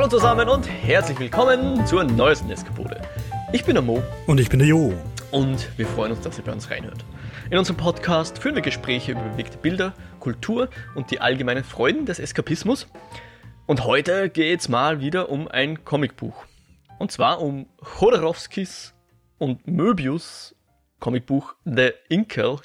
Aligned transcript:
Hallo 0.00 0.08
zusammen 0.08 0.48
und 0.48 0.66
herzlich 0.66 1.18
willkommen 1.18 1.84
zur 1.84 2.04
neuesten 2.04 2.50
Eskapode. 2.50 3.02
Ich 3.52 3.66
bin 3.66 3.74
der 3.74 3.82
Mo. 3.82 4.02
Und 4.26 4.40
ich 4.40 4.48
bin 4.48 4.58
der 4.58 4.66
Jo. 4.66 4.94
Und 5.30 5.68
wir 5.76 5.86
freuen 5.86 6.12
uns, 6.12 6.22
dass 6.22 6.38
ihr 6.38 6.44
bei 6.44 6.52
uns 6.52 6.70
reinhört. 6.70 7.04
In 7.50 7.58
unserem 7.58 7.76
Podcast 7.76 8.38
führen 8.38 8.54
wir 8.54 8.62
Gespräche 8.62 9.12
über 9.12 9.20
bewegte 9.20 9.58
Bilder, 9.58 9.92
Kultur 10.18 10.70
und 10.94 11.10
die 11.10 11.20
allgemeinen 11.20 11.64
Freuden 11.64 12.06
des 12.06 12.18
Eskapismus. 12.18 12.86
Und 13.66 13.84
heute 13.84 14.30
geht 14.30 14.60
es 14.60 14.70
mal 14.70 15.00
wieder 15.00 15.28
um 15.28 15.48
ein 15.48 15.84
Comicbuch. 15.84 16.46
Und 16.98 17.12
zwar 17.12 17.42
um 17.42 17.68
Chodorowskis 17.82 18.94
und 19.36 19.66
Möbius 19.66 20.54
Comicbuch 20.98 21.56
The 21.66 21.90
Inkel, 22.08 22.56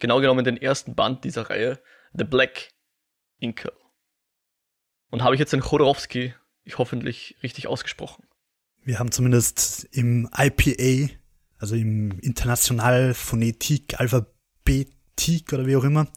genau 0.00 0.20
genommen 0.20 0.44
den 0.44 0.56
ersten 0.56 0.96
Band 0.96 1.22
dieser 1.22 1.50
Reihe, 1.50 1.78
The 2.14 2.24
Black 2.24 2.70
Inkel. 3.38 3.70
Und 5.12 5.22
habe 5.22 5.36
ich 5.36 5.38
jetzt 5.38 5.52
den 5.52 5.60
Chodorowski 5.60 6.34
ich 6.70 6.78
hoffentlich 6.78 7.36
richtig 7.42 7.66
ausgesprochen. 7.66 8.24
Wir 8.82 8.98
haben 8.98 9.12
zumindest 9.12 9.86
im 9.92 10.28
IPA, 10.36 11.12
also 11.58 11.74
im 11.74 12.18
International 12.20 13.14
Phonetik 13.14 14.00
Alphabetik 14.00 15.52
oder 15.52 15.66
wie 15.66 15.76
auch 15.76 15.84
immer, 15.84 16.08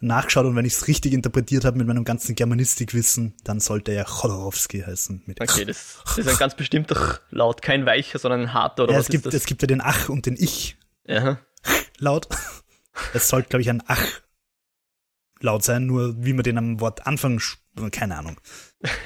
nachgeschaut 0.00 0.46
und 0.46 0.56
wenn 0.56 0.64
ich 0.64 0.74
es 0.74 0.88
richtig 0.88 1.12
interpretiert 1.12 1.64
habe 1.64 1.76
mit 1.76 1.86
meinem 1.86 2.04
ganzen 2.04 2.34
Germanistikwissen, 2.34 3.34
dann 3.44 3.60
sollte 3.60 3.92
er 3.92 4.04
Chodorowski 4.04 4.80
heißen. 4.80 5.24
okay, 5.28 5.66
das, 5.66 5.98
das, 6.04 6.18
ist 6.18 6.28
ein 6.28 6.36
ganz 6.38 6.56
bestimmter 6.56 7.20
Laut, 7.30 7.60
kein 7.60 7.84
weicher, 7.84 8.18
sondern 8.18 8.40
ein 8.40 8.54
harter 8.54 8.84
oder 8.84 8.92
ja, 8.94 8.98
was 8.98 9.06
es 9.06 9.10
gibt, 9.10 9.26
Es 9.26 9.44
gibt 9.44 9.60
ja 9.62 9.66
den 9.66 9.82
Ach 9.82 10.08
und 10.08 10.26
den 10.26 10.36
Ich 10.38 10.78
ja. 11.06 11.38
Laut. 11.98 12.28
Es 13.14 13.28
sollte, 13.28 13.48
glaube 13.48 13.62
ich, 13.62 13.70
ein 13.70 13.82
Ach 13.86 14.20
laut 15.40 15.64
sein, 15.64 15.86
nur 15.86 16.14
wie 16.18 16.32
man 16.32 16.42
den 16.42 16.58
am 16.58 16.80
Wort 16.80 17.06
Anfang, 17.06 17.40
keine 17.90 18.16
Ahnung. 18.18 18.40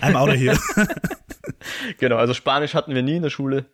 I'm 0.00 0.14
out 0.14 0.28
of 0.28 0.36
here. 0.36 0.58
genau, 1.98 2.16
also 2.16 2.34
Spanisch 2.34 2.74
hatten 2.74 2.94
wir 2.94 3.02
nie 3.02 3.16
in 3.16 3.22
der 3.22 3.30
Schule. 3.30 3.66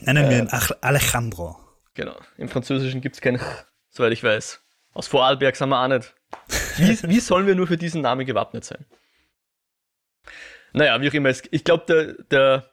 Nennen 0.00 0.28
wir 0.30 0.38
ihn 0.38 0.48
äh, 0.48 0.74
Alejandro. 0.80 1.58
Genau. 1.94 2.16
Im 2.38 2.48
Französischen 2.48 3.00
gibt 3.00 3.16
es 3.16 3.20
kein 3.20 3.38
soweit 3.90 4.12
ich 4.12 4.24
weiß. 4.24 4.60
Aus 4.94 5.06
Vorarlberg 5.06 5.56
sind 5.56 5.68
wir 5.68 5.82
auch 5.82 5.88
nicht. 5.88 6.14
Wie, 6.76 7.02
wie 7.08 7.20
sollen 7.20 7.46
wir 7.46 7.54
nur 7.54 7.66
für 7.66 7.76
diesen 7.76 8.02
Namen 8.02 8.26
gewappnet 8.26 8.64
sein? 8.64 8.84
Naja, 10.72 11.00
wie 11.00 11.08
auch 11.08 11.14
immer. 11.14 11.32
Ich 11.50 11.64
glaube, 11.64 11.84
der, 11.86 12.14
der 12.30 12.71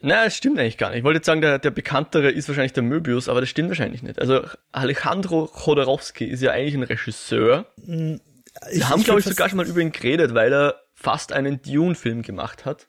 na, 0.00 0.24
es 0.24 0.36
stimmt 0.36 0.58
eigentlich 0.58 0.78
gar 0.78 0.90
nicht. 0.90 0.98
Ich 0.98 1.04
wollte 1.04 1.18
jetzt 1.18 1.26
sagen, 1.26 1.42
der, 1.42 1.58
der 1.58 1.70
bekanntere 1.70 2.30
ist 2.30 2.48
wahrscheinlich 2.48 2.72
der 2.72 2.82
Möbius, 2.82 3.28
aber 3.28 3.40
das 3.40 3.50
stimmt 3.50 3.68
wahrscheinlich 3.68 4.02
nicht. 4.02 4.18
Also 4.18 4.42
Alejandro 4.70 5.46
Chodorowski 5.46 6.24
ist 6.24 6.42
ja 6.42 6.52
eigentlich 6.52 6.74
ein 6.74 6.82
Regisseur. 6.82 7.66
Hm, 7.84 8.20
ich, 8.70 8.78
Wir 8.78 8.88
haben, 8.88 9.02
glaube 9.02 9.20
ich, 9.20 9.26
sogar 9.26 9.48
schon 9.48 9.58
mal 9.58 9.66
über 9.66 9.80
ihn 9.80 9.92
geredet, 9.92 10.34
weil 10.34 10.52
er 10.52 10.80
fast 10.94 11.32
einen 11.32 11.60
Dune-Film 11.60 12.22
gemacht 12.22 12.64
hat. 12.64 12.88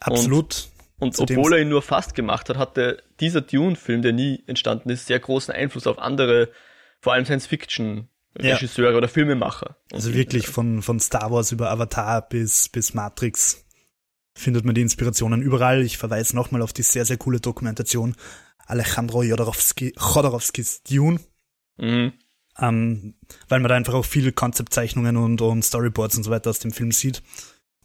Absolut. 0.00 0.68
Und, 0.98 1.18
und 1.18 1.30
obwohl 1.30 1.54
er 1.54 1.60
ihn 1.60 1.68
nur 1.68 1.82
fast 1.82 2.14
gemacht 2.14 2.48
hat, 2.48 2.56
hatte 2.58 3.02
dieser 3.20 3.40
Dune-Film, 3.40 4.02
der 4.02 4.12
nie 4.12 4.44
entstanden 4.46 4.90
ist, 4.90 5.06
sehr 5.06 5.18
großen 5.18 5.52
Einfluss 5.52 5.86
auf 5.86 5.98
andere, 5.98 6.50
vor 7.00 7.12
allem 7.12 7.24
Science-Fiction 7.24 8.08
Regisseure 8.38 8.92
ja. 8.92 8.96
oder 8.98 9.08
Filmemacher. 9.08 9.76
Also 9.92 10.12
wirklich 10.14 10.46
von, 10.46 10.82
von 10.82 11.00
Star 11.00 11.30
Wars 11.30 11.52
über 11.52 11.70
Avatar 11.70 12.28
bis, 12.28 12.68
bis 12.68 12.94
Matrix 12.94 13.65
findet 14.36 14.64
man 14.64 14.74
die 14.74 14.82
Inspirationen 14.82 15.42
überall. 15.42 15.82
Ich 15.82 15.98
verweise 15.98 16.36
nochmal 16.36 16.62
auf 16.62 16.72
die 16.72 16.82
sehr, 16.82 17.04
sehr 17.04 17.16
coole 17.16 17.40
Dokumentation 17.40 18.14
Alejandro 18.66 19.22
Jodorowski, 19.22 19.92
Chodorowskis 19.96 20.82
Dune. 20.82 21.20
Mhm. 21.78 22.12
Ähm, 22.58 23.14
weil 23.48 23.60
man 23.60 23.68
da 23.68 23.74
einfach 23.74 23.94
auch 23.94 24.04
viele 24.04 24.32
Konzeptzeichnungen 24.32 25.16
und, 25.16 25.40
und 25.40 25.62
Storyboards 25.62 26.16
und 26.16 26.24
so 26.24 26.30
weiter 26.30 26.50
aus 26.50 26.58
dem 26.58 26.72
Film 26.72 26.90
sieht 26.90 27.22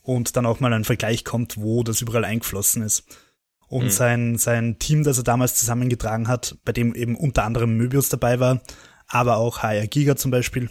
und 0.01 0.35
dann 0.35 0.45
auch 0.45 0.59
mal 0.59 0.73
ein 0.73 0.85
Vergleich 0.85 1.25
kommt, 1.25 1.57
wo 1.57 1.83
das 1.83 2.01
überall 2.01 2.25
eingeflossen 2.25 2.81
ist. 2.81 3.03
Und 3.67 3.85
mhm. 3.85 3.89
sein, 3.89 4.37
sein 4.37 4.79
Team, 4.79 5.03
das 5.03 5.17
er 5.17 5.23
damals 5.23 5.55
zusammengetragen 5.55 6.27
hat, 6.27 6.57
bei 6.65 6.71
dem 6.71 6.95
eben 6.95 7.15
unter 7.15 7.43
anderem 7.43 7.77
Möbius 7.77 8.09
dabei 8.09 8.39
war, 8.39 8.61
aber 9.07 9.37
auch 9.37 9.59
HR 9.59 9.87
Giga 9.87 10.15
zum 10.15 10.31
Beispiel, 10.31 10.69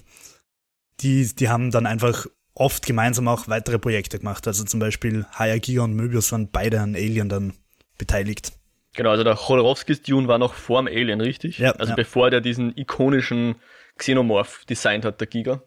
die, 1.00 1.34
die 1.34 1.48
haben 1.48 1.70
dann 1.70 1.86
einfach 1.86 2.26
oft 2.54 2.86
gemeinsam 2.86 3.28
auch 3.28 3.48
weitere 3.48 3.78
Projekte 3.78 4.18
gemacht. 4.18 4.46
Also 4.46 4.64
zum 4.64 4.80
Beispiel 4.80 5.26
Hayagi 5.32 5.78
und 5.78 5.94
Möbius 5.94 6.32
waren 6.32 6.50
beide 6.50 6.80
an 6.80 6.94
Alien 6.94 7.28
dann 7.28 7.54
beteiligt. 7.98 8.52
Genau, 8.94 9.10
also 9.10 9.22
der 9.22 9.36
Chodorowskis 9.36 10.02
Dune 10.02 10.26
war 10.26 10.38
noch 10.38 10.54
vor 10.54 10.82
dem 10.82 10.88
Alien, 10.88 11.20
richtig? 11.20 11.58
Ja. 11.58 11.72
Also 11.72 11.90
ja. 11.90 11.96
bevor 11.96 12.30
der 12.30 12.40
diesen 12.40 12.76
ikonischen 12.76 13.56
Xenomorph 13.96 14.64
designt 14.64 15.04
hat, 15.04 15.20
der 15.20 15.28
Giga. 15.28 15.62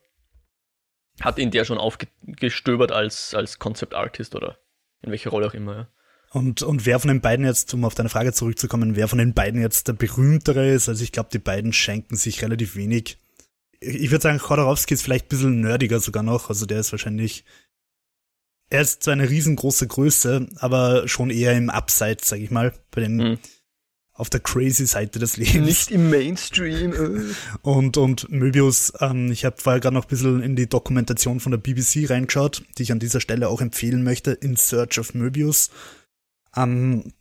Hat 1.21 1.38
ihn 1.38 1.51
der 1.51 1.63
schon 1.63 1.77
aufgestöbert 1.77 2.91
als, 2.91 3.33
als 3.35 3.59
Concept 3.59 3.94
Artist 3.94 4.35
oder 4.35 4.57
in 5.01 5.11
welcher 5.11 5.29
Rolle 5.29 5.47
auch 5.47 5.53
immer, 5.53 5.75
ja. 5.75 5.88
Und, 6.31 6.63
und 6.63 6.88
wer 6.88 7.00
von 7.00 7.09
den 7.09 7.21
beiden 7.21 7.45
jetzt, 7.45 7.71
um 7.75 7.85
auf 7.85 7.94
deine 7.94 8.09
Frage 8.09 8.33
zurückzukommen, 8.33 8.95
wer 8.95 9.07
von 9.07 9.19
den 9.19 9.35
beiden 9.35 9.61
jetzt 9.61 9.88
der 9.88 9.94
berühmtere 9.94 10.67
ist, 10.67 10.89
also 10.89 11.03
ich 11.03 11.11
glaube, 11.11 11.29
die 11.31 11.38
beiden 11.38 11.73
schenken 11.73 12.15
sich 12.15 12.41
relativ 12.41 12.75
wenig 12.75 13.19
ich 13.83 14.11
würde 14.11 14.23
sagen, 14.23 14.39
Chodorowski 14.39 14.94
ist 14.94 15.03
vielleicht 15.03 15.25
ein 15.25 15.29
bisschen 15.29 15.61
nerdiger 15.61 15.99
sogar 15.99 16.23
noch. 16.23 16.49
Also 16.49 16.66
der 16.66 16.79
ist 16.79 16.91
wahrscheinlich, 16.91 17.44
er 18.69 18.81
ist 18.81 19.03
zwar 19.03 19.13
eine 19.13 19.29
riesengroße 19.29 19.88
Größe, 19.88 20.47
aber 20.57 21.07
schon 21.07 21.29
eher 21.29 21.55
im 21.55 21.69
Abseits, 21.69 22.29
sag 22.29 22.39
ich 22.39 22.51
mal, 22.51 22.73
bei 22.91 23.01
den, 23.01 23.16
mhm. 23.17 23.38
auf 24.13 24.29
der 24.29 24.39
crazy 24.39 24.85
Seite 24.85 25.19
des 25.19 25.38
Lebens. 25.38 25.66
Nicht 25.66 25.91
im 25.91 26.09
Mainstream. 26.09 26.94
Äh. 26.94 27.33
und, 27.61 27.97
und 27.97 28.29
Möbius, 28.29 28.94
ähm, 28.99 29.31
ich 29.31 29.45
habe 29.45 29.57
vorher 29.59 29.79
gerade 29.79 29.95
noch 29.95 30.05
ein 30.05 30.09
bisschen 30.09 30.41
in 30.41 30.55
die 30.55 30.69
Dokumentation 30.69 31.39
von 31.39 31.51
der 31.51 31.59
BBC 31.59 32.09
reingeschaut, 32.09 32.63
die 32.77 32.83
ich 32.83 32.91
an 32.91 33.00
dieser 33.00 33.21
Stelle 33.21 33.50
auch 33.50 33.61
empfehlen 33.61 34.03
möchte, 34.03 34.31
In 34.31 34.55
Search 34.55 35.00
of 35.00 35.13
Möbius. 35.13 35.69
Ähm, 36.55 37.13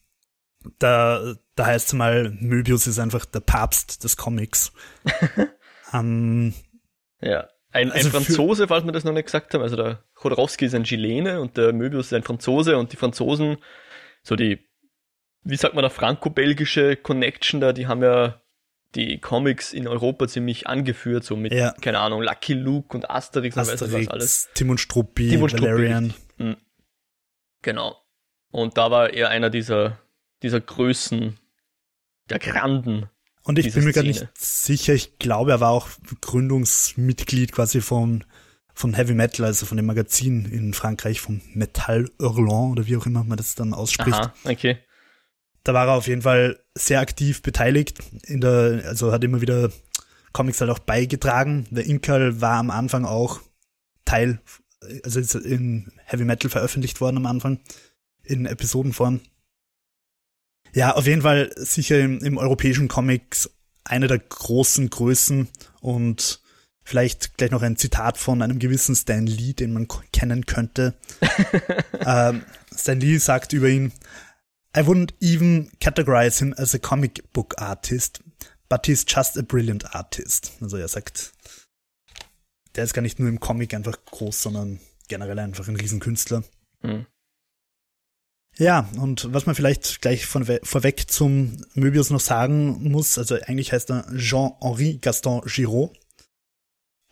da, 0.78 1.34
da 1.56 1.66
heißt 1.66 1.88
es 1.88 1.92
mal, 1.92 2.30
Möbius 2.40 2.86
ist 2.86 2.98
einfach 2.98 3.24
der 3.24 3.40
Papst 3.40 4.04
des 4.04 4.16
Comics. 4.16 4.72
Ähm, 5.92 6.54
ja, 7.20 7.48
ein, 7.72 7.90
also 7.90 8.08
ein 8.08 8.12
Franzose, 8.12 8.68
falls 8.68 8.84
wir 8.84 8.92
das 8.92 9.04
noch 9.04 9.12
nicht 9.12 9.26
gesagt 9.26 9.54
haben, 9.54 9.62
also 9.62 9.76
der 9.76 10.02
Chodorowski 10.14 10.66
ist 10.66 10.74
ein 10.74 10.84
Chilene 10.84 11.40
und 11.40 11.56
der 11.56 11.72
Möbius 11.72 12.06
ist 12.06 12.12
ein 12.12 12.22
Franzose 12.22 12.76
und 12.76 12.92
die 12.92 12.96
Franzosen, 12.96 13.58
so 14.22 14.36
die, 14.36 14.58
wie 15.42 15.56
sagt 15.56 15.74
man 15.74 15.82
da, 15.82 15.88
franco-belgische 15.88 16.96
Connection 16.96 17.60
da, 17.60 17.72
die 17.72 17.86
haben 17.86 18.02
ja 18.02 18.42
die 18.94 19.18
Comics 19.18 19.72
in 19.72 19.88
Europa 19.88 20.28
ziemlich 20.28 20.66
angeführt, 20.66 21.24
so 21.24 21.34
mit, 21.34 21.54
ja. 21.54 21.72
keine 21.80 22.00
Ahnung, 22.00 22.22
Lucky 22.22 22.52
Luke 22.52 22.94
und 22.94 23.10
Asterix, 23.10 23.56
Asterix 23.56 23.82
und 23.82 23.92
weiß 23.92 24.06
was 24.06 24.12
alles. 24.12 24.50
Tim 24.54 24.68
und 24.68 24.78
Struppi, 24.78 25.30
Tim 25.30 25.42
und 25.42 25.52
Valerian. 25.54 26.12
Mhm. 26.36 26.56
Genau. 27.62 27.96
Und 28.50 28.76
da 28.76 28.90
war 28.90 29.10
er 29.10 29.30
einer 29.30 29.48
dieser, 29.48 29.98
dieser 30.42 30.60
Größen, 30.60 31.38
der 32.28 32.38
Granden 32.38 33.08
und 33.44 33.58
ich 33.58 33.74
bin 33.74 33.84
mir 33.84 33.92
gar 33.92 34.04
nicht 34.04 34.26
sicher, 34.38 34.94
ich 34.94 35.18
glaube, 35.18 35.52
er 35.52 35.60
war 35.60 35.70
auch 35.70 35.88
Gründungsmitglied 36.20 37.52
quasi 37.52 37.80
von, 37.80 38.24
von 38.72 38.94
Heavy 38.94 39.14
Metal, 39.14 39.44
also 39.44 39.66
von 39.66 39.76
dem 39.76 39.86
Magazin 39.86 40.46
in 40.46 40.74
Frankreich, 40.74 41.20
von 41.20 41.42
Metal 41.54 42.08
Hurlant 42.20 42.72
oder 42.72 42.86
wie 42.86 42.96
auch 42.96 43.06
immer 43.06 43.24
man 43.24 43.36
das 43.36 43.54
dann 43.54 43.74
ausspricht. 43.74 44.14
Aha, 44.14 44.34
okay. 44.44 44.78
Da 45.64 45.74
war 45.74 45.88
er 45.88 45.94
auf 45.94 46.06
jeden 46.06 46.22
Fall 46.22 46.58
sehr 46.74 47.00
aktiv 47.00 47.42
beteiligt, 47.42 47.98
in 48.24 48.40
der, 48.40 48.82
also 48.86 49.12
hat 49.12 49.24
immer 49.24 49.40
wieder 49.40 49.70
Comics 50.32 50.60
halt 50.60 50.70
auch 50.70 50.80
beigetragen. 50.80 51.66
Der 51.70 51.86
Inkal 51.86 52.40
war 52.40 52.58
am 52.58 52.70
Anfang 52.70 53.04
auch 53.04 53.40
Teil, 54.04 54.40
also 55.04 55.20
ist 55.20 55.34
in 55.34 55.92
Heavy 56.04 56.24
Metal 56.24 56.50
veröffentlicht 56.50 57.00
worden 57.00 57.18
am 57.18 57.26
Anfang, 57.26 57.60
in 58.22 58.46
Episodenform. 58.46 59.20
Ja, 60.74 60.94
auf 60.94 61.06
jeden 61.06 61.22
Fall 61.22 61.52
sicher 61.56 62.00
im, 62.00 62.18
im 62.20 62.38
europäischen 62.38 62.88
Comics 62.88 63.50
eine 63.84 64.06
der 64.06 64.18
großen 64.18 64.88
Größen 64.90 65.48
und 65.80 66.40
vielleicht 66.84 67.36
gleich 67.36 67.50
noch 67.50 67.62
ein 67.62 67.76
Zitat 67.76 68.16
von 68.18 68.42
einem 68.42 68.58
gewissen 68.58 68.96
Stan 68.96 69.26
Lee, 69.26 69.52
den 69.52 69.72
man 69.72 69.88
kennen 70.12 70.46
könnte. 70.46 70.94
ähm, 72.06 72.44
Stan 72.74 73.00
Lee 73.00 73.18
sagt 73.18 73.52
über 73.52 73.68
ihn, 73.68 73.92
I 74.76 74.80
wouldn't 74.80 75.12
even 75.20 75.70
categorize 75.80 76.38
him 76.38 76.54
as 76.56 76.74
a 76.74 76.78
comic 76.78 77.32
book 77.32 77.54
artist, 77.60 78.22
but 78.68 78.86
he's 78.86 79.04
just 79.06 79.36
a 79.36 79.42
brilliant 79.42 79.94
artist. 79.94 80.52
Also 80.62 80.78
er 80.78 80.88
sagt, 80.88 81.32
der 82.74 82.84
ist 82.84 82.94
gar 82.94 83.02
nicht 83.02 83.18
nur 83.18 83.28
im 83.28 83.40
Comic 83.40 83.74
einfach 83.74 84.02
groß, 84.06 84.42
sondern 84.42 84.80
generell 85.08 85.38
einfach 85.38 85.68
ein 85.68 85.76
Riesenkünstler. 85.76 86.42
Mhm. 86.80 87.06
Ja, 88.58 88.88
und 88.98 89.32
was 89.32 89.46
man 89.46 89.54
vielleicht 89.54 90.02
gleich 90.02 90.26
von, 90.26 90.44
vorweg 90.62 91.10
zum 91.10 91.64
Möbius 91.74 92.10
noch 92.10 92.20
sagen 92.20 92.90
muss, 92.90 93.16
also 93.16 93.36
eigentlich 93.46 93.72
heißt 93.72 93.90
er 93.90 94.06
Jean-Henri 94.16 94.98
Gaston 95.00 95.40
Giraud. 95.46 95.98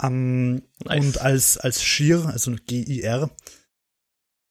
Um, 0.02 0.62
nice. 0.84 1.04
Und 1.04 1.20
als, 1.20 1.58
als 1.58 1.82
Gir, 1.82 2.26
also 2.26 2.54
G-I-R, 2.66 3.31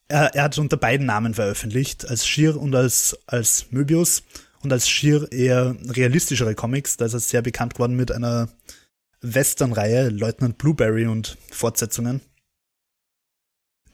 er, 0.08 0.36
er 0.36 0.44
hat 0.44 0.58
unter 0.58 0.78
beiden 0.78 1.08
Namen 1.08 1.34
veröffentlicht, 1.34 2.08
als 2.08 2.24
Gir 2.24 2.60
und 2.60 2.76
als, 2.76 3.18
als 3.26 3.68
Möbius. 3.72 4.24
Und 4.62 4.74
als 4.74 4.86
Gir 4.86 5.32
eher 5.32 5.76
realistischere 5.86 6.54
Comics, 6.54 6.98
da 6.98 7.06
ist 7.06 7.14
er 7.14 7.20
sehr 7.20 7.42
bekannt 7.42 7.76
geworden 7.76 7.96
mit 7.96 8.12
einer 8.12 8.50
Western-Reihe, 9.22 10.10
Leutnant 10.10 10.58
Blueberry 10.58 11.08
und 11.08 11.38
Fortsetzungen 11.50 12.22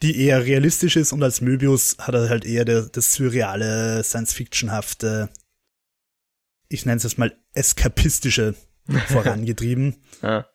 die 0.06 0.22
eher 0.22 0.46
realistisch 0.46 0.98
ist 0.98 1.14
und 1.14 1.24
als 1.24 1.42
Möbius 1.42 1.98
hat 2.00 2.14
er 2.14 2.30
halt 2.30 2.46
eher 2.46 2.64
der, 2.64 2.84
das 2.84 3.16
surreale, 3.16 4.04
Science-Fiction-hafte, 4.04 5.30
ich 6.70 6.86
nenne 6.86 6.98
es 6.98 7.04
jetzt 7.04 7.18
mal 7.18 7.36
eskapistische 7.54 8.54
vorangetrieben. 9.08 9.96
ja. 10.22 10.48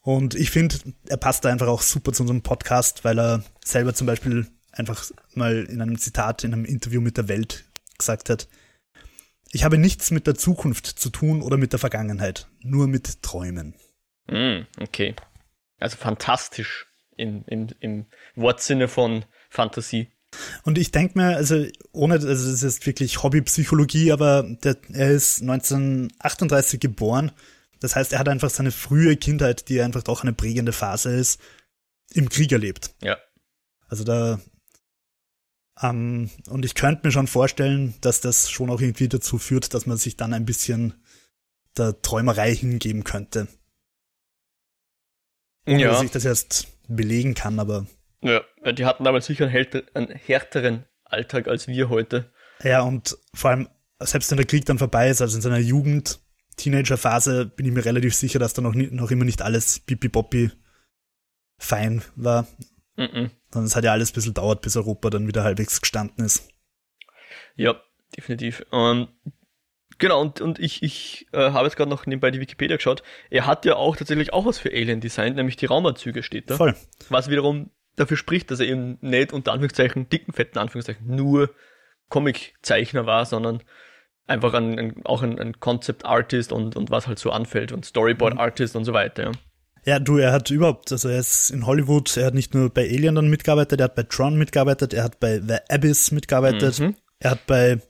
Und 0.00 0.34
ich 0.34 0.50
finde, 0.50 0.76
er 1.08 1.16
passt 1.16 1.46
da 1.46 1.48
einfach 1.48 1.66
auch 1.66 1.80
super 1.80 2.12
zu 2.12 2.24
unserem 2.24 2.42
Podcast, 2.42 3.04
weil 3.04 3.18
er 3.18 3.42
selber 3.64 3.94
zum 3.94 4.06
Beispiel 4.06 4.46
einfach 4.70 5.10
mal 5.32 5.64
in 5.64 5.80
einem 5.80 5.98
Zitat 5.98 6.44
in 6.44 6.52
einem 6.52 6.66
Interview 6.66 7.00
mit 7.00 7.16
der 7.16 7.26
Welt 7.28 7.64
gesagt 7.96 8.28
hat, 8.28 8.46
ich 9.50 9.64
habe 9.64 9.78
nichts 9.78 10.10
mit 10.10 10.26
der 10.26 10.34
Zukunft 10.34 10.86
zu 10.86 11.08
tun 11.08 11.40
oder 11.40 11.56
mit 11.56 11.72
der 11.72 11.78
Vergangenheit, 11.78 12.48
nur 12.60 12.86
mit 12.86 13.22
Träumen. 13.22 13.76
Mm, 14.26 14.66
okay. 14.78 15.16
Also 15.78 15.96
fantastisch 15.96 16.86
in, 17.16 17.44
in, 17.44 17.74
im 17.80 18.06
Wortsinne 18.34 18.88
von 18.88 19.24
Fantasie. 19.50 20.08
Und 20.64 20.78
ich 20.78 20.90
denke 20.90 21.18
mir, 21.18 21.36
also 21.36 21.64
ohne, 21.92 22.14
also 22.14 22.28
das 22.28 22.62
ist 22.62 22.86
wirklich 22.86 23.22
Hobbypsychologie, 23.22 24.12
aber 24.12 24.42
der, 24.42 24.76
er 24.92 25.10
ist 25.10 25.42
1938 25.42 26.80
geboren. 26.80 27.32
Das 27.80 27.96
heißt, 27.96 28.12
er 28.12 28.18
hat 28.18 28.28
einfach 28.28 28.50
seine 28.50 28.72
frühe 28.72 29.16
Kindheit, 29.16 29.68
die 29.68 29.80
einfach 29.80 30.02
doch 30.02 30.22
eine 30.22 30.32
prägende 30.32 30.72
Phase 30.72 31.14
ist, 31.14 31.40
im 32.12 32.28
Krieg 32.28 32.50
erlebt. 32.52 32.94
Ja. 33.02 33.18
Also 33.88 34.04
da, 34.04 34.40
ähm, 35.82 36.30
und 36.48 36.64
ich 36.64 36.74
könnte 36.74 37.06
mir 37.06 37.12
schon 37.12 37.26
vorstellen, 37.26 37.94
dass 38.00 38.20
das 38.20 38.50
schon 38.50 38.70
auch 38.70 38.80
irgendwie 38.80 39.08
dazu 39.08 39.38
führt, 39.38 39.74
dass 39.74 39.86
man 39.86 39.96
sich 39.96 40.16
dann 40.16 40.32
ein 40.32 40.46
bisschen 40.46 40.94
der 41.76 42.00
Träumerei 42.00 42.54
hingeben 42.54 43.04
könnte. 43.04 43.48
Ohne 45.66 45.80
ja. 45.80 45.88
dass 45.90 46.02
ich 46.02 46.10
das 46.10 46.24
erst 46.24 46.68
belegen 46.88 47.34
kann, 47.34 47.58
aber. 47.58 47.86
Ja, 48.20 48.42
die 48.72 48.86
hatten 48.86 49.04
damals 49.04 49.26
sicher 49.26 49.48
einen, 49.48 50.08
härteren 50.10 50.84
Alltag 51.04 51.48
als 51.48 51.68
wir 51.68 51.88
heute. 51.88 52.32
Ja, 52.62 52.82
und 52.82 53.16
vor 53.34 53.50
allem, 53.50 53.68
selbst 54.00 54.30
wenn 54.30 54.38
der 54.38 54.46
Krieg 54.46 54.64
dann 54.64 54.78
vorbei 54.78 55.08
ist, 55.08 55.20
also 55.20 55.36
in 55.36 55.42
seiner 55.42 55.58
Jugend, 55.58 56.20
Teenagerphase, 56.56 57.46
bin 57.46 57.66
ich 57.66 57.72
mir 57.72 57.84
relativ 57.84 58.14
sicher, 58.14 58.38
dass 58.38 58.54
da 58.54 58.62
noch, 58.62 58.74
nie, 58.74 58.88
noch 58.90 59.10
immer 59.10 59.24
nicht 59.24 59.42
alles 59.42 59.80
pipi-boppi 59.80 60.50
fein 61.58 62.02
war. 62.16 62.46
Mm 62.96 63.02
-mm. 63.02 63.30
Sondern 63.50 63.66
es 63.66 63.76
hat 63.76 63.84
ja 63.84 63.92
alles 63.92 64.10
ein 64.10 64.14
bisschen 64.14 64.34
dauert, 64.34 64.62
bis 64.62 64.76
Europa 64.76 65.10
dann 65.10 65.26
wieder 65.26 65.44
halbwegs 65.44 65.80
gestanden 65.80 66.24
ist. 66.24 66.48
Ja, 67.56 67.80
definitiv. 68.16 68.64
Um, 68.70 69.08
Genau, 69.98 70.20
und, 70.20 70.40
und 70.40 70.58
ich, 70.58 70.82
ich 70.82 71.26
äh, 71.32 71.50
habe 71.50 71.66
jetzt 71.66 71.76
gerade 71.76 71.90
noch 71.90 72.06
nebenbei 72.06 72.30
die 72.30 72.40
Wikipedia 72.40 72.76
geschaut. 72.76 73.02
Er 73.30 73.46
hat 73.46 73.64
ja 73.64 73.76
auch 73.76 73.96
tatsächlich 73.96 74.32
auch 74.32 74.46
was 74.46 74.58
für 74.58 74.70
Alien 74.70 75.00
designt, 75.00 75.36
nämlich 75.36 75.56
die 75.56 75.66
Raumanzüge 75.66 76.22
steht 76.22 76.50
da. 76.50 76.56
Voll. 76.56 76.74
Was 77.08 77.30
wiederum 77.30 77.70
dafür 77.96 78.16
spricht, 78.16 78.50
dass 78.50 78.60
er 78.60 78.66
eben 78.66 78.98
nicht 79.00 79.32
unter 79.32 79.52
Anführungszeichen, 79.52 80.08
dicken, 80.08 80.32
fetten 80.32 80.58
Anführungszeichen, 80.58 81.06
nur 81.06 81.50
Comiczeichner 82.08 83.06
war, 83.06 83.24
sondern 83.24 83.62
einfach 84.26 84.54
ein, 84.54 84.78
ein, 84.78 84.94
auch 85.04 85.22
ein, 85.22 85.38
ein 85.38 85.60
Concept 85.60 86.04
Artist 86.04 86.52
und, 86.52 86.76
und 86.76 86.90
was 86.90 87.06
halt 87.06 87.18
so 87.18 87.30
anfällt 87.30 87.72
und 87.72 87.84
Storyboard 87.84 88.34
mhm. 88.34 88.40
Artist 88.40 88.76
und 88.76 88.84
so 88.84 88.92
weiter. 88.92 89.24
Ja. 89.24 89.32
Ja, 89.86 89.98
du, 89.98 90.16
er 90.16 90.32
hat 90.32 90.50
überhaupt, 90.50 90.90
also 90.92 91.10
er 91.10 91.18
ist 91.18 91.50
in 91.50 91.66
Hollywood, 91.66 92.16
er 92.16 92.26
hat 92.26 92.34
nicht 92.34 92.54
nur 92.54 92.70
bei 92.70 92.88
Alien 92.88 93.16
dann 93.16 93.28
mitgearbeitet, 93.28 93.80
er 93.80 93.84
hat 93.84 93.94
bei 93.94 94.04
Tron 94.04 94.36
mitgearbeitet, 94.36 94.94
er 94.94 95.04
hat 95.04 95.20
bei 95.20 95.40
The 95.40 95.58
Abyss 95.68 96.10
mitgearbeitet, 96.10 96.80
mhm. 96.80 96.94
er 97.18 97.32
hat 97.32 97.46
bei 97.46 97.82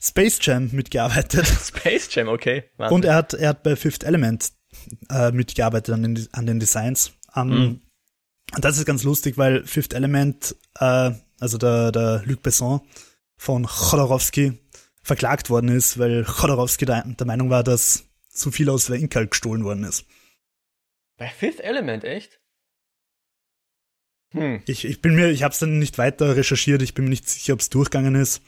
Space 0.00 0.38
Jam 0.40 0.70
mitgearbeitet. 0.72 1.46
Space 1.64 2.08
Jam, 2.10 2.28
okay. 2.28 2.64
Wahnsinn. 2.76 2.94
Und 2.94 3.04
er 3.04 3.14
hat, 3.14 3.34
er 3.34 3.50
hat 3.50 3.62
bei 3.62 3.76
Fifth 3.76 4.02
Element 4.02 4.52
äh, 5.10 5.30
mitgearbeitet 5.30 5.94
an 5.94 6.02
den, 6.02 6.28
an 6.32 6.46
den 6.46 6.60
Designs. 6.60 7.12
Um, 7.34 7.48
mhm. 7.48 7.80
Und 8.54 8.64
das 8.64 8.78
ist 8.78 8.86
ganz 8.86 9.04
lustig, 9.04 9.38
weil 9.38 9.64
Fifth 9.64 9.92
Element, 9.92 10.56
äh, 10.78 11.12
also 11.38 11.58
der, 11.58 11.92
der 11.92 12.22
Luc 12.24 12.42
Besson 12.42 12.80
von 13.36 13.66
Chodorowski 13.66 14.58
verklagt 15.02 15.50
worden 15.50 15.68
ist, 15.68 15.98
weil 15.98 16.24
Chodorowski 16.24 16.84
der, 16.84 17.04
der 17.04 17.26
Meinung 17.26 17.50
war, 17.50 17.62
dass 17.62 18.04
zu 18.28 18.50
viel 18.50 18.70
aus 18.70 18.86
der 18.86 18.96
Inkal 18.96 19.28
gestohlen 19.28 19.64
worden 19.64 19.84
ist. 19.84 20.04
Bei 21.16 21.28
Fifth 21.28 21.60
Element, 21.60 22.04
echt? 22.04 22.40
Hm. 24.32 24.62
Ich, 24.66 24.84
ich 24.84 25.02
bin 25.02 25.14
mir, 25.14 25.30
ich 25.30 25.42
habe 25.42 25.52
es 25.52 25.58
dann 25.58 25.78
nicht 25.78 25.98
weiter 25.98 26.36
recherchiert, 26.36 26.82
ich 26.82 26.94
bin 26.94 27.04
mir 27.04 27.10
nicht 27.10 27.28
sicher, 27.28 27.52
ob 27.52 27.60
es 27.60 27.68
durchgegangen 27.68 28.14
ist. 28.14 28.42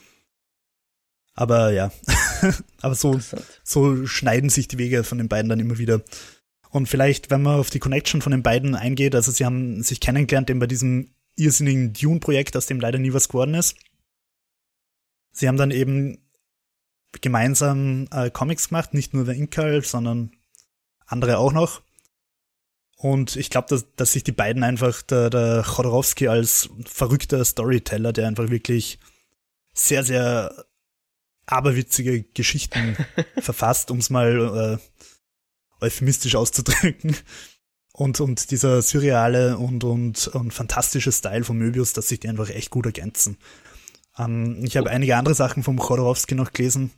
Aber 1.34 1.73
ja, 1.73 1.90
aber 2.81 2.94
so, 2.94 3.19
so 3.64 4.06
schneiden 4.06 4.50
sich 4.50 4.69
die 4.69 4.79
Wege 4.79 5.05
von 5.05 5.19
den 5.19 5.29
beiden 5.29 5.49
dann 5.49 5.61
immer 5.61 5.79
wieder. 5.79 6.02
Und 6.70 6.88
vielleicht, 6.88 7.31
wenn 7.31 7.43
man 7.43 7.58
auf 7.58 7.70
die 7.70 7.79
Connection 7.79 8.23
von 8.23 8.32
den 8.32 8.43
beiden 8.43 8.75
eingeht, 8.75 9.14
also 9.14 9.31
sie 9.31 9.44
haben 9.44 9.82
sich 9.82 10.00
kennengelernt 10.00 10.50
eben 10.50 10.61
bei 10.61 10.67
diesem 10.67 11.14
irrsinnigen 11.37 11.93
Dune-Projekt, 11.93 12.56
aus 12.56 12.67
dem 12.67 12.81
leider 12.81 12.99
nie 12.99 13.12
was 13.12 13.29
geworden 13.29 13.55
ist. 13.55 13.76
Sie 15.32 15.49
haben 15.49 15.56
dann 15.56 15.70
eben 15.70 16.19
gemeinsam 17.20 18.08
äh, 18.11 18.31
Comics 18.31 18.69
gemacht, 18.69 18.94
nicht 18.94 19.14
nur 19.14 19.25
der 19.25 19.34
Inkal, 19.34 19.82
sondern 19.82 20.32
andere 21.06 21.38
auch 21.38 21.52
noch. 21.52 21.82
Und 22.96 23.37
ich 23.37 23.50
glaube, 23.50 23.69
dass, 23.69 23.87
dass 23.96 24.12
sich 24.12 24.25
die 24.25 24.32
beiden 24.32 24.62
einfach, 24.62 25.02
der, 25.02 25.29
der 25.29 25.62
Chodorowski 25.62 26.29
als 26.29 26.70
verrückter 26.84 27.44
Storyteller, 27.44 28.12
der 28.12 28.29
einfach 28.29 28.49
wirklich 28.49 28.99
sehr, 29.75 30.05
sehr 30.05 30.64
aberwitzige 31.53 32.23
Geschichten 32.23 32.97
verfasst, 33.39 33.91
um 33.91 33.99
es 33.99 34.11
mal 34.11 34.79
äh, 35.81 35.85
euphemistisch 35.85 36.35
auszudrücken. 36.35 37.17
Und, 37.95 38.21
und 38.21 38.51
dieser 38.51 38.81
surreale 38.81 39.59
und, 39.59 39.85
und, 39.85 40.29
und 40.29 40.53
fantastische 40.53 41.13
Style 41.13 41.45
von 41.45 41.59
Möbius, 41.59 41.93
dass 41.93 42.09
sich 42.09 42.21
die 42.21 42.29
einfach 42.29 42.49
echt 42.49 42.71
gut 42.71 42.87
ergänzen. 42.87 43.37
Ähm, 44.19 44.65
ich 44.65 44.77
habe 44.77 44.89
oh. 44.89 44.93
einige 44.93 45.17
andere 45.17 45.35
Sachen 45.35 45.63
vom 45.63 45.79
Chodorowski 45.79 46.35
noch 46.35 46.53
gelesen. 46.53 46.91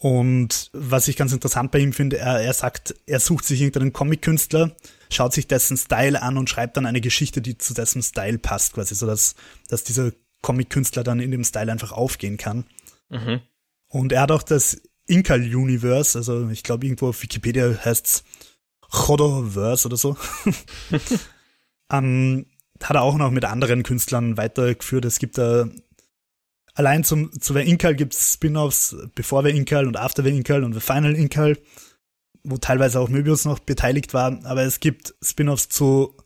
Und 0.00 0.70
was 0.72 1.08
ich 1.08 1.16
ganz 1.16 1.32
interessant 1.32 1.72
bei 1.72 1.80
ihm 1.80 1.92
finde, 1.92 2.18
er, 2.18 2.40
er 2.40 2.52
sagt, 2.52 2.94
er 3.06 3.18
sucht 3.18 3.44
sich 3.44 3.60
irgendeinen 3.60 3.92
Comic-Künstler, 3.92 4.76
schaut 5.10 5.32
sich 5.32 5.48
dessen 5.48 5.76
Style 5.76 6.22
an 6.22 6.36
und 6.36 6.48
schreibt 6.48 6.76
dann 6.76 6.86
eine 6.86 7.00
Geschichte, 7.00 7.40
die 7.40 7.58
zu 7.58 7.74
dessen 7.74 8.02
Style 8.02 8.38
passt, 8.38 8.74
quasi, 8.74 8.94
so 8.94 9.06
dass, 9.06 9.34
dass 9.68 9.82
dieser 9.82 10.12
Comic-Künstler 10.42 11.04
dann 11.04 11.20
in 11.20 11.30
dem 11.30 11.44
Style 11.44 11.70
einfach 11.70 11.92
aufgehen 11.92 12.36
kann. 12.36 12.64
Mhm. 13.08 13.40
Und 13.88 14.12
er 14.12 14.22
hat 14.22 14.32
auch 14.32 14.42
das 14.42 14.80
Inkal-Universe, 15.06 16.18
also 16.18 16.48
ich 16.50 16.62
glaube 16.62 16.86
irgendwo 16.86 17.08
auf 17.08 17.22
Wikipedia 17.22 17.74
heißt's 17.84 18.24
Chodoverse 18.90 19.88
oder 19.88 19.96
so. 19.96 20.16
um, 21.90 22.46
hat 22.82 22.96
er 22.96 23.02
auch 23.02 23.16
noch 23.16 23.30
mit 23.30 23.44
anderen 23.44 23.82
Künstlern 23.82 24.36
weitergeführt. 24.36 25.04
Es 25.04 25.18
gibt 25.18 25.38
da 25.38 25.68
allein 26.74 27.04
zum, 27.04 27.32
zu 27.40 27.52
The 27.52 27.60
Inkal 27.60 27.94
gibt 27.94 28.14
es 28.14 28.34
Spin-offs, 28.34 28.96
bevor 29.14 29.42
The 29.42 29.50
Inkal 29.50 29.86
und 29.86 29.96
After 29.96 30.22
The 30.22 30.30
Inkal 30.30 30.62
und 30.62 30.74
The 30.74 30.80
Final 30.80 31.14
Inkal, 31.16 31.58
wo 32.44 32.56
teilweise 32.56 33.00
auch 33.00 33.08
Möbius 33.08 33.44
noch 33.44 33.58
beteiligt 33.58 34.14
war. 34.14 34.38
Aber 34.44 34.62
es 34.62 34.80
gibt 34.80 35.14
Spin-offs 35.22 35.68
zu 35.68 36.16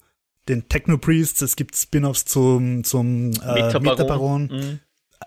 den 0.48 0.68
Techno 0.68 0.98
Priests, 0.98 1.42
es 1.42 1.56
gibt 1.56 1.76
Spin-offs 1.76 2.24
zum, 2.24 2.84
zum 2.84 3.32
äh, 3.32 3.62
Metabaron. 3.62 3.82
Metabaron. 3.82 4.42
Mhm. 4.46 4.80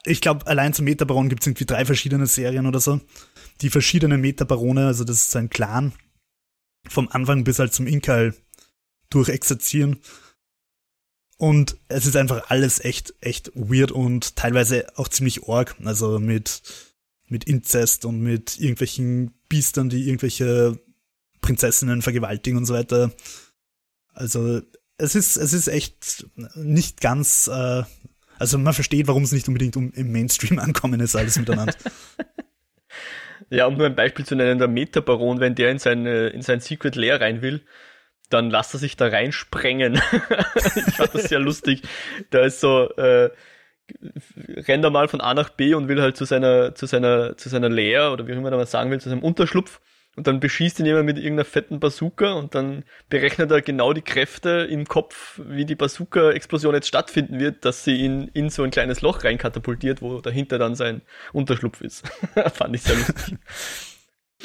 Ich 0.03 0.21
glaube, 0.21 0.45
allein 0.47 0.73
zum 0.73 0.85
Metabaron 0.85 1.29
gibt 1.29 1.41
es 1.41 1.47
irgendwie 1.47 1.65
drei 1.65 1.85
verschiedene 1.85 2.27
Serien 2.27 2.65
oder 2.65 2.79
so. 2.79 2.99
Die 3.61 3.69
verschiedenen 3.69 4.21
Metabarone, 4.21 4.87
also 4.87 5.03
das 5.03 5.17
ist 5.17 5.31
sein 5.31 5.49
Clan, 5.49 5.93
vom 6.87 7.07
Anfang 7.09 7.43
bis 7.43 7.59
halt 7.59 7.73
zum 7.73 7.87
Inkal 7.87 8.35
durchexerzieren. 9.09 10.01
Und 11.37 11.77
es 11.87 12.05
ist 12.05 12.15
einfach 12.15 12.49
alles 12.49 12.83
echt, 12.83 13.13
echt 13.21 13.51
weird 13.55 13.91
und 13.91 14.35
teilweise 14.35 14.87
auch 14.97 15.07
ziemlich 15.07 15.43
org. 15.43 15.75
Also 15.83 16.19
mit, 16.19 16.61
mit 17.27 17.45
Inzest 17.45 18.05
und 18.05 18.21
mit 18.21 18.57
irgendwelchen 18.59 19.33
Biestern, 19.49 19.89
die 19.89 20.07
irgendwelche 20.07 20.79
Prinzessinnen 21.41 22.01
vergewaltigen 22.01 22.57
und 22.57 22.65
so 22.65 22.73
weiter. 22.73 23.11
Also 24.13 24.61
es 24.97 25.15
ist, 25.15 25.37
es 25.37 25.53
ist 25.53 25.67
echt 25.67 26.25
nicht 26.55 27.01
ganz, 27.01 27.47
äh, 27.47 27.83
also 28.39 28.57
man 28.57 28.73
versteht, 28.73 29.07
warum 29.07 29.23
es 29.23 29.31
nicht 29.31 29.47
unbedingt 29.47 29.77
um, 29.77 29.91
im 29.93 30.11
Mainstream 30.11 30.59
ankommen 30.59 30.99
ist, 30.99 31.15
alles 31.15 31.37
miteinander. 31.37 31.75
ja, 33.49 33.65
um 33.65 33.75
nur 33.77 33.87
ein 33.87 33.95
Beispiel 33.95 34.25
zu 34.25 34.35
nennen, 34.35 34.59
der 34.59 34.67
Metabaron, 34.67 35.39
wenn 35.39 35.55
der 35.55 35.71
in 35.71 35.79
sein, 35.79 36.05
in 36.05 36.41
sein 36.41 36.59
Secret 36.59 36.95
Lair 36.95 37.21
rein 37.21 37.41
will, 37.41 37.61
dann 38.29 38.49
lasst 38.49 38.73
er 38.73 38.79
sich 38.79 38.97
da 38.97 39.07
reinsprengen. 39.07 39.95
ich 40.55 40.95
fand 40.95 41.13
das 41.13 41.25
sehr 41.25 41.39
lustig. 41.39 41.83
Da 42.31 42.45
ist 42.45 42.59
so, 42.59 42.89
äh, 42.95 43.29
rennt 44.47 44.83
er 44.83 44.89
mal 44.89 45.07
von 45.07 45.21
A 45.21 45.33
nach 45.33 45.49
B 45.49 45.73
und 45.73 45.87
will 45.87 46.01
halt 46.01 46.17
zu 46.17 46.25
seiner, 46.25 46.73
zu 46.73 46.85
seiner, 46.85 47.37
zu 47.37 47.49
seiner 47.49 47.69
Lair 47.69 48.11
oder 48.11 48.27
wie 48.27 48.31
immer 48.31 48.49
man 48.49 48.65
sagen 48.65 48.91
will, 48.91 48.99
zu 48.99 49.09
seinem 49.09 49.23
Unterschlupf 49.23 49.79
und 50.15 50.27
dann 50.27 50.39
beschießt 50.39 50.79
ihn 50.79 50.85
jemand 50.85 51.05
mit 51.05 51.17
irgendeiner 51.17 51.45
fetten 51.45 51.79
Bazooka 51.79 52.33
und 52.33 52.55
dann 52.55 52.83
berechnet 53.09 53.51
er 53.51 53.61
genau 53.61 53.93
die 53.93 54.01
Kräfte 54.01 54.67
im 54.69 54.85
Kopf, 54.85 55.41
wie 55.45 55.65
die 55.65 55.75
Bazooka-Explosion 55.75 56.73
jetzt 56.73 56.87
stattfinden 56.87 57.39
wird, 57.39 57.65
dass 57.65 57.83
sie 57.83 57.95
ihn 57.95 58.29
in 58.33 58.49
so 58.49 58.63
ein 58.63 58.71
kleines 58.71 59.01
Loch 59.01 59.23
reinkatapultiert, 59.23 60.01
wo 60.01 60.21
dahinter 60.21 60.57
dann 60.57 60.75
sein 60.75 61.01
Unterschlupf 61.33 61.81
ist. 61.81 62.07
Fand 62.53 62.75
ich 62.75 62.83
sehr 62.83 62.95
lustig. 62.95 63.37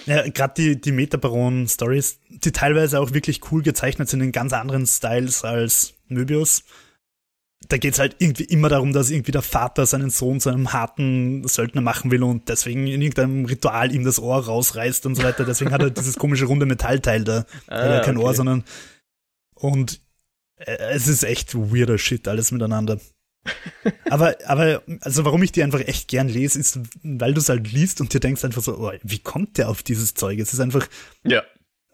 Ja, 0.07 0.29
gerade 0.29 0.55
die, 0.57 0.81
die 0.81 0.93
Metabaron-Stories, 0.93 2.21
die 2.29 2.53
teilweise 2.53 3.01
auch 3.01 3.13
wirklich 3.13 3.41
cool 3.51 3.63
gezeichnet 3.63 4.09
sind 4.09 4.23
in 4.23 4.33
ganz 4.33 4.53
anderen 4.53 4.87
Styles 4.87 5.45
als 5.45 5.95
Möbius. 6.09 6.65
Da 7.69 7.77
geht's 7.77 7.99
halt 7.99 8.17
irgendwie 8.19 8.45
immer 8.45 8.69
darum, 8.69 8.93
dass 8.93 9.11
irgendwie 9.11 9.33
der 9.33 9.43
Vater 9.43 9.85
seinen 9.85 10.11
Sohn 10.11 10.41
zu 10.41 10.49
einem 10.49 10.73
harten 10.73 11.47
Söldner 11.47 11.83
machen 11.83 12.11
will 12.11 12.23
und 12.23 12.49
deswegen 12.49 12.87
in 12.87 13.03
irgendeinem 13.03 13.45
Ritual 13.45 13.95
ihm 13.95 14.05
das 14.05 14.19
Ohr 14.19 14.45
rausreißt 14.45 15.05
und 15.07 15.15
so 15.15 15.23
weiter. 15.23 15.45
Deswegen 15.45 15.71
hat 15.71 15.83
er 15.83 15.91
dieses 15.91 16.17
komische 16.17 16.47
runde 16.47 16.67
Metallteil 16.67 17.23
da. 17.23 17.45
Ah, 17.67 17.77
er 17.77 17.97
hat 17.97 18.05
kein 18.05 18.17
okay. 18.17 18.27
Ohr, 18.27 18.35
sondern 18.35 18.65
und 19.55 20.01
äh, 20.57 20.77
es 20.93 21.07
ist 21.07 21.23
echt 21.23 21.55
weirder 21.55 21.99
Shit, 21.99 22.27
alles 22.29 22.51
miteinander. 22.51 22.99
aber, 24.11 24.37
aber, 24.47 24.83
also 25.01 25.25
warum 25.25 25.43
ich 25.43 25.53
die 25.53 25.63
einfach 25.63 25.81
echt 25.81 26.09
gern 26.09 26.29
lese, 26.29 26.59
ist, 26.59 26.81
weil 27.03 27.35
du 27.35 27.41
es 27.41 27.49
halt 27.49 27.71
liest 27.71 28.01
und 28.01 28.13
dir 28.13 28.21
denkst 28.21 28.45
einfach 28.45 28.63
so, 28.63 28.79
oh, 28.79 28.93
wie 29.03 29.19
kommt 29.19 29.59
der 29.59 29.69
auf 29.69 29.83
dieses 29.83 30.15
Zeug? 30.15 30.39
Es 30.39 30.53
ist 30.53 30.61
einfach 30.61 30.87
ja. 31.25 31.43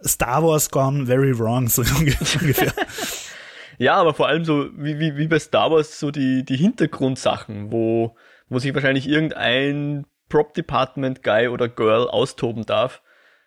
Star 0.05 0.43
Wars 0.43 0.71
gone 0.71 1.07
very 1.07 1.37
wrong, 1.37 1.69
so 1.69 1.83
ungefähr. 1.99 2.73
Ja, 3.79 3.95
aber 3.95 4.15
vor 4.15 4.29
allem 4.29 4.45
so, 4.45 4.69
wie, 4.77 4.99
wie, 4.99 5.17
wie 5.17 5.29
bei 5.29 5.39
Star 5.39 5.71
Wars, 5.71 5.99
so 5.99 6.11
die, 6.11 6.45
die 6.45 6.57
Hintergrundsachen, 6.57 7.73
wo, 7.73 8.17
wo 8.49 8.59
sich 8.59 8.75
wahrscheinlich 8.75 9.09
irgendein 9.09 10.07
Prop 10.29 10.55
Department 10.55 11.23
Guy 11.23 11.49
oder 11.49 11.69
Girl 11.69 12.09
austoben 12.09 12.67
darf. 12.67 13.03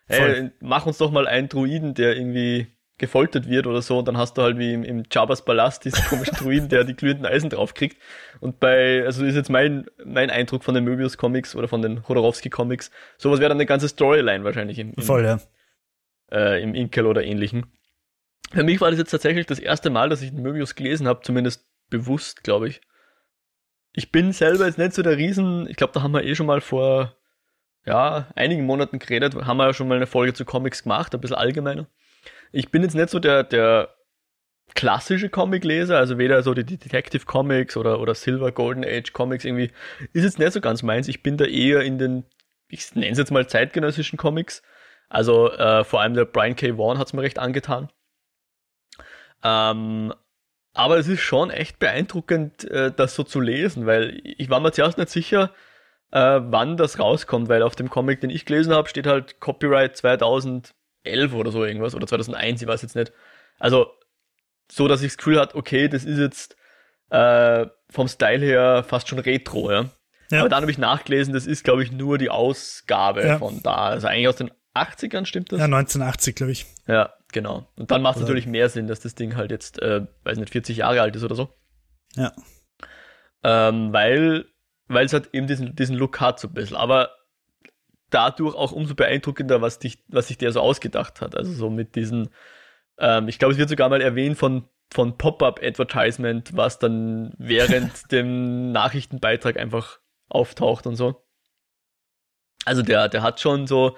Hey, 0.06 0.50
mach 0.60 0.86
uns 0.86 0.98
doch 0.98 1.12
mal 1.12 1.28
einen 1.28 1.48
Druiden, 1.48 1.94
der 1.94 2.16
irgendwie 2.16 2.66
gefoltert 3.00 3.48
wird 3.48 3.66
oder 3.66 3.80
so 3.80 3.98
und 3.98 4.06
dann 4.06 4.18
hast 4.18 4.36
du 4.36 4.42
halt 4.42 4.58
wie 4.58 4.74
im, 4.74 4.84
im 4.84 5.04
Jabba's 5.10 5.44
Palast 5.44 5.84
diesen 5.84 6.04
komischen 6.04 6.36
Druiden, 6.36 6.68
der 6.68 6.84
die 6.84 6.94
glühenden 6.94 7.26
Eisen 7.26 7.48
draufkriegt. 7.48 7.96
Und 8.40 8.60
bei, 8.60 9.02
also 9.04 9.24
ist 9.24 9.34
jetzt 9.34 9.50
mein, 9.50 9.86
mein 10.04 10.30
Eindruck 10.30 10.62
von 10.62 10.74
den 10.74 10.84
Möbius 10.84 11.16
Comics 11.16 11.56
oder 11.56 11.66
von 11.66 11.80
den 11.80 12.06
Hodorowski 12.06 12.50
Comics, 12.50 12.90
sowas 13.16 13.40
wäre 13.40 13.48
dann 13.48 13.56
eine 13.56 13.66
ganze 13.66 13.88
Storyline 13.88 14.44
wahrscheinlich 14.44 14.78
im, 14.78 14.92
im, 14.92 15.02
Voll, 15.02 15.24
ja. 15.24 15.40
äh, 16.30 16.62
im 16.62 16.74
Inkel 16.74 17.06
oder 17.06 17.24
ähnlichen. 17.24 17.66
Für 18.50 18.64
mich 18.64 18.80
war 18.80 18.90
das 18.90 18.98
jetzt 18.98 19.10
tatsächlich 19.10 19.46
das 19.46 19.58
erste 19.58 19.90
Mal, 19.90 20.08
dass 20.08 20.22
ich 20.22 20.30
den 20.30 20.42
Möbius 20.42 20.74
gelesen 20.74 21.06
habe, 21.06 21.20
zumindest 21.22 21.66
bewusst, 21.88 22.42
glaube 22.42 22.68
ich. 22.68 22.80
Ich 23.92 24.12
bin 24.12 24.32
selber 24.32 24.66
jetzt 24.66 24.78
nicht 24.78 24.92
so 24.92 25.02
der 25.02 25.16
Riesen, 25.16 25.68
ich 25.68 25.76
glaube, 25.76 25.92
da 25.92 26.02
haben 26.02 26.12
wir 26.12 26.24
eh 26.24 26.34
schon 26.34 26.46
mal 26.46 26.60
vor 26.60 27.16
ja, 27.86 28.28
einigen 28.36 28.66
Monaten 28.66 28.98
geredet, 28.98 29.34
haben 29.34 29.56
wir 29.56 29.66
ja 29.66 29.74
schon 29.74 29.88
mal 29.88 29.96
eine 29.96 30.06
Folge 30.06 30.34
zu 30.34 30.44
Comics 30.44 30.82
gemacht, 30.82 31.14
ein 31.14 31.20
bisschen 31.20 31.36
allgemeiner 31.36 31.88
ich 32.52 32.70
bin 32.70 32.82
jetzt 32.82 32.94
nicht 32.94 33.10
so 33.10 33.18
der, 33.18 33.44
der 33.44 33.94
klassische 34.74 35.28
Comic-Leser, 35.28 35.96
also 35.98 36.18
weder 36.18 36.42
so 36.42 36.54
die 36.54 36.64
Detective 36.64 37.24
Comics 37.26 37.76
oder, 37.76 38.00
oder 38.00 38.14
Silver 38.14 38.52
Golden 38.52 38.84
Age 38.84 39.12
Comics 39.12 39.44
irgendwie, 39.44 39.70
ist 40.12 40.24
jetzt 40.24 40.38
nicht 40.38 40.52
so 40.52 40.60
ganz 40.60 40.82
meins. 40.82 41.08
Ich 41.08 41.22
bin 41.22 41.36
da 41.36 41.44
eher 41.44 41.82
in 41.82 41.98
den, 41.98 42.24
ich 42.68 42.94
nenne 42.94 43.12
es 43.12 43.18
jetzt 43.18 43.32
mal 43.32 43.46
zeitgenössischen 43.46 44.16
Comics. 44.16 44.62
Also 45.08 45.50
äh, 45.50 45.84
vor 45.84 46.00
allem 46.00 46.14
der 46.14 46.24
Brian 46.24 46.54
K. 46.54 46.76
Vaughan 46.76 46.98
hat 46.98 47.08
es 47.08 47.12
mir 47.12 47.22
recht 47.22 47.38
angetan. 47.38 47.90
Ähm, 49.42 50.12
aber 50.72 50.98
es 50.98 51.08
ist 51.08 51.20
schon 51.20 51.50
echt 51.50 51.78
beeindruckend, 51.78 52.64
äh, 52.64 52.92
das 52.94 53.14
so 53.14 53.24
zu 53.24 53.40
lesen, 53.40 53.86
weil 53.86 54.20
ich 54.24 54.50
war 54.50 54.60
mir 54.60 54.72
zuerst 54.72 54.98
nicht 54.98 55.10
sicher, 55.10 55.52
äh, 56.12 56.40
wann 56.42 56.76
das 56.76 56.98
rauskommt, 56.98 57.48
weil 57.48 57.62
auf 57.62 57.76
dem 57.76 57.90
Comic, 57.90 58.20
den 58.20 58.30
ich 58.30 58.44
gelesen 58.44 58.72
habe, 58.72 58.88
steht 58.88 59.06
halt 59.06 59.40
Copyright 59.40 59.96
2000 59.96 60.74
2011 61.04 61.34
oder 61.34 61.52
so 61.52 61.64
irgendwas 61.64 61.94
oder 61.94 62.06
2001, 62.06 62.62
ich 62.62 62.68
weiß 62.68 62.82
jetzt 62.82 62.96
nicht. 62.96 63.12
Also 63.58 63.86
so, 64.70 64.88
dass 64.88 65.02
ich 65.02 65.08
das 65.08 65.16
Gefühl 65.16 65.40
hatte, 65.40 65.56
okay, 65.56 65.88
das 65.88 66.04
ist 66.04 66.18
jetzt 66.18 66.56
äh, 67.10 67.66
vom 67.88 68.08
Style 68.08 68.44
her 68.44 68.84
fast 68.86 69.08
schon 69.08 69.18
Retro, 69.18 69.70
ja. 69.70 69.86
ja. 70.30 70.40
Aber 70.40 70.48
dann 70.48 70.62
habe 70.62 70.70
ich 70.70 70.78
nachgelesen, 70.78 71.34
das 71.34 71.46
ist, 71.46 71.64
glaube 71.64 71.82
ich, 71.82 71.90
nur 71.90 72.18
die 72.18 72.30
Ausgabe 72.30 73.26
ja. 73.26 73.38
von 73.38 73.62
da. 73.62 73.88
Also 73.88 74.06
eigentlich 74.06 74.28
aus 74.28 74.36
den 74.36 74.50
80ern, 74.74 75.26
stimmt 75.26 75.52
das? 75.52 75.58
Ja, 75.58 75.64
1980, 75.64 76.36
glaube 76.36 76.52
ich. 76.52 76.66
Ja, 76.86 77.14
genau. 77.32 77.68
Und 77.76 77.90
dann 77.90 78.02
macht 78.02 78.16
es 78.16 78.22
natürlich 78.22 78.46
mehr 78.46 78.68
Sinn, 78.68 78.86
dass 78.86 79.00
das 79.00 79.14
Ding 79.14 79.36
halt 79.36 79.50
jetzt, 79.50 79.80
äh, 79.80 80.06
weiß 80.24 80.38
nicht, 80.38 80.50
40 80.50 80.78
Jahre 80.78 81.00
alt 81.00 81.16
ist 81.16 81.24
oder 81.24 81.34
so. 81.34 81.54
Ja. 82.16 82.32
Ähm, 83.42 83.92
weil 83.92 84.46
weil 84.90 85.06
es 85.06 85.12
halt 85.12 85.30
eben 85.32 85.46
diesen, 85.46 85.76
diesen 85.76 85.96
Look 85.96 86.20
hat 86.20 86.40
so 86.40 86.48
ein 86.48 86.54
bisschen. 86.54 86.76
Aber 86.76 87.10
dadurch 88.10 88.56
auch 88.56 88.72
umso 88.72 88.96
beeindruckender, 88.96 89.62
was, 89.62 89.78
dich, 89.78 90.02
was 90.08 90.26
sich 90.28 90.36
der 90.36 90.50
so 90.50 90.60
ausgedacht 90.60 91.20
hat. 91.20 91.36
Also 91.36 91.52
so 91.52 91.70
mit 91.70 91.94
diesen, 91.94 92.30
ähm, 92.98 93.28
ich 93.28 93.38
glaube, 93.38 93.52
es 93.52 93.58
wird 93.58 93.68
sogar 93.68 93.88
mal 93.88 94.00
erwähnt 94.00 94.36
von, 94.36 94.68
von 94.92 95.16
Pop-up-Advertisement, 95.16 96.56
was 96.56 96.80
dann 96.80 97.32
während 97.38 97.92
dem 98.12 98.72
Nachrichtenbeitrag 98.72 99.56
einfach 99.58 100.00
auftaucht 100.28 100.88
und 100.88 100.96
so. 100.96 101.24
Also 102.64 102.82
der, 102.82 103.08
der 103.08 103.22
hat 103.22 103.38
schon 103.38 103.68
so, 103.68 103.96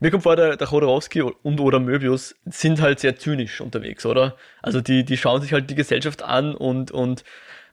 mir 0.00 0.10
kommt 0.10 0.22
vor, 0.22 0.34
der, 0.34 0.56
der 0.56 0.66
Chodorowski 0.66 1.22
und 1.22 1.60
oder 1.60 1.78
Möbius 1.78 2.34
sind 2.46 2.80
halt 2.80 3.00
sehr 3.00 3.16
zynisch 3.16 3.60
unterwegs, 3.60 4.06
oder? 4.06 4.36
Also 4.62 4.80
die, 4.80 5.04
die 5.04 5.16
schauen 5.16 5.42
sich 5.42 5.52
halt 5.52 5.70
die 5.70 5.74
Gesellschaft 5.74 6.22
an 6.22 6.54
und, 6.54 6.90
und 6.90 7.22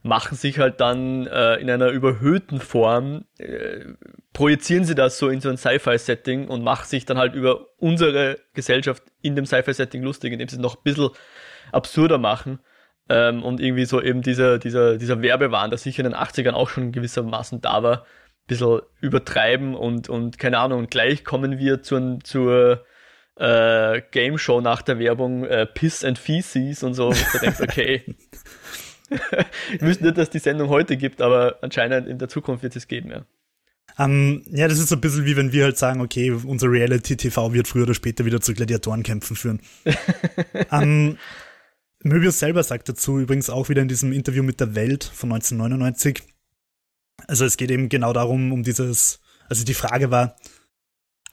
machen 0.02 0.36
sich 0.36 0.58
halt 0.58 0.80
dann 0.80 1.26
äh, 1.26 1.56
in 1.56 1.70
einer 1.70 1.88
überhöhten 1.88 2.60
Form, 2.60 3.24
äh, 3.38 3.84
projizieren 4.32 4.84
sie 4.84 4.94
das 4.94 5.18
so 5.18 5.28
in 5.28 5.40
so 5.40 5.48
ein 5.48 5.56
Sci-Fi-Setting 5.56 6.48
und 6.48 6.62
machen 6.62 6.86
sich 6.86 7.04
dann 7.06 7.18
halt 7.18 7.34
über 7.34 7.66
unsere 7.78 8.38
Gesellschaft 8.54 9.02
in 9.22 9.34
dem 9.34 9.46
Sci-Fi-Setting 9.46 10.02
lustig, 10.02 10.32
indem 10.32 10.48
sie 10.48 10.56
es 10.56 10.62
noch 10.62 10.76
ein 10.76 10.82
bisschen 10.84 11.10
absurder 11.72 12.18
machen. 12.18 12.60
Ähm, 13.08 13.42
und 13.42 13.58
irgendwie 13.60 13.86
so 13.86 14.02
eben 14.02 14.20
dieser, 14.20 14.58
dieser, 14.58 14.98
dieser 14.98 15.22
Werbewahn, 15.22 15.70
der 15.70 15.78
sicher 15.78 16.04
in 16.04 16.12
den 16.12 16.20
80ern 16.20 16.52
auch 16.52 16.68
schon 16.68 16.92
gewissermaßen 16.92 17.62
da 17.62 17.82
war, 17.82 18.04
bisschen 18.48 18.80
übertreiben 19.00 19.76
und, 19.76 20.08
und 20.08 20.38
keine 20.38 20.58
Ahnung, 20.58 20.80
und 20.80 20.90
gleich 20.90 21.24
kommen 21.24 21.58
wir 21.58 21.82
zur, 21.82 22.18
zur 22.24 22.84
äh, 23.36 24.02
Game 24.10 24.38
Show 24.38 24.60
nach 24.60 24.82
der 24.82 24.98
Werbung 24.98 25.44
äh, 25.44 25.66
Piss 25.66 26.04
and 26.04 26.18
Feces 26.18 26.82
und 26.82 26.94
so, 26.94 27.10
wo 27.10 27.32
du 27.32 27.38
denkst, 27.38 27.60
okay, 27.60 28.02
ich 29.72 29.80
wüsste 29.80 30.04
nicht, 30.04 30.18
dass 30.18 30.30
die 30.30 30.40
Sendung 30.40 30.68
heute 30.68 30.96
gibt, 30.96 31.22
aber 31.22 31.58
anscheinend 31.62 32.08
in 32.08 32.18
der 32.18 32.28
Zukunft 32.28 32.64
wird 32.64 32.74
es 32.74 32.88
geben, 32.88 33.10
ja. 33.10 33.24
Um, 33.96 34.04
ähm, 34.04 34.42
ja, 34.50 34.68
das 34.68 34.78
ist 34.78 34.90
so 34.90 34.96
ein 34.96 35.00
bisschen 35.00 35.24
wie 35.24 35.36
wenn 35.36 35.52
wir 35.52 35.64
halt 35.64 35.78
sagen, 35.78 36.00
okay, 36.00 36.30
unser 36.30 36.70
Reality-TV 36.70 37.52
wird 37.52 37.66
früher 37.66 37.84
oder 37.84 37.94
später 37.94 38.24
wieder 38.24 38.40
zu 38.40 38.54
Gladiatorenkämpfen 38.54 39.34
führen. 39.34 39.60
um, 39.84 39.94
ähm, 40.82 41.18
Möbius 42.04 42.38
selber 42.38 42.62
sagt 42.62 42.88
dazu 42.88 43.18
übrigens 43.18 43.50
auch 43.50 43.68
wieder 43.68 43.82
in 43.82 43.88
diesem 43.88 44.12
Interview 44.12 44.42
mit 44.42 44.60
der 44.60 44.74
Welt 44.74 45.04
von 45.04 45.32
1999. 45.32 46.22
Also 47.26 47.44
es 47.44 47.56
geht 47.56 47.70
eben 47.70 47.88
genau 47.88 48.12
darum, 48.12 48.52
um 48.52 48.62
dieses, 48.62 49.20
also 49.48 49.64
die 49.64 49.74
Frage 49.74 50.10
war, 50.10 50.36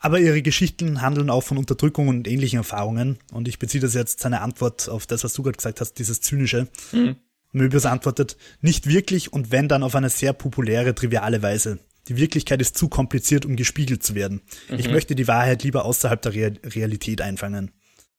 aber 0.00 0.20
ihre 0.20 0.42
Geschichten 0.42 1.00
handeln 1.00 1.30
auch 1.30 1.42
von 1.42 1.58
Unterdrückung 1.58 2.08
und 2.08 2.28
ähnlichen 2.28 2.58
Erfahrungen. 2.58 3.18
Und 3.32 3.48
ich 3.48 3.58
beziehe 3.58 3.80
das 3.80 3.94
jetzt 3.94 4.20
seine 4.20 4.40
Antwort 4.40 4.88
auf 4.88 5.06
das, 5.06 5.24
was 5.24 5.32
du 5.32 5.42
gerade 5.42 5.56
gesagt 5.56 5.80
hast, 5.80 5.94
dieses 5.94 6.20
Zynische. 6.20 6.68
Mhm. 6.92 7.16
Möbius 7.52 7.86
antwortet, 7.86 8.36
nicht 8.60 8.86
wirklich 8.86 9.32
und 9.32 9.50
wenn 9.50 9.68
dann 9.68 9.82
auf 9.82 9.94
eine 9.94 10.10
sehr 10.10 10.34
populäre, 10.34 10.94
triviale 10.94 11.42
Weise. 11.42 11.78
Die 12.08 12.16
Wirklichkeit 12.16 12.60
ist 12.60 12.76
zu 12.76 12.88
kompliziert, 12.88 13.46
um 13.46 13.56
gespiegelt 13.56 14.02
zu 14.02 14.14
werden. 14.14 14.42
Mhm. 14.68 14.78
Ich 14.78 14.90
möchte 14.90 15.14
die 15.14 15.26
Wahrheit 15.26 15.62
lieber 15.62 15.84
außerhalb 15.86 16.20
der 16.20 16.34
Re 16.34 16.52
Realität 16.64 17.22
einfangen. 17.22 17.72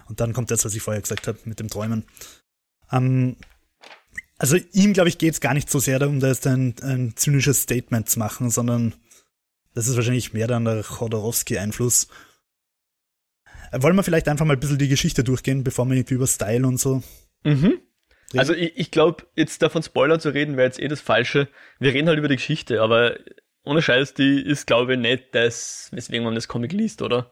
Und 0.07 0.19
dann 0.19 0.33
kommt 0.33 0.49
das, 0.51 0.65
was 0.65 0.73
ich 0.73 0.81
vorher 0.81 1.01
gesagt 1.01 1.27
habe 1.27 1.37
mit 1.45 1.59
dem 1.59 1.69
Träumen. 1.69 2.05
Ähm, 2.91 3.35
also 4.37 4.57
ihm, 4.73 4.93
glaube 4.93 5.09
ich, 5.09 5.17
geht 5.17 5.33
es 5.33 5.41
gar 5.41 5.53
nicht 5.53 5.69
so 5.69 5.79
sehr 5.79 5.99
darum, 5.99 6.19
da 6.19 6.27
jetzt 6.27 6.47
ein, 6.47 6.75
ein 6.81 7.13
zynisches 7.15 7.63
Statement 7.63 8.09
zu 8.09 8.19
machen, 8.19 8.49
sondern 8.49 8.93
das 9.73 9.87
ist 9.87 9.95
wahrscheinlich 9.95 10.33
mehr 10.33 10.47
dann 10.47 10.65
der 10.65 10.83
Chodorowski-Einfluss. 10.83 12.07
Äh, 13.71 13.81
wollen 13.81 13.95
wir 13.95 14.03
vielleicht 14.03 14.27
einfach 14.27 14.45
mal 14.45 14.53
ein 14.53 14.59
bisschen 14.59 14.77
die 14.77 14.87
Geschichte 14.87 15.23
durchgehen, 15.23 15.63
bevor 15.63 15.85
wir 15.85 15.95
irgendwie 15.95 16.15
über 16.15 16.27
Style 16.27 16.67
und 16.67 16.79
so 16.79 17.03
mhm. 17.43 17.79
Also 18.35 18.53
ich, 18.53 18.77
ich 18.77 18.91
glaube, 18.91 19.25
jetzt 19.35 19.61
davon 19.61 19.83
Spoilern 19.83 20.19
zu 20.19 20.33
reden, 20.33 20.57
wäre 20.57 20.67
jetzt 20.67 20.79
eh 20.79 20.87
das 20.89 20.99
Falsche. 20.99 21.47
Wir 21.79 21.93
reden 21.93 22.09
halt 22.09 22.19
über 22.19 22.27
die 22.27 22.35
Geschichte, 22.35 22.81
aber 22.81 23.17
ohne 23.63 23.81
Scheiß, 23.81 24.13
die 24.15 24.41
ist, 24.41 24.67
glaube 24.67 24.93
ich, 24.93 24.99
nicht 24.99 25.33
das, 25.33 25.89
weswegen 25.93 26.25
man 26.25 26.35
das 26.35 26.47
Comic 26.47 26.73
liest, 26.73 27.01
oder? 27.01 27.31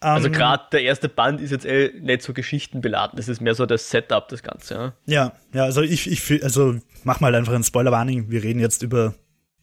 Also 0.00 0.26
ähm. 0.26 0.32
gerade 0.32 0.64
der 0.72 0.82
erste 0.82 1.08
Band 1.08 1.40
ist 1.40 1.50
jetzt 1.50 1.64
eh 1.64 1.92
nicht 2.00 2.22
so 2.22 2.32
geschichtenbeladen, 2.32 3.16
das 3.16 3.28
ist 3.28 3.40
mehr 3.40 3.54
so 3.54 3.66
das 3.66 3.90
Setup, 3.90 4.28
das 4.28 4.42
Ganze, 4.42 4.74
ja. 4.74 4.92
Ja, 5.06 5.32
ja, 5.54 5.64
also 5.64 5.82
ich, 5.82 6.10
ich 6.10 6.44
also 6.44 6.78
mach 7.04 7.20
mal 7.20 7.34
einfach 7.34 7.54
ein 7.54 7.64
Spoiler-Warning. 7.64 8.30
Wir 8.30 8.42
reden 8.42 8.60
jetzt 8.60 8.82
über 8.82 9.14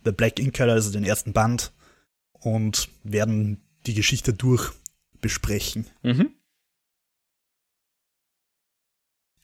The 0.06 0.12
Black 0.12 0.40
Ink 0.40 0.56
Color, 0.56 0.74
also 0.74 0.92
den 0.92 1.04
ersten 1.04 1.34
Band, 1.34 1.72
und 2.34 2.90
werden 3.04 3.62
die 3.86 3.94
Geschichte 3.94 4.34
durch 4.34 4.72
besprechen. 5.22 5.86
Mhm. 6.02 6.32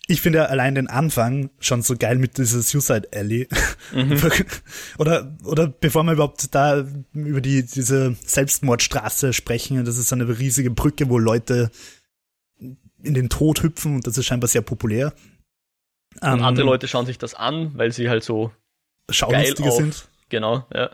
Ich 0.10 0.22
finde 0.22 0.50
allein 0.50 0.74
den 0.74 0.88
Anfang 0.88 1.52
schon 1.60 1.84
so 1.84 1.96
geil 1.96 2.18
mit 2.18 2.40
dieser 2.40 2.64
Suicide 2.64 3.10
Alley. 3.14 3.48
Mhm. 3.94 4.20
oder, 4.98 5.38
oder 5.44 5.68
bevor 5.68 6.04
wir 6.04 6.14
überhaupt 6.14 6.54
da 6.56 6.84
über 7.14 7.42
die, 7.42 7.64
diese 7.64 8.16
Selbstmordstraße 8.26 9.34
sprechen, 9.34 9.86
das 9.86 10.00
ist 10.00 10.12
eine 10.12 10.28
riesige 10.28 10.72
Brücke, 10.72 11.10
wo 11.10 11.20
Leute 11.20 11.70
in 12.58 13.14
den 13.14 13.30
Tod 13.30 13.62
hüpfen 13.62 13.96
und 13.96 14.08
das 14.08 14.18
ist 14.18 14.26
scheinbar 14.26 14.48
sehr 14.48 14.64
populär. 14.64 15.14
Und 16.22 16.34
um, 16.34 16.44
andere 16.44 16.64
ähm, 16.64 16.72
Leute 16.72 16.88
schauen 16.88 17.06
sich 17.06 17.20
das 17.20 17.36
an, 17.36 17.78
weil 17.78 17.92
sie 17.92 18.10
halt 18.10 18.24
so 18.24 18.52
Schaulustige 19.12 19.72
sind. 19.72 20.10
Genau, 20.30 20.66
ja. 20.74 20.90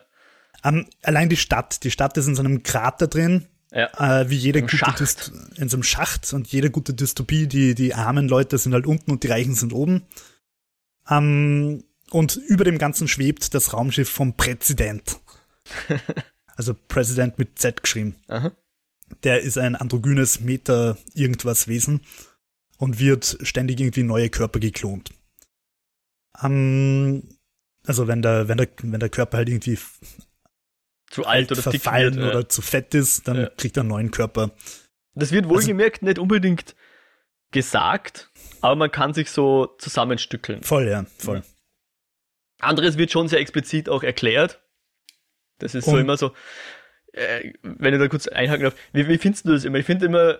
Um, 0.62 0.88
allein 1.04 1.30
die 1.30 1.38
Stadt, 1.38 1.86
die 1.86 1.92
Stadt 1.92 2.18
ist 2.18 2.28
in 2.28 2.36
so 2.36 2.44
einem 2.44 2.64
Krater 2.64 3.08
drin 3.08 3.48
ja. 3.72 4.22
Äh, 4.22 4.30
wie 4.30 4.36
jede 4.36 4.60
Im 4.60 4.66
gute 4.66 4.78
Schacht. 4.78 5.32
in 5.58 5.70
so 5.70 5.78
einem 5.78 5.84
Schacht 5.84 6.32
und 6.34 6.48
jede 6.48 6.72
gute 6.72 6.94
Dystopie, 6.94 7.48
die, 7.48 7.76
die 7.76 7.94
armen 7.94 8.28
Leute 8.28 8.58
sind 8.58 8.74
halt 8.74 8.86
unten 8.86 9.12
und 9.12 9.24
die 9.24 9.28
Reichen 9.28 9.56
sind 9.56 9.74
oben. 9.74 10.04
Ähm, 11.10 11.84
und 12.12 12.36
über 12.36 12.64
dem 12.64 12.78
Ganzen 12.78 13.08
schwebt 13.08 13.54
das 13.54 13.74
Raumschiff 13.74 14.10
vom 14.10 14.38
Präsident. 14.38 15.20
also 16.56 16.76
Präsident 16.88 17.38
mit 17.40 17.60
Z 17.60 17.82
geschrieben. 17.82 18.16
Aha. 18.28 18.52
Der 19.24 19.42
ist 19.42 19.58
ein 19.58 19.76
androgynes 19.76 20.40
Meter 20.40 20.98
irgendwas 21.14 21.68
Wesen 21.68 22.02
und 22.78 23.00
wird 23.00 23.38
ständig 23.42 23.80
irgendwie 23.80 24.04
neue 24.04 24.30
Körper 24.30 24.60
geklont. 24.60 25.12
Ähm, 26.42 27.24
also 27.86 28.08
wenn 28.08 28.22
der, 28.22 28.48
wenn 28.48 28.58
der, 28.58 28.68
wenn 28.82 29.00
der 29.00 29.10
Körper 29.10 29.38
halt 29.38 29.50
irgendwie 29.50 29.78
zu 31.10 31.26
alt 31.26 31.52
oder 31.52 31.62
verfallen 31.62 32.14
dick 32.14 32.22
wird, 32.22 32.36
oder 32.36 32.50
zu 32.50 32.62
fett 32.62 32.94
ist, 32.96 33.28
dann 33.28 33.38
Ja. 33.42 33.50
kriegt 33.58 33.78
er 33.78 33.82
einen 33.82 33.90
neuen 33.90 34.12
Körper. 34.12 34.52
Das 35.14 35.32
wird 35.32 35.46
Also 35.46 35.56
wohlgemerkt 35.56 36.02
nicht 36.02 36.20
unbedingt 36.20 36.76
gesagt, 37.52 38.30
aber 38.62 38.76
man 38.76 38.92
kann 38.92 39.14
sich 39.14 39.32
so 39.32 39.68
zusammenstückeln. 39.80 40.64
Voll, 40.64 40.88
ja, 40.90 41.06
voll. 41.18 41.44
Anderes 42.60 42.98
wird 42.98 43.12
schon 43.12 43.28
sehr 43.28 43.40
explizit 43.40 43.90
auch 43.90 44.04
erklärt. 44.04 44.62
Das 45.60 45.76
ist 45.76 45.86
so 45.86 45.92
Und- 45.92 46.00
immer 46.02 46.18
so, 46.18 46.34
äh, 47.14 47.54
wenn 47.62 47.94
ich 47.94 48.00
da 48.00 48.08
kurz 48.08 48.28
einhaken 48.28 48.64
darf, 48.64 48.76
wie, 48.94 49.08
wie 49.08 49.18
findest 49.18 49.46
du 49.46 49.52
das 49.54 49.64
immer? 49.64 49.78
Ich 49.78 49.86
finde 49.86 50.06
immer, 50.08 50.40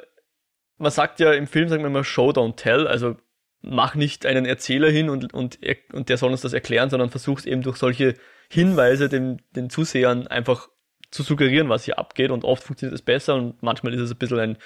man 0.78 0.92
sagt 0.92 1.20
ja 1.20 1.32
im 1.34 1.48
Film, 1.48 1.70
sagt 1.70 1.82
man 1.82 1.92
immer 1.92 2.04
Show, 2.04 2.32
don't 2.32 2.56
tell, 2.58 2.88
also 2.88 3.16
mach 3.62 3.96
nicht 3.96 4.26
einen 4.26 4.46
Erzähler 4.46 4.90
hin 4.90 5.10
und, 5.10 5.34
und, 5.34 5.64
er- 5.64 5.78
und 5.94 6.10
der 6.10 6.18
soll 6.18 6.32
uns 6.32 6.42
das 6.42 6.54
erklären, 6.54 6.90
sondern 6.90 7.10
versuch's 7.10 7.46
eben 7.46 7.62
durch 7.62 7.78
solche 7.78 8.16
Hinweise 8.50 9.10
dem, 9.10 9.38
den 9.56 9.70
Zusehern 9.70 10.28
einfach 10.28 10.70
zu 11.12 11.24
suggerieren, 11.24 11.70
was 11.70 11.86
hier 11.86 11.98
abgeht 12.00 12.32
und 12.32 12.44
oft 12.44 12.64
funktioniert 12.64 12.94
es 12.96 13.02
besser 13.02 13.36
und 13.36 13.62
manchmal 13.64 13.94
ist 13.94 14.02
es 14.02 14.12
ein 14.12 14.18
bisschen 14.18 14.40
ein 14.40 14.58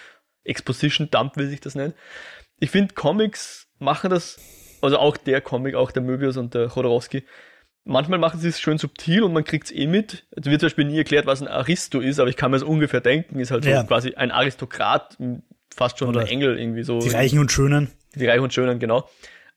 Exposition-Dump, 0.43 1.37
wie 1.37 1.45
sich 1.45 1.59
das 1.61 1.75
nennt. 1.75 1.95
Ich 2.59 2.71
finde, 2.71 2.93
Comics 2.95 3.67
machen 3.77 4.09
das, 4.09 4.39
also 4.81 4.97
auch 4.97 5.15
der 5.17 5.41
Comic, 5.41 5.75
auch 5.75 5.91
der 5.91 6.01
Möbius 6.01 6.37
und 6.37 6.53
der 6.53 6.67
Chodorowski, 6.69 7.23
manchmal 7.85 8.19
machen 8.19 8.39
sie 8.39 8.49
es 8.49 8.59
schön 8.59 8.77
subtil 8.77 9.23
und 9.23 9.33
man 9.33 9.43
kriegt 9.43 9.65
es 9.65 9.71
eh 9.71 9.87
mit. 9.87 10.25
Es 10.31 10.45
wird 10.45 10.59
zum 10.61 10.67
Beispiel 10.67 10.85
nie 10.85 10.97
erklärt, 10.97 11.25
was 11.25 11.41
ein 11.41 11.47
Aristo 11.47 11.99
ist, 11.99 12.19
aber 12.19 12.29
ich 12.29 12.35
kann 12.35 12.51
mir 12.51 12.57
das 12.57 12.63
ungefähr 12.67 13.01
denken, 13.01 13.39
ist 13.39 13.51
halt 13.51 13.63
so 13.63 13.69
Ja. 13.69 13.83
quasi 13.83 14.15
ein 14.15 14.31
Aristokrat, 14.31 15.17
m, 15.19 15.43
fast 15.73 15.99
schon 15.99 16.09
Oder 16.09 16.21
ein 16.21 16.27
Engel 16.27 16.59
irgendwie 16.59 16.83
so. 16.83 16.99
Die 16.99 17.09
Reichen 17.09 17.39
und 17.39 17.51
Schönen. 17.51 17.91
Die 18.15 18.25
Reichen 18.27 18.43
und 18.43 18.53
Schönen, 18.53 18.79
genau. 18.79 19.07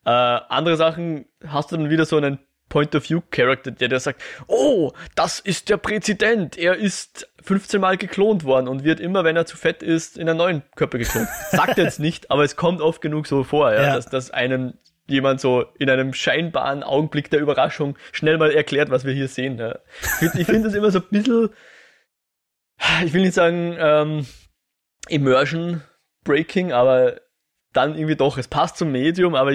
Äh, 0.04 0.10
andere 0.10 0.76
Sachen 0.76 1.26
hast 1.46 1.72
du 1.72 1.76
dann 1.76 1.88
wieder 1.90 2.04
so 2.04 2.16
einen 2.16 2.38
Point-of-View-Character, 2.72 3.70
der 3.70 3.88
dir 3.88 4.00
sagt, 4.00 4.22
oh, 4.46 4.92
das 5.14 5.40
ist 5.40 5.68
der 5.68 5.76
Präsident, 5.76 6.56
er 6.56 6.74
ist 6.76 7.30
15 7.42 7.78
Mal 7.78 7.98
geklont 7.98 8.44
worden 8.44 8.66
und 8.66 8.82
wird 8.82 8.98
immer, 8.98 9.24
wenn 9.24 9.36
er 9.36 9.44
zu 9.44 9.58
fett 9.58 9.82
ist, 9.82 10.16
in 10.16 10.26
einen 10.26 10.38
neuen 10.38 10.62
Körper 10.74 10.96
geklont. 10.96 11.28
Sagt 11.50 11.76
jetzt 11.76 12.00
nicht, 12.00 12.30
aber 12.30 12.44
es 12.44 12.56
kommt 12.56 12.80
oft 12.80 13.02
genug 13.02 13.26
so 13.26 13.44
vor, 13.44 13.74
ja, 13.74 13.82
Ja. 13.82 13.96
Dass, 13.96 14.06
dass 14.06 14.30
einem 14.30 14.72
jemand 15.06 15.42
so 15.42 15.66
in 15.78 15.90
einem 15.90 16.14
scheinbaren 16.14 16.82
Augenblick 16.82 17.28
der 17.28 17.40
Überraschung 17.40 17.98
schnell 18.10 18.38
mal 18.38 18.50
erklärt, 18.50 18.88
was 18.88 19.04
wir 19.04 19.12
hier 19.12 19.28
sehen. 19.28 19.58
Ja. 19.58 19.78
Ich 20.00 20.08
finde 20.08 20.40
ich 20.40 20.46
find 20.46 20.64
das 20.64 20.72
immer 20.72 20.90
so 20.90 21.00
ein 21.00 21.04
bisschen, 21.10 21.50
ich 23.04 23.12
will 23.12 23.20
nicht 23.20 23.34
sagen, 23.34 23.76
ähm, 23.78 24.26
Immersion 25.08 25.82
Breaking, 26.24 26.72
aber 26.72 27.20
dann 27.74 27.96
irgendwie 27.96 28.16
doch, 28.16 28.38
es 28.38 28.48
passt 28.48 28.78
zum 28.78 28.92
Medium, 28.92 29.34
aber 29.34 29.52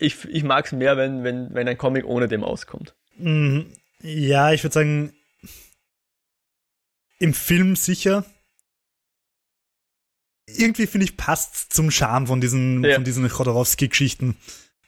ich, 0.00 0.24
ich, 0.24 0.42
mag 0.42 0.66
es 0.66 0.72
mehr, 0.72 0.96
wenn, 0.96 1.22
wenn, 1.24 1.52
wenn 1.54 1.68
ein 1.68 1.78
Comic 1.78 2.04
ohne 2.04 2.28
dem 2.28 2.42
auskommt. 2.44 2.94
Mm, 3.18 3.60
Ja, 4.02 4.52
ich 4.52 4.62
würde 4.64 4.74
sagen, 4.74 5.12
im 7.18 7.34
Film 7.34 7.76
sicher. 7.76 8.24
Irgendwie 10.46 10.86
finde 10.86 11.04
ich 11.04 11.16
passt 11.16 11.72
zum 11.72 11.90
Charme 11.90 12.26
von 12.26 12.40
diesen, 12.40 12.82
Ja. 12.82 12.94
von 12.94 13.04
diesen 13.04 13.28
Chodorowski-Geschichten, 13.28 14.36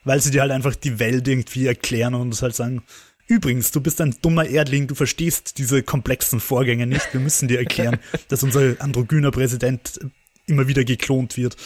weil 0.05 0.21
sie 0.21 0.31
dir 0.31 0.41
halt 0.41 0.51
einfach 0.51 0.75
die 0.75 0.99
Welt 0.99 1.29
irgendwie 1.29 1.67
erklären 1.67 2.15
und 2.15 2.41
halt 2.43 2.57
sagen, 2.57 2.83
übrigens, 3.29 3.71
du 3.71 3.81
bist 3.81 4.01
ein 4.01 4.17
dummer 4.23 4.47
Erdling, 4.47 4.89
du 4.89 4.95
verstehst 4.95 5.59
diese 5.59 5.83
komplexen 5.83 6.41
Vorgänge 6.41 6.87
nicht, 6.87 7.13
wir 7.13 7.21
müssen 7.21 7.47
dir 7.49 7.59
erklären, 7.59 8.01
dass 8.29 8.43
unser 8.43 8.81
androgyner 8.81 9.31
Präsident 9.31 10.01
immer 10.47 10.67
wieder 10.67 10.85
geklont 10.85 11.37
wird. 11.37 11.57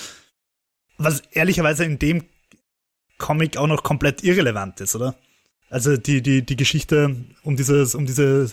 Was 0.98 1.20
ehrlicherweise 1.30 1.84
in 1.84 1.98
dem 1.98 2.24
Comic 3.18 3.56
auch 3.56 3.66
noch 3.66 3.82
komplett 3.82 4.22
irrelevant 4.22 4.80
ist, 4.80 4.94
oder? 4.94 5.14
Also 5.68 5.96
die, 5.96 6.22
die, 6.22 6.46
die 6.46 6.56
Geschichte 6.56 7.16
um 7.42 7.56
dieses, 7.56 7.94
um 7.94 8.06
diese 8.06 8.52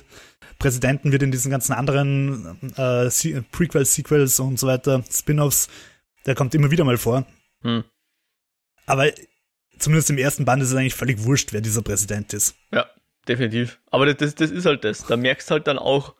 Präsidenten 0.57 1.11
wird 1.11 1.21
in 1.23 1.31
diesen 1.31 1.51
ganzen 1.51 1.73
anderen 1.73 2.73
äh, 2.75 3.09
Se- 3.09 3.43
Prequels, 3.51 3.93
Sequels 3.93 4.39
und 4.39 4.57
so 4.57 4.67
weiter, 4.67 5.03
Spin-offs, 5.11 5.67
der 6.25 6.35
kommt 6.35 6.55
immer 6.55 6.71
wieder 6.71 6.85
mal 6.85 6.97
vor. 6.97 7.25
Hm. 7.61 7.83
Aber 8.85 9.11
zumindest 9.77 10.09
im 10.09 10.17
ersten 10.17 10.45
Band 10.45 10.63
ist 10.63 10.69
es 10.69 10.75
eigentlich 10.75 10.95
völlig 10.95 11.23
wurscht, 11.23 11.53
wer 11.53 11.61
dieser 11.61 11.81
Präsident 11.81 12.33
ist. 12.33 12.55
Ja, 12.71 12.89
definitiv. 13.27 13.79
Aber 13.91 14.11
das, 14.11 14.35
das 14.35 14.51
ist 14.51 14.65
halt 14.65 14.83
das. 14.83 15.05
Da 15.05 15.15
merkst 15.15 15.51
halt 15.51 15.67
dann 15.67 15.77
auch, 15.77 16.15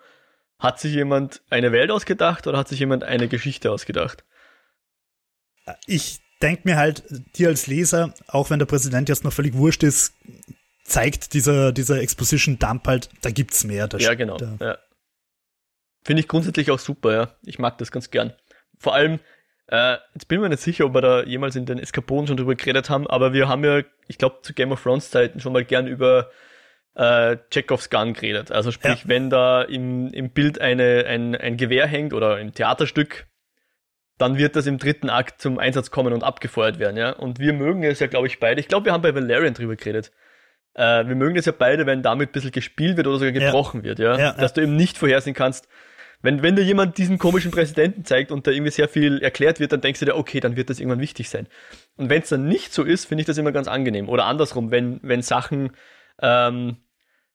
hat 0.60 0.80
sich 0.80 0.94
jemand 0.94 1.42
eine 1.50 1.72
Welt 1.72 1.92
ausgedacht 1.92 2.48
oder 2.48 2.58
hat 2.58 2.68
sich 2.68 2.80
jemand 2.80 3.04
eine 3.04 3.28
Geschichte 3.28 3.72
ausgedacht? 3.72 4.24
Ich 5.88 6.20
denke 6.44 6.62
mir 6.66 6.78
halt, 6.78 7.04
dir 7.38 7.48
als 7.48 7.68
Leser, 7.68 8.14
auch 8.28 8.50
wenn 8.50 8.60
der 8.60 8.66
Präsident 8.66 9.10
jetzt 9.10 9.24
noch 9.24 9.34
völlig 9.34 9.56
wurscht 9.56 9.84
ist, 9.84 10.14
zeigt 10.84 11.34
dieser, 11.34 11.72
dieser 11.72 12.02
Exposition-Dump 12.02 12.86
halt, 12.88 13.10
da 13.22 13.32
gibt's 13.32 13.64
mehr. 13.64 13.88
Da, 13.88 13.98
Ja, 13.98 14.14
genau. 14.14 14.38
Da, 14.38 14.58
Ja. 14.60 14.78
Finde 16.06 16.20
ich 16.20 16.28
grundsätzlich 16.28 16.70
auch 16.70 16.80
super, 16.80 17.14
ja. 17.14 17.36
Ich 17.46 17.60
mag 17.60 17.78
das 17.78 17.92
ganz 17.92 18.12
gern. 18.12 18.34
Vor 18.78 18.94
allem, 18.94 19.20
äh, 19.68 19.96
jetzt 20.14 20.28
bin 20.28 20.38
ich 20.40 20.42
mir 20.42 20.50
nicht 20.50 20.62
sicher, 20.62 20.86
ob 20.86 20.94
wir 20.94 21.02
da 21.02 21.24
jemals 21.24 21.56
in 21.56 21.66
den 21.66 21.80
Eskapoden 21.80 22.28
schon 22.28 22.36
drüber 22.36 22.56
geredet 22.56 22.90
haben, 22.90 23.08
aber 23.08 23.32
wir 23.32 23.48
haben 23.48 23.64
ja, 23.64 23.82
ich 24.08 24.18
glaube, 24.18 24.40
zu 24.42 24.54
Game 24.54 24.74
of 24.74 24.84
Thrones 24.84 25.10
Zeiten 25.10 25.40
schon 25.40 25.54
mal 25.54 25.64
gern 25.64 25.88
über 25.88 26.30
äh, 26.96 27.38
Chekhovs 27.50 27.90
Gun 27.90 28.14
geredet. 28.14 28.52
Also 28.52 28.72
sprich, 28.72 29.04
Ja. 29.04 29.08
wenn 29.10 29.30
da 29.30 29.62
im, 29.62 30.12
im 30.14 30.32
Bild 30.32 30.60
eine, 30.60 31.06
ein, 31.08 31.36
ein 31.36 31.56
Gewehr 31.56 31.88
hängt 31.88 32.14
oder 32.14 32.40
im 32.40 32.54
Theaterstück, 32.54 33.26
dann 34.24 34.38
wird 34.38 34.56
das 34.56 34.68
im 34.68 34.78
dritten 34.78 35.10
Akt 35.10 35.42
zum 35.42 35.60
Einsatz 35.60 35.92
kommen 35.92 36.14
und 36.14 36.24
abgefeuert 36.24 36.80
werden, 36.80 36.96
ja. 36.96 37.12
Und 37.12 37.40
wir 37.40 37.52
mögen 37.52 37.84
es 37.84 38.00
ja, 38.00 38.08
glaube 38.08 38.28
ich, 38.28 38.40
beide. 38.40 38.62
Ich 38.62 38.70
glaube, 38.70 38.86
wir 38.86 38.94
haben 38.94 39.02
bei 39.02 39.14
Valerian 39.14 39.54
drüber 39.54 39.76
geredet. 39.76 40.12
Äh, 40.76 41.06
wir 41.06 41.16
mögen 41.16 41.36
es 41.36 41.46
ja 41.46 41.52
beide, 41.58 41.86
wenn 41.86 42.02
damit 42.04 42.30
ein 42.30 42.32
bisschen 42.32 42.52
gespielt 42.52 42.96
wird 42.96 43.06
oder 43.08 43.20
sogar 43.20 43.34
Ja. 43.34 43.48
gebrochen 43.48 43.84
wird, 43.84 44.00
ja. 44.00 44.18
Ja, 44.18 44.32
Dass 44.32 44.54
du 44.54 44.62
eben 44.62 44.78
nicht 44.78 44.98
vorhersehen 44.98 45.36
kannst, 45.36 45.68
wenn, 46.22 46.42
wenn 46.42 46.56
dir 46.56 46.64
jemand 46.64 46.98
diesen 46.98 47.18
komischen 47.18 47.52
Präsidenten 47.52 48.06
zeigt 48.06 48.32
und 48.32 48.48
da 48.48 48.52
irgendwie 48.52 48.72
sehr 48.72 48.88
viel 48.88 49.22
erklärt 49.22 49.60
wird, 49.60 49.74
dann 49.74 49.82
denkst 49.82 50.00
du 50.00 50.06
dir, 50.06 50.16
okay, 50.16 50.40
dann 50.40 50.56
wird 50.56 50.70
das 50.70 50.80
irgendwann 50.80 51.02
wichtig 51.02 51.30
sein. 51.30 51.48
Und 51.98 52.10
wenn 52.10 52.22
es 52.22 52.30
dann 52.30 52.48
nicht 52.48 52.74
so 52.74 52.84
ist, 52.84 53.06
finde 53.06 53.24
ich 53.24 53.28
das 53.28 53.38
immer 53.38 53.52
ganz 53.52 53.68
angenehm. 53.68 54.08
Oder 54.08 54.24
andersrum, 54.24 54.72
wenn, 54.72 55.02
wenn 55.04 55.22
Sachen 55.22 55.74
ähm, 56.22 56.78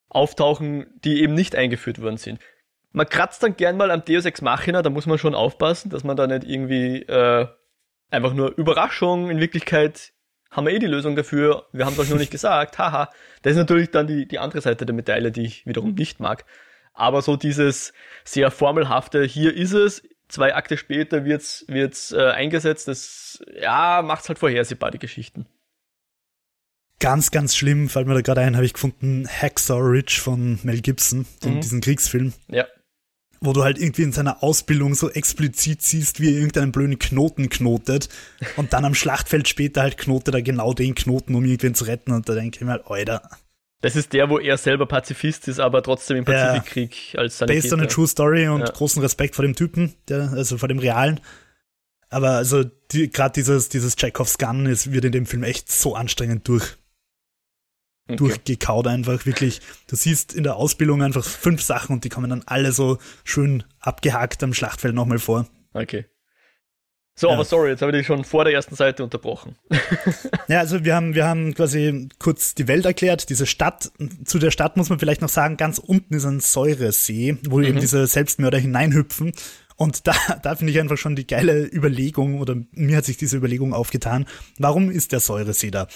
auftauchen, 0.09 0.87
die 1.05 1.22
eben 1.22 1.35
nicht 1.35 1.55
eingeführt 1.55 2.01
worden 2.01 2.16
sind. 2.16 2.40
Man 2.92 3.09
kratzt 3.09 3.42
dann 3.42 3.57
gern 3.57 3.77
mal 3.77 3.90
am 3.90 4.05
Deus 4.05 4.24
Ex 4.24 4.40
Machina, 4.42 4.83
da 4.83 4.90
muss 4.90 5.07
man 5.07 5.18
schon 5.18 5.35
aufpassen, 5.35 5.90
dass 5.90 6.05
man 6.05 6.16
da 6.16 6.27
nicht 6.27 6.44
irgendwie 6.44 7.03
äh, 7.03 7.46
einfach 8.11 8.33
nur 8.33 8.57
Überraschung, 8.57 9.31
in 9.31 9.40
Wirklichkeit 9.40 10.12
haben 10.51 10.66
wir 10.66 10.72
eh 10.72 10.79
die 10.79 10.87
Lösung 10.87 11.14
dafür, 11.14 11.66
wir 11.72 11.85
haben 11.85 11.92
es 11.92 11.98
euch 11.98 12.09
nur 12.09 12.18
nicht 12.18 12.31
gesagt, 12.31 12.79
haha. 12.79 13.11
Das 13.42 13.53
ist 13.53 13.59
natürlich 13.59 13.90
dann 13.90 14.07
die, 14.07 14.27
die 14.27 14.38
andere 14.38 14.62
Seite 14.62 14.87
der 14.87 14.94
Medaille, 14.94 15.31
die 15.31 15.42
ich 15.44 15.66
wiederum 15.66 15.92
nicht 15.94 16.20
mag. 16.20 16.46
Aber 16.94 17.20
so 17.20 17.37
dieses 17.37 17.92
sehr 18.24 18.51
formelhafte, 18.51 19.22
hier 19.24 19.55
ist 19.55 19.72
es, 19.74 20.03
zwei 20.29 20.55
Akte 20.55 20.79
später 20.79 21.27
wird's, 21.27 21.66
wird's 21.68 22.12
äh, 22.12 22.31
eingesetzt, 22.31 22.88
das 22.88 23.44
ja, 23.61 24.01
macht's 24.03 24.29
halt 24.29 24.38
vorhersehbar, 24.38 24.90
die 24.90 24.98
Geschichten. 24.98 25.46
Ganz, 27.01 27.31
ganz 27.31 27.55
schlimm, 27.55 27.88
fällt 27.88 28.09
mir 28.09 28.14
da 28.14 28.22
gerade 28.22 28.40
ein, 28.40 28.57
habe 28.57 28.66
ich 28.66 28.72
gefunden, 28.72 29.29
Hacksaw 29.29 29.79
Ridge 29.81 30.18
von 30.20 30.59
Mel 30.64 30.81
Gibson, 30.81 31.27
den, 31.44 31.57
Mhm. 31.57 31.61
diesen 31.61 31.81
Kriegsfilm, 31.81 32.33
Ja. 32.48 32.66
Wo 33.40 33.53
du 33.53 33.62
halt 33.64 33.79
irgendwie 33.79 34.03
in 34.03 34.12
seiner 34.12 34.42
Ausbildung 34.42 34.94
so 34.94 35.11
explizit 35.11 35.83
siehst, 35.83 36.20
wie 36.20 36.29
er 36.29 36.38
irgendeinen 36.38 36.72
blöden 36.72 36.98
Knoten 36.98 37.48
knotet 37.48 38.09
und 38.57 38.72
dann 38.72 38.85
am 38.85 38.94
Schlachtfeld 38.94 39.48
später 39.48 39.83
halt 39.83 39.98
knotet 39.98 40.35
er 40.35 40.42
genau 40.42 40.72
den 40.74 40.94
Knoten, 40.94 41.35
um 41.35 41.44
irgendwen 41.44 41.74
zu 41.74 41.85
retten 41.85 42.12
und 42.12 42.29
da 42.29 42.35
denke 42.35 42.57
ich 42.59 42.64
mir 42.64 42.72
halt, 42.72 42.87
Alter, 42.87 43.22
Das 43.81 43.94
ist 43.94 44.12
der, 44.12 44.29
wo 44.29 44.38
er 44.40 44.57
selber 44.59 44.87
Pazifist 44.87 45.46
ist, 45.46 45.61
aber 45.61 45.83
trotzdem 45.83 46.16
im 46.16 46.24
Ja. 46.24 46.48
Pazifikkrieg 46.53 47.14
als 47.16 47.38
based 47.38 47.72
on 47.72 47.79
a 47.81 47.83
Sanitäter. 47.83 47.88
true 47.94 48.09
story 48.09 48.48
und 48.48 48.61
Ja. 48.62 48.70
großen 48.70 49.01
Respekt 49.01 49.37
vor 49.37 49.44
dem 49.44 49.55
Typen, 49.55 49.94
der, 50.09 50.33
also 50.33 50.59
vor 50.59 50.68
dem 50.68 50.81
Realen. 50.81 51.20
Aber 52.11 52.31
also 52.31 52.64
die, 52.90 53.11
gerade 53.11 53.35
dieses, 53.35 53.68
dieses 53.68 53.94
Chekhovs 53.94 54.38
Gun 54.38 54.66
ist, 54.66 54.90
wird 54.92 55.05
in 55.05 55.12
dem 55.12 55.27
Film 55.27 55.44
echt 55.44 55.70
so 55.70 55.94
anstrengend 55.94 56.48
durch, 56.48 56.77
Okay. 58.09 58.16
durchgekaut 58.16 58.87
einfach, 58.87 59.27
wirklich. 59.27 59.61
Du 59.87 59.94
siehst 59.97 60.33
in 60.35 60.42
der 60.42 60.57
Ausbildung 60.57 61.03
einfach 61.03 61.25
fünf 61.25 61.62
Sachen 61.62 61.92
und 61.94 62.05
die 62.05 62.09
kommen 62.09 62.31
dann 62.31 62.42
alle 62.47 62.73
so 62.73 62.99
schön 63.23 63.64
abgehakt 63.81 64.42
am 64.42 64.55
Schlachtfeld 64.55 64.94
nochmal 64.94 65.18
vor. 65.18 65.47
Okay. 65.75 66.07
So, 67.14 67.29
Ja. 67.29 67.35
aber 67.35 67.44
sorry, 67.44 67.71
jetzt 67.71 67.83
habe 67.83 67.90
ich 67.92 67.99
dich 67.99 68.07
schon 68.07 68.25
vor 68.25 68.44
der 68.44 68.55
ersten 68.55 68.77
Seite 68.77 69.03
unterbrochen. 69.03 69.57
Ja, 70.47 70.61
also 70.61 70.85
wir 70.85 70.94
haben, 70.94 71.14
wir 71.14 71.27
haben 71.27 71.53
quasi 71.53 72.09
kurz 72.18 72.55
die 72.55 72.68
Welt 72.68 72.87
erklärt, 72.87 73.29
diese 73.29 73.44
Stadt. 73.44 73.90
Zu 74.25 74.38
der 74.38 74.53
Stadt 74.53 74.77
muss 74.77 74.88
man 74.88 75.01
vielleicht 75.01 75.21
noch 75.21 75.29
sagen, 75.29 75.57
ganz 75.57 75.79
unten 75.79 76.14
ist 76.14 76.25
ein 76.25 76.40
Säuresee, 76.40 77.37
wo 77.49 77.61
eben 77.61 77.81
diese 77.81 78.07
Selbstmörder 78.07 78.59
hineinhüpfen. 78.59 79.33
Und 79.75 80.07
da, 80.07 80.14
da 80.42 80.55
finde 80.55 80.73
ich 80.73 80.81
einfach 80.81 80.97
schon 80.97 81.16
die 81.16 81.27
geile 81.27 81.64
Überlegung, 81.66 82.40
oder 82.40 82.57
mir 82.71 82.97
hat 82.97 83.05
sich 83.05 83.16
diese 83.16 83.37
Überlegung 83.37 83.75
aufgetan, 83.75 84.27
warum 84.59 84.90
ist 84.90 85.12
der 85.12 85.21
Säuresee 85.21 85.71
da? 85.71 85.88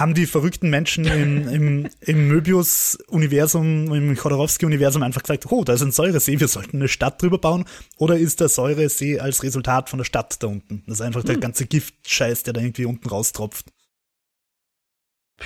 Haben 0.00 0.14
die 0.14 0.26
verrückten 0.26 0.70
Menschen 0.70 1.04
im, 1.04 1.48
im, 1.48 1.90
im 2.00 2.28
Möbius-Universum, 2.28 3.94
im 3.94 4.16
Chodorowski-Universum 4.16 5.02
einfach 5.02 5.22
gesagt, 5.22 5.46
oh, 5.52 5.62
da 5.62 5.74
ist 5.74 5.82
ein 5.82 5.92
Säuresee, 5.92 6.40
wir 6.40 6.48
sollten 6.48 6.78
eine 6.78 6.88
Stadt 6.88 7.20
drüber 7.20 7.38
bauen? 7.38 7.66
Oder 7.98 8.16
ist 8.16 8.40
der 8.40 8.48
Säuresee 8.48 9.20
als 9.20 9.42
Resultat 9.42 9.90
von 9.90 9.98
der 9.98 10.04
Stadt 10.04 10.42
da 10.42 10.46
unten? 10.46 10.82
Das 10.86 11.00
ist 11.00 11.06
einfach 11.06 11.20
hm. 11.20 11.26
der 11.26 11.36
ganze 11.36 11.66
Giftscheiß, 11.66 12.42
der 12.44 12.54
da 12.54 12.60
irgendwie 12.60 12.86
unten 12.86 13.08
raustropft. 13.08 13.66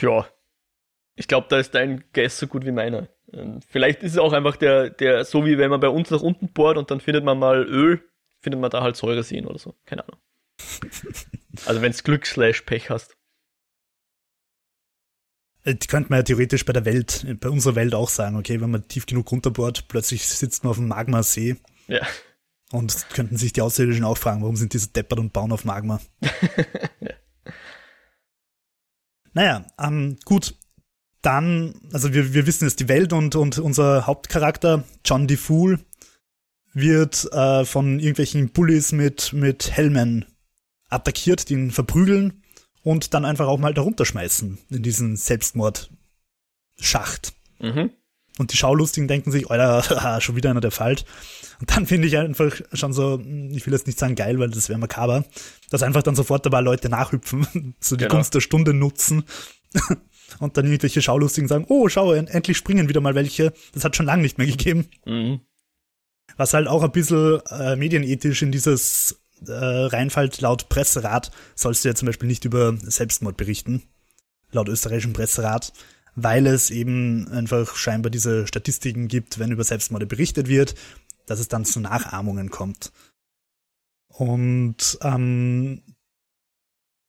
Ja, 0.01 0.27
ich 1.17 1.29
glaube, 1.29 1.47
da 1.51 1.59
ist 1.59 1.75
dein 1.75 2.05
Guess 2.12 2.38
so 2.38 2.47
gut 2.47 2.64
wie 2.64 2.73
meiner. 2.73 3.09
Ähm, 3.33 3.61
vielleicht 3.69 4.03
ist 4.03 4.12
es 4.12 4.19
auch 4.19 4.33
einfach 4.33 4.57
der, 4.57 4.90
der, 4.90 5.25
so 5.25 5.45
wie 5.45 5.59
wenn 5.59 5.71
man 5.71 5.81
bei 5.81 5.88
uns 5.88 6.11
nach 6.11 6.23
unten 6.23 6.53
bohrt 6.53 6.79
und 6.79 6.90
dann 6.90 7.01
findet 7.01 7.25
man 7.25 7.38
mal 7.38 7.64
Öl, 7.64 8.03
findet 8.40 8.61
man 8.61 8.71
da 8.71 8.83
halt 8.83 8.97
Säureseen 8.97 9.47
oder 9.47 9.59
so. 9.59 9.75
Keine 9.85 10.05
Ahnung. 10.05 10.21
also 11.67 11.83
wenn 11.83 11.90
es 11.90 12.05
Glück 12.05 12.27
slash 12.27 12.62
Pech 12.62 12.90
hast. 12.90 13.17
Äh, 15.64 15.74
die 15.74 15.87
könnte 15.87 16.11
man 16.11 16.20
ja 16.20 16.22
theoretisch 16.22 16.64
bei 16.64 16.72
der 16.72 16.85
Welt, 16.85 17.27
bei 17.40 17.48
unserer 17.48 17.74
Welt 17.74 17.94
auch 17.94 18.09
sagen, 18.09 18.37
okay, 18.37 18.61
wenn 18.61 18.70
man 18.70 18.87
tief 18.87 19.07
genug 19.07 19.31
runterbohrt, 19.33 19.88
plötzlich 19.88 20.27
sitzt 20.27 20.62
man 20.62 20.70
auf 20.70 20.77
dem 20.77 20.88
Magmasee. 20.88 21.57
Ja. 21.88 22.07
Und 22.70 23.07
könnten 23.12 23.37
sich 23.37 23.53
die 23.53 23.61
Außerirdischen 23.61 24.05
auch 24.05 24.18
fragen, 24.18 24.42
warum 24.42 24.57
sind 24.57 24.72
diese 24.72 24.88
deppert 24.88 25.18
und 25.18 25.33
bauen 25.33 25.53
auf 25.53 25.64
Magma? 25.64 26.00
ja. 27.00 27.11
Naja, 29.33 29.66
ähm, 29.81 30.16
gut. 30.24 30.55
Dann, 31.22 31.81
also 31.92 32.12
wir, 32.12 32.35
wir 32.35 32.46
wissen 32.46 32.64
jetzt 32.64 32.81
die 32.81 32.88
Welt 32.88 33.12
und, 33.12 33.35
und 33.35 33.59
unser 33.59 34.07
Hauptcharakter, 34.07 34.85
John 35.05 35.27
D. 35.27 35.37
Fool, 35.37 35.81
wird 36.74 37.33
äh, 37.33 37.64
von 37.64 37.98
irgendwelchen 37.98 38.50
Bullies 38.50 38.92
mit, 38.92 39.33
mit 39.33 39.70
Helmen 39.70 40.27
attackiert, 40.90 41.48
die 41.48 41.55
ihn 41.55 41.70
verprügeln 41.70 42.43
und 42.85 43.14
dann 43.14 43.25
einfach 43.25 43.49
auch 43.49 43.59
mal 43.59 43.75
da 43.75 43.83
runterschmeißen 43.83 44.59
in 44.70 44.83
diesen 44.83 45.16
Selbstmordschacht. 45.16 47.33
Mhm. 47.59 47.90
Und 48.38 48.53
die 48.53 48.57
Schaulustigen 48.57 49.09
denken 49.09 49.33
sich, 49.33 49.51
Alter, 49.51 50.20
schon 50.23 50.37
wieder 50.37 50.51
einer, 50.51 50.61
der 50.61 50.70
fällt. 50.70 51.05
Und 51.61 51.75
dann 51.75 51.87
finde 51.87 52.09
ich 52.09 52.18
einfach 52.18 52.61
schon 52.73 52.92
so, 52.92 53.20
ich 53.51 53.66
will 53.66 53.73
jetzt 53.73 53.87
nicht 53.87 53.99
sagen 53.99 54.16
geil, 54.16 54.38
weil 54.38 54.51
das 54.51 54.68
wäre 54.68 54.79
makaber, 54.79 55.25
dass 55.70 55.83
einfach 55.83 56.03
dann 56.03 56.14
sofort 56.14 56.49
paar 56.49 56.62
Leute 56.62 56.88
nachhüpfen, 56.88 57.75
so 57.81 57.97
die 57.97 58.05
genau. 58.05 58.16
Gunst 58.16 58.35
der 58.35 58.40
Stunde 58.40 58.75
nutzen. 58.75 59.25
und 60.38 60.57
dann 60.57 60.66
irgendwelche 60.66 61.03
Schaulustigen 61.03 61.49
sagen, 61.49 61.64
oh, 61.68 61.88
schau, 61.88 62.12
endlich 62.12 62.57
springen 62.57 62.88
wieder 62.88 63.01
mal 63.01 63.14
welche. 63.14 63.53
Das 63.73 63.85
hat 63.85 63.97
schon 63.97 64.07
lange 64.07 64.23
nicht 64.23 64.38
mehr 64.38 64.47
gegeben. 64.47 64.88
Mhm. 65.07 65.40
Was 66.37 66.55
halt 66.55 66.66
auch 66.66 66.83
ein 66.83 66.92
bisschen 66.92 67.40
äh, 67.51 67.77
medienethisch 67.77 68.42
in 68.42 68.53
dieses 68.53 69.23
äh, 69.48 69.54
reinfällt, 69.54 70.40
laut 70.40 70.68
Presserat 70.68 71.30
sollst 71.54 71.85
du 71.85 71.88
ja 71.88 71.94
zum 71.94 72.07
Beispiel 72.07 72.28
nicht 72.28 72.44
über 72.44 72.76
Selbstmord 72.76 73.37
berichten, 73.37 73.83
laut 74.52 74.68
österreichischem 74.68 75.12
Presserat, 75.12 75.72
weil 76.14 76.46
es 76.46 76.70
eben 76.70 77.28
einfach 77.28 77.76
scheinbar 77.76 78.11
diese 78.11 78.46
Statistiken 78.46 79.09
gibt, 79.09 79.38
wenn 79.38 79.50
über 79.50 79.64
Selbstmorde 79.64 80.07
berichtet 80.07 80.48
wird, 80.48 80.74
dass 81.26 81.40
es 81.40 81.48
dann 81.48 81.64
zu 81.64 81.80
Nachahmungen 81.80 82.50
kommt. 82.50 82.92
Und 84.09 84.98
ähm, 85.02 85.83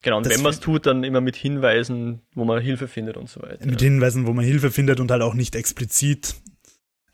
Genau, 0.02 0.18
und 0.18 0.30
wenn 0.30 0.44
man 0.44 0.52
es 0.52 0.60
tut, 0.60 0.86
dann 0.86 1.04
immer 1.04 1.20
mit 1.20 1.36
Hinweisen, 1.36 2.22
wo 2.36 2.46
man 2.46 2.62
Hilfe 2.62 2.88
findet 2.88 3.18
und 3.18 3.28
so 3.28 3.42
weiter. 3.42 3.66
Mit 3.66 3.82
Hinweisen, 3.82 4.28
wo 4.28 4.34
man 4.34 4.46
Hilfe 4.46 4.70
findet 4.70 5.00
und 5.00 5.10
halt 5.10 5.24
auch 5.24 5.34
nicht 5.34 5.56
explizit 5.56 6.36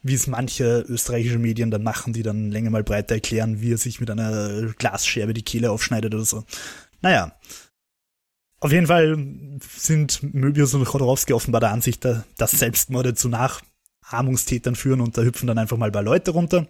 wie 0.03 0.15
es 0.15 0.27
manche 0.27 0.83
österreichische 0.87 1.39
Medien 1.39 1.71
dann 1.71 1.83
machen, 1.83 2.13
die 2.13 2.23
dann 2.23 2.49
länger 2.49 2.71
mal 2.71 2.83
breiter 2.83 3.15
erklären, 3.15 3.61
wie 3.61 3.73
er 3.73 3.77
sich 3.77 3.99
mit 3.99 4.09
einer 4.09 4.73
Glasscherbe 4.77 5.33
die 5.33 5.43
Kehle 5.43 5.71
aufschneidet 5.71 6.13
oder 6.13 6.25
so. 6.25 6.43
Naja. 7.01 7.35
Auf 8.59 8.71
jeden 8.71 8.87
Fall 8.87 9.59
sind 9.75 10.21
Möbius 10.21 10.73
und 10.75 10.85
Chodorowski 10.85 11.33
offenbar 11.33 11.61
der 11.61 11.71
Ansicht, 11.71 12.05
dass 12.37 12.51
Selbstmorde 12.51 13.15
zu 13.15 13.27
Nachahmungstätern 13.27 14.75
führen 14.75 15.01
und 15.01 15.17
da 15.17 15.23
hüpfen 15.23 15.47
dann 15.47 15.57
einfach 15.57 15.77
mal 15.77 15.87
ein 15.87 15.91
paar 15.91 16.03
Leute 16.03 16.31
runter. 16.31 16.67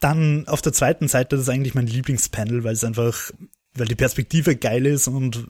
Dann 0.00 0.46
auf 0.46 0.62
der 0.62 0.72
zweiten 0.72 1.08
Seite, 1.08 1.36
das 1.36 1.40
ist 1.40 1.48
eigentlich 1.48 1.74
mein 1.74 1.88
Lieblingspanel, 1.88 2.62
weil 2.62 2.74
es 2.74 2.84
einfach, 2.84 3.32
weil 3.74 3.88
die 3.88 3.96
Perspektive 3.96 4.54
geil 4.54 4.86
ist 4.86 5.08
und 5.08 5.48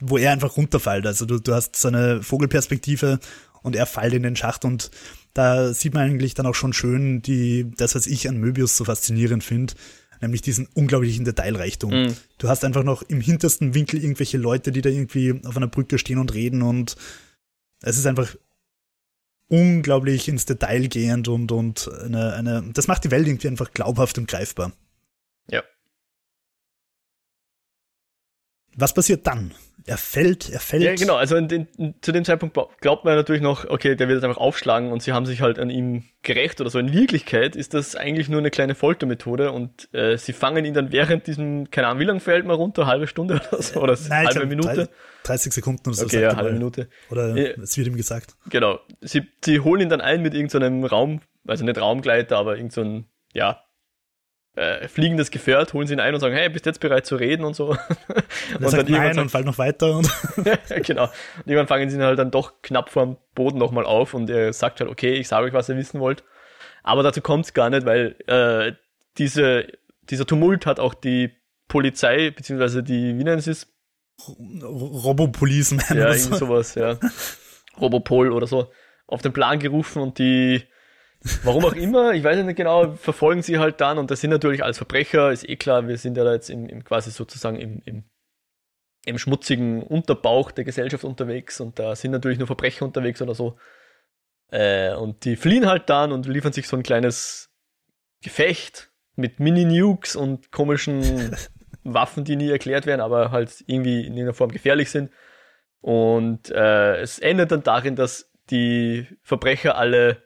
wo 0.00 0.18
er 0.18 0.32
einfach 0.32 0.56
runterfällt. 0.56 1.06
Also 1.06 1.26
du, 1.26 1.40
du 1.40 1.52
hast 1.52 1.84
eine 1.84 2.22
Vogelperspektive 2.22 3.18
und 3.62 3.76
er 3.76 3.86
fällt 3.86 4.14
in 4.14 4.22
den 4.22 4.36
Schacht 4.36 4.64
und 4.64 4.90
da 5.34 5.72
sieht 5.72 5.94
man 5.94 6.04
eigentlich 6.04 6.34
dann 6.34 6.46
auch 6.46 6.54
schon 6.54 6.72
schön 6.72 7.22
die, 7.22 7.70
das, 7.76 7.94
was 7.94 8.06
ich 8.06 8.28
an 8.28 8.38
Möbius 8.38 8.76
so 8.76 8.84
faszinierend 8.84 9.44
finde, 9.44 9.74
nämlich 10.20 10.42
diesen 10.42 10.68
unglaublichen 10.74 11.24
Detailreichtum. 11.24 11.90
Mhm. 11.90 12.16
Du 12.38 12.48
hast 12.48 12.64
einfach 12.64 12.84
noch 12.84 13.02
im 13.02 13.20
hintersten 13.20 13.74
Winkel 13.74 14.02
irgendwelche 14.02 14.38
Leute, 14.38 14.72
die 14.72 14.82
da 14.82 14.90
irgendwie 14.90 15.40
auf 15.44 15.56
einer 15.56 15.68
Brücke 15.68 15.98
stehen 15.98 16.18
und 16.18 16.34
reden 16.34 16.62
und 16.62 16.96
es 17.82 17.96
ist 17.96 18.06
einfach 18.06 18.36
unglaublich 19.48 20.28
ins 20.28 20.46
Detail 20.46 20.88
gehend 20.88 21.28
und, 21.28 21.50
und 21.52 21.90
eine, 22.02 22.34
eine, 22.34 22.70
das 22.72 22.86
macht 22.86 23.04
die 23.04 23.10
Welt 23.10 23.26
irgendwie 23.26 23.48
einfach 23.48 23.72
glaubhaft 23.72 24.16
und 24.18 24.28
greifbar. 24.28 24.72
Ja. 25.48 25.64
Was 28.76 28.94
passiert 28.94 29.26
dann? 29.26 29.52
Er 29.86 29.96
fällt, 29.96 30.50
er 30.50 30.60
fällt. 30.60 30.82
Ja, 30.82 30.94
genau, 30.94 31.16
also 31.16 31.36
in 31.36 31.48
den, 31.48 31.94
zu 32.00 32.12
dem 32.12 32.24
Zeitpunkt 32.24 32.56
glaubt 32.80 33.04
man 33.04 33.14
natürlich 33.14 33.42
noch, 33.42 33.68
okay, 33.68 33.96
der 33.96 34.08
wird 34.08 34.16
jetzt 34.16 34.24
einfach 34.24 34.40
aufschlagen 34.40 34.92
und 34.92 35.02
sie 35.02 35.12
haben 35.12 35.26
sich 35.26 35.40
halt 35.40 35.58
an 35.58 35.70
ihm 35.70 36.04
gerecht 36.22 36.60
oder 36.60 36.70
so. 36.70 36.78
In 36.78 36.92
Wirklichkeit 36.92 37.56
ist 37.56 37.74
das 37.74 37.96
eigentlich 37.96 38.28
nur 38.28 38.40
eine 38.40 38.50
kleine 38.50 38.74
Foltermethode 38.74 39.52
und 39.52 39.92
äh, 39.94 40.16
sie 40.16 40.32
fangen 40.32 40.64
ihn 40.64 40.74
dann 40.74 40.92
während 40.92 41.26
diesem, 41.26 41.70
keine 41.70 41.88
Ahnung, 41.88 42.00
wie 42.00 42.04
lange 42.04 42.20
fällt 42.20 42.46
man 42.46 42.56
runter? 42.56 42.86
Halbe 42.86 43.06
Stunde 43.06 43.40
oder 43.52 43.62
so? 43.62 43.80
Oder 43.80 43.98
Nein, 44.08 44.26
halbe 44.26 44.46
Minute? 44.46 44.88
30 45.24 45.52
Sekunden 45.52 45.88
oder 45.88 45.96
so. 45.96 46.06
Okay, 46.06 46.22
ja, 46.22 46.36
halbe 46.36 46.52
Minute. 46.52 46.88
Oder 47.10 47.36
ja. 47.36 47.50
es 47.62 47.76
wird 47.76 47.86
ihm 47.86 47.96
gesagt. 47.96 48.36
Genau. 48.48 48.80
Sie, 49.00 49.22
sie 49.44 49.60
holen 49.60 49.82
ihn 49.82 49.88
dann 49.88 50.00
ein 50.00 50.22
mit 50.22 50.34
irgendeinem 50.34 50.82
so 50.82 50.88
Raum, 50.88 51.20
also 51.46 51.64
nicht 51.64 51.80
Raumgleiter, 51.80 52.36
aber 52.36 52.56
irgendein, 52.56 53.04
so 53.04 53.04
ja, 53.32 53.62
äh, 54.56 54.88
fliegendes 54.88 55.30
Gefährt, 55.30 55.72
holen 55.72 55.86
sie 55.86 55.94
ihn 55.94 56.00
ein 56.00 56.12
und 56.14 56.20
sagen, 56.20 56.34
hey, 56.34 56.48
bist 56.48 56.66
jetzt 56.66 56.80
bereit 56.80 57.06
zu 57.06 57.16
reden 57.16 57.44
und 57.44 57.54
so. 57.54 57.70
Und, 57.70 57.78
und 58.64 58.72
dann 58.72 58.86
nein 58.86 59.14
sagt, 59.14 59.18
und 59.18 59.30
fällt 59.30 59.46
noch 59.46 59.58
weiter. 59.58 59.96
Und 59.96 60.10
genau. 60.84 61.04
Und 61.04 61.46
irgendwann 61.46 61.68
fangen 61.68 61.88
sie 61.88 61.96
ihn 61.96 62.02
halt 62.02 62.18
dann 62.18 62.30
doch 62.30 62.62
knapp 62.62 62.90
vorm 62.90 63.16
Boden 63.34 63.58
nochmal 63.58 63.84
auf 63.86 64.14
und 64.14 64.28
er 64.28 64.52
sagt 64.52 64.80
halt, 64.80 64.90
okay, 64.90 65.14
ich 65.14 65.28
sage 65.28 65.46
euch, 65.46 65.52
was 65.52 65.68
ihr 65.68 65.76
wissen 65.76 66.00
wollt. 66.00 66.24
Aber 66.82 67.02
dazu 67.02 67.20
kommt 67.20 67.46
es 67.46 67.54
gar 67.54 67.70
nicht, 67.70 67.86
weil 67.86 68.16
äh, 68.26 68.72
diese, 69.18 69.66
dieser 70.02 70.26
Tumult 70.26 70.66
hat 70.66 70.80
auch 70.80 70.94
die 70.94 71.30
Polizei, 71.68 72.30
beziehungsweise 72.30 72.82
die, 72.82 73.16
wie 73.18 73.24
nennen 73.24 73.40
sie 73.40 73.52
es? 73.52 73.72
Robopoliceman. 74.62 75.96
Ja, 75.96 76.12
irgend 76.12 76.36
sowas, 76.36 76.74
ja. 76.74 76.98
Robopol 77.80 78.32
oder 78.32 78.46
so, 78.46 78.70
auf 79.06 79.22
den 79.22 79.32
Plan 79.32 79.58
gerufen 79.58 80.02
und 80.02 80.18
die 80.18 80.62
Warum 81.44 81.66
auch 81.66 81.74
immer, 81.74 82.12
ich 82.12 82.24
weiß 82.24 82.42
nicht 82.44 82.56
genau, 82.56 82.94
verfolgen 82.94 83.42
sie 83.42 83.58
halt 83.58 83.80
dann 83.80 83.98
und 83.98 84.10
das 84.10 84.22
sind 84.22 84.30
natürlich 84.30 84.64
als 84.64 84.78
Verbrecher, 84.78 85.30
ist 85.30 85.46
eh 85.46 85.56
klar, 85.56 85.86
wir 85.86 85.98
sind 85.98 86.16
ja 86.16 86.24
da 86.24 86.32
jetzt 86.32 86.48
im, 86.48 86.66
im 86.66 86.82
quasi 86.82 87.10
sozusagen 87.10 87.56
im, 87.58 87.82
im, 87.84 88.04
im 89.04 89.18
schmutzigen 89.18 89.82
Unterbauch 89.82 90.50
der 90.50 90.64
Gesellschaft 90.64 91.04
unterwegs 91.04 91.60
und 91.60 91.78
da 91.78 91.94
sind 91.94 92.12
natürlich 92.12 92.38
nur 92.38 92.46
Verbrecher 92.46 92.86
unterwegs 92.86 93.20
oder 93.20 93.34
so. 93.34 93.58
Äh, 94.50 94.94
und 94.94 95.26
die 95.26 95.36
fliehen 95.36 95.66
halt 95.66 95.90
dann 95.90 96.10
und 96.10 96.26
liefern 96.26 96.54
sich 96.54 96.66
so 96.66 96.76
ein 96.76 96.82
kleines 96.82 97.50
Gefecht 98.22 98.90
mit 99.14 99.40
Mini-Nukes 99.40 100.16
und 100.16 100.50
komischen 100.50 101.36
Waffen, 101.84 102.24
die 102.24 102.36
nie 102.36 102.50
erklärt 102.50 102.86
werden, 102.86 103.00
aber 103.02 103.30
halt 103.30 103.62
irgendwie 103.66 104.00
in 104.00 104.14
irgendeiner 104.14 104.34
Form 104.34 104.50
gefährlich 104.50 104.90
sind. 104.90 105.10
Und 105.82 106.50
äh, 106.50 106.96
es 107.00 107.18
endet 107.18 107.52
dann 107.52 107.62
darin, 107.62 107.96
dass 107.96 108.30
die 108.50 109.06
Verbrecher 109.22 109.76
alle 109.76 110.22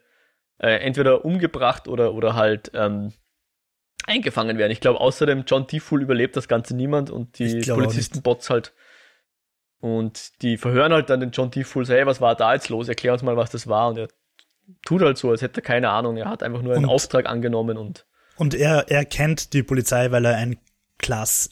äh, 0.57 0.77
entweder 0.79 1.25
umgebracht 1.25 1.87
oder, 1.87 2.13
oder 2.13 2.35
halt 2.35 2.71
ähm, 2.73 3.13
eingefangen 4.05 4.57
werden. 4.57 4.71
Ich 4.71 4.81
glaube, 4.81 4.99
außerdem 4.99 5.43
John 5.47 5.67
T-Fool 5.67 6.01
überlebt 6.01 6.35
das 6.35 6.47
Ganze 6.47 6.75
niemand 6.75 7.09
und 7.09 7.39
die 7.39 7.61
Polizisten-Bots 7.61 8.49
halt. 8.49 8.73
Und 9.79 10.41
die 10.41 10.57
verhören 10.57 10.93
halt 10.93 11.09
dann 11.09 11.19
den 11.19 11.31
John 11.31 11.51
so, 11.51 11.83
hey, 11.85 12.05
was 12.05 12.21
war 12.21 12.35
da 12.35 12.53
jetzt 12.53 12.69
los? 12.69 12.87
Erklär 12.87 13.13
uns 13.13 13.23
mal, 13.23 13.37
was 13.37 13.51
das 13.51 13.67
war. 13.67 13.89
Und 13.89 13.97
er 13.97 14.07
tut 14.85 15.01
halt 15.01 15.17
so, 15.17 15.29
als 15.29 15.41
hätte 15.41 15.59
er 15.59 15.63
keine 15.63 15.89
Ahnung. 15.89 16.17
Er 16.17 16.29
hat 16.29 16.43
einfach 16.43 16.61
nur 16.61 16.73
einen 16.73 16.85
und, 16.85 16.91
Auftrag 16.91 17.27
angenommen 17.27 17.77
und. 17.77 18.05
Und 18.37 18.53
er, 18.53 18.89
er 18.89 19.05
kennt 19.05 19.53
die 19.53 19.63
Polizei, 19.63 20.11
weil 20.11 20.25
er 20.25 20.37
ein 20.37 20.57
Class 20.97 21.49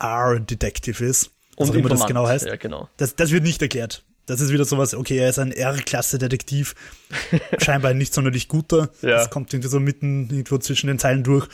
R 0.00 0.40
Detective 0.40 1.04
ist. 1.04 1.32
Und 1.56 1.68
also, 1.68 1.74
wie 1.74 1.82
das 1.82 2.06
genau 2.06 2.26
heißt. 2.26 2.46
Ja, 2.46 2.56
genau. 2.56 2.88
Das, 2.96 3.16
das 3.16 3.32
wird 3.32 3.42
nicht 3.42 3.60
erklärt. 3.60 4.04
Das 4.28 4.42
ist 4.42 4.52
wieder 4.52 4.66
sowas, 4.66 4.94
okay, 4.94 5.16
er 5.16 5.30
ist 5.30 5.38
ein 5.38 5.52
R-Klasse-Detektiv, 5.52 6.74
scheinbar 7.58 7.92
ein 7.92 7.98
nicht 7.98 8.12
sonderlich 8.12 8.46
guter. 8.46 8.90
Ja. 9.00 9.10
Das 9.10 9.30
kommt 9.30 9.52
irgendwie 9.52 9.70
so 9.70 9.80
mitten 9.80 10.28
irgendwo 10.30 10.58
zwischen 10.58 10.86
den 10.86 10.98
Zeilen 10.98 11.24
durch. 11.24 11.48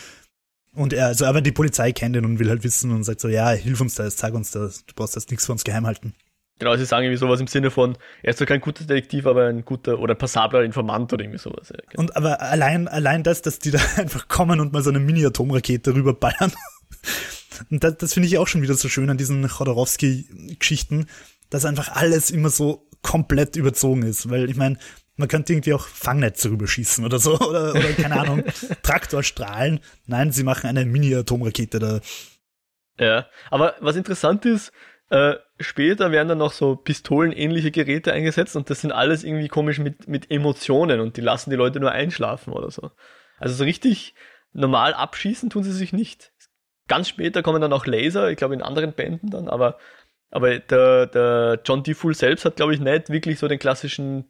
Und 0.74 0.92
er, 0.92 1.06
also 1.06 1.24
aber 1.24 1.40
die 1.40 1.52
Polizei 1.52 1.92
kennt 1.92 2.16
ihn 2.16 2.24
und 2.24 2.40
will 2.40 2.50
halt 2.50 2.64
wissen 2.64 2.90
und 2.90 3.04
sagt 3.04 3.20
so, 3.20 3.28
ja, 3.28 3.50
hilf 3.50 3.80
uns 3.80 3.94
da, 3.94 4.10
zeig 4.10 4.34
uns 4.34 4.50
das, 4.50 4.84
du 4.86 4.94
brauchst 4.96 5.14
jetzt 5.14 5.30
nichts 5.30 5.46
von 5.46 5.54
uns 5.54 5.62
geheim 5.62 5.86
halten. 5.86 6.14
Genau, 6.58 6.76
sie 6.76 6.84
sagen 6.84 7.04
irgendwie 7.04 7.18
sowas 7.18 7.40
im 7.40 7.46
Sinne 7.46 7.70
von, 7.70 7.96
er 8.22 8.30
ist 8.30 8.38
zwar 8.38 8.46
kein 8.46 8.60
guter 8.60 8.84
Detektiv, 8.84 9.26
aber 9.26 9.46
ein 9.46 9.64
guter 9.64 9.98
oder 10.00 10.16
passabler 10.16 10.62
Informant 10.62 11.12
oder 11.12 11.22
irgendwie 11.22 11.38
sowas. 11.38 11.68
Ja, 11.68 11.76
genau. 11.88 12.02
Und 12.02 12.16
aber 12.16 12.40
allein, 12.40 12.88
allein 12.88 13.22
das, 13.22 13.42
dass 13.42 13.60
die 13.60 13.70
da 13.70 13.78
einfach 13.96 14.26
kommen 14.26 14.60
und 14.60 14.72
mal 14.72 14.82
so 14.82 14.90
eine 14.90 15.00
Mini-Atomrakete 15.00 15.94
rüberballern. 15.94 16.52
und 17.70 17.84
das, 17.84 17.98
das 17.98 18.14
finde 18.14 18.28
ich 18.28 18.38
auch 18.38 18.48
schon 18.48 18.62
wieder 18.62 18.74
so 18.74 18.88
schön 18.88 19.10
an 19.10 19.18
diesen 19.18 19.46
Chodorowski-Geschichten, 19.46 21.06
dass 21.54 21.64
einfach 21.64 21.94
alles 21.94 22.30
immer 22.30 22.50
so 22.50 22.88
komplett 23.02 23.56
überzogen 23.56 24.02
ist. 24.02 24.28
Weil 24.28 24.50
ich 24.50 24.56
meine, 24.56 24.76
man 25.16 25.28
könnte 25.28 25.52
irgendwie 25.52 25.74
auch 25.74 25.86
Fangnetze 25.86 26.50
rüberschießen 26.50 27.04
oder 27.04 27.18
so, 27.18 27.38
oder, 27.40 27.70
oder 27.70 27.92
keine 27.92 28.20
Ahnung, 28.20 28.42
Traktorstrahlen. 28.82 29.80
Nein, 30.06 30.32
sie 30.32 30.42
machen 30.42 30.68
eine 30.68 30.84
Mini-Atomrakete 30.84 31.78
da. 31.78 32.00
Ja, 32.98 33.26
aber 33.50 33.74
was 33.80 33.96
interessant 33.96 34.44
ist, 34.44 34.72
äh, 35.10 35.34
später 35.60 36.10
werden 36.10 36.28
dann 36.28 36.38
noch 36.38 36.52
so 36.52 36.76
pistolenähnliche 36.76 37.70
Geräte 37.70 38.12
eingesetzt 38.12 38.56
und 38.56 38.70
das 38.70 38.80
sind 38.80 38.92
alles 38.92 39.22
irgendwie 39.22 39.48
komisch 39.48 39.78
mit, 39.78 40.08
mit 40.08 40.30
Emotionen 40.30 41.00
und 41.00 41.16
die 41.16 41.20
lassen 41.20 41.50
die 41.50 41.56
Leute 41.56 41.80
nur 41.80 41.92
einschlafen 41.92 42.52
oder 42.52 42.70
so. 42.70 42.90
Also 43.38 43.54
so 43.54 43.64
richtig 43.64 44.14
normal 44.52 44.94
abschießen 44.94 45.50
tun 45.50 45.62
sie 45.62 45.72
sich 45.72 45.92
nicht. 45.92 46.32
Ganz 46.86 47.08
später 47.08 47.42
kommen 47.42 47.60
dann 47.60 47.72
auch 47.72 47.86
Laser, 47.86 48.30
ich 48.30 48.36
glaube 48.36 48.54
in 48.54 48.62
anderen 48.62 48.92
Bänden 48.92 49.30
dann, 49.30 49.48
aber, 49.48 49.78
aber 50.34 50.58
der, 50.58 51.06
der 51.06 51.60
John 51.64 51.84
D. 51.84 51.94
Fool 51.94 52.12
selbst 52.12 52.44
hat, 52.44 52.56
glaube 52.56 52.74
ich, 52.74 52.80
nicht 52.80 53.08
wirklich 53.08 53.38
so 53.38 53.46
den 53.46 53.60
klassischen 53.60 54.24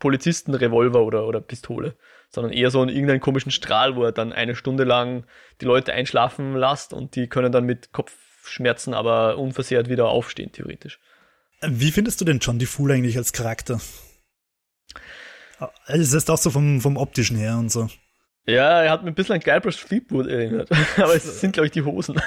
Polizistenrevolver 0.00 1.04
oder, 1.04 1.24
oder 1.24 1.40
Pistole, 1.40 1.94
sondern 2.30 2.52
eher 2.52 2.72
so 2.72 2.80
einen 2.80 2.90
irgendeinen 2.90 3.20
komischen 3.20 3.52
Strahl, 3.52 3.94
wo 3.94 4.02
er 4.02 4.10
dann 4.10 4.32
eine 4.32 4.56
Stunde 4.56 4.82
lang 4.82 5.24
die 5.60 5.66
Leute 5.66 5.92
einschlafen 5.92 6.56
lässt 6.56 6.92
und 6.92 7.14
die 7.14 7.28
können 7.28 7.52
dann 7.52 7.64
mit 7.64 7.92
Kopfschmerzen 7.92 8.92
aber 8.92 9.38
unversehrt 9.38 9.88
wieder 9.88 10.08
aufstehen, 10.08 10.50
theoretisch. 10.50 10.98
Wie 11.62 11.92
findest 11.92 12.20
du 12.20 12.24
denn 12.24 12.40
John 12.40 12.58
D. 12.58 12.66
Fool 12.66 12.90
eigentlich 12.90 13.16
als 13.16 13.32
Charakter? 13.32 13.80
Es 15.86 16.12
ist 16.12 16.28
auch 16.28 16.38
so 16.38 16.50
vom, 16.50 16.80
vom 16.80 16.96
optischen 16.96 17.36
her 17.36 17.56
und 17.56 17.70
so. 17.70 17.88
Ja, 18.46 18.82
er 18.82 18.90
hat 18.90 19.04
mir 19.04 19.10
ein 19.10 19.14
bisschen 19.14 19.36
an 19.36 19.42
Guybrush 19.42 19.76
Fleetwood 19.76 20.26
erinnert. 20.26 20.70
Aber 20.96 21.14
es 21.14 21.40
sind, 21.40 21.52
glaube 21.52 21.66
ich, 21.66 21.72
die 21.72 21.82
Hosen. 21.82 22.20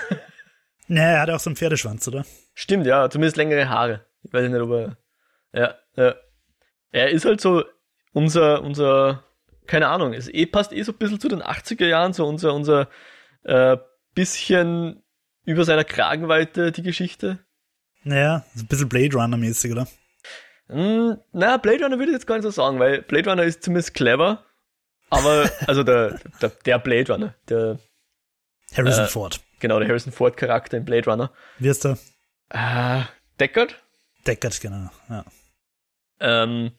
Naja, 0.88 1.12
er 1.18 1.22
hat 1.22 1.30
auch 1.30 1.40
so 1.40 1.50
einen 1.50 1.56
Pferdeschwanz, 1.56 2.08
oder? 2.08 2.26
Stimmt, 2.54 2.86
ja, 2.86 3.10
zumindest 3.10 3.38
längere 3.38 3.70
Haare. 3.70 4.06
Ich 4.24 4.34
weiß 4.34 4.50
nicht, 4.50 4.62
ob 4.62 4.72
er. 4.72 4.98
Ja, 5.54 5.76
ja. 5.96 6.16
Er 6.92 7.10
ist 7.10 7.26
halt 7.26 7.42
so 7.42 7.64
unser, 8.14 8.62
unser, 8.62 9.24
keine 9.66 9.88
Ahnung, 9.88 10.14
es 10.14 10.28
eh, 10.28 10.46
passt 10.46 10.72
eh 10.74 10.84
so 10.84 10.92
ein 10.92 10.98
bisschen 10.98 11.20
zu 11.20 11.28
den 11.28 11.42
80er 11.42 11.88
Jahren, 11.88 12.14
so 12.14 12.26
unser, 12.28 12.54
unser 12.54 12.88
äh, 13.44 13.78
bisschen 14.14 15.04
über 15.46 15.66
seiner 15.66 15.84
Kragenweite 15.84 16.72
die 16.72 16.84
Geschichte. 16.84 17.40
Naja, 18.04 18.46
so 18.54 18.64
ein 18.64 18.68
bisschen 18.68 18.90
Blade 18.90 19.16
Runner-mäßig, 19.16 19.72
oder? 19.72 19.88
Mm, 20.68 21.14
na, 21.32 21.58
Blade 21.58 21.84
Runner 21.84 21.98
würde 21.98 22.12
ich 22.12 22.16
jetzt 22.18 22.28
gar 22.28 22.36
nicht 22.36 22.44
so 22.44 22.52
sagen, 22.52 22.80
weil 22.80 23.02
Blade 23.02 23.30
Runner 23.30 23.44
ist 23.44 23.64
zumindest 23.64 23.94
clever, 23.94 24.46
aber, 25.10 25.50
also 25.68 25.84
der, 25.84 26.20
der, 26.42 26.50
der 26.50 26.80
Blade 26.80 27.12
Runner, 27.12 27.36
der 27.50 27.80
Harrison 28.76 29.06
Äh, 29.06 29.08
Ford. 29.08 29.42
Genau, 29.64 29.80
der 29.80 29.88
Harrison 29.88 30.14
Ford 30.14 30.38
Charakter 30.38 30.78
in 30.78 30.86
Blade 30.86 31.10
Runner. 31.10 31.32
Wie 31.58 31.70
ist 31.70 31.84
der? 31.84 31.98
Äh, 32.50 33.04
Deckard, 33.40 33.84
Deckard, 34.28 34.62
genau. 34.62 34.90
Ja. 35.10 35.26
ähm, 36.20 36.72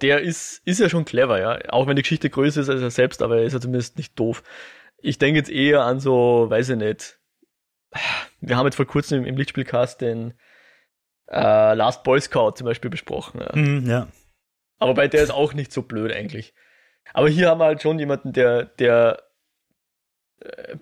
der 0.00 0.20
ist, 0.20 0.60
ist 0.64 0.80
ja 0.80 0.88
schon 0.88 1.04
clever, 1.04 1.40
ja. 1.40 1.58
Auch 1.70 1.86
wenn 1.86 1.96
die 1.96 2.02
Geschichte 2.02 2.30
größer 2.30 2.60
ist 2.60 2.68
als 2.68 2.80
er 2.80 2.90
selbst, 2.90 3.22
aber 3.22 3.38
er 3.38 3.44
ist 3.44 3.52
ja 3.52 3.60
zumindest 3.60 3.96
nicht 3.96 4.18
doof. 4.18 4.42
Ich 4.98 5.18
denke 5.18 5.38
jetzt 5.38 5.50
eher 5.50 5.82
an 5.82 6.00
so, 6.00 6.46
weiß 6.48 6.70
ich 6.70 6.76
nicht. 6.76 7.18
Wir 8.40 8.56
haben 8.56 8.66
jetzt 8.66 8.76
vor 8.76 8.86
kurzem 8.86 9.20
im, 9.20 9.26
im 9.26 9.36
Lichtspielcast 9.36 10.00
den 10.00 10.34
äh, 11.28 11.74
Last 11.74 12.04
Boy 12.04 12.20
Scout 12.20 12.52
zum 12.52 12.66
Beispiel 12.66 12.90
besprochen. 12.90 13.40
Ja. 13.40 13.56
Mhm, 13.56 13.88
ja. 13.88 14.08
Aber 14.78 14.94
bei 14.94 15.08
der 15.08 15.22
ist 15.22 15.30
auch 15.30 15.54
nicht 15.54 15.72
so 15.72 15.82
blöd 15.82 16.12
eigentlich. 16.12 16.54
Aber 17.14 17.28
hier 17.28 17.48
haben 17.48 17.58
wir 17.58 17.66
halt 17.66 17.82
schon 17.82 17.98
jemanden, 17.98 18.32
der, 18.32 18.64
der 18.64 19.22
äh, 20.40 20.76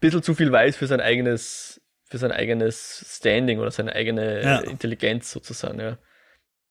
bisschen 0.00 0.22
zu 0.22 0.34
viel 0.34 0.50
weiß 0.50 0.76
für 0.76 0.86
sein 0.86 1.00
eigenes, 1.00 1.80
für 2.04 2.18
sein 2.18 2.32
eigenes 2.32 3.04
Standing 3.16 3.58
oder 3.58 3.70
seine 3.70 3.94
eigene 3.94 4.42
Ja. 4.42 4.58
Intelligenz 4.60 5.30
sozusagen, 5.30 5.80
ja. 5.80 5.98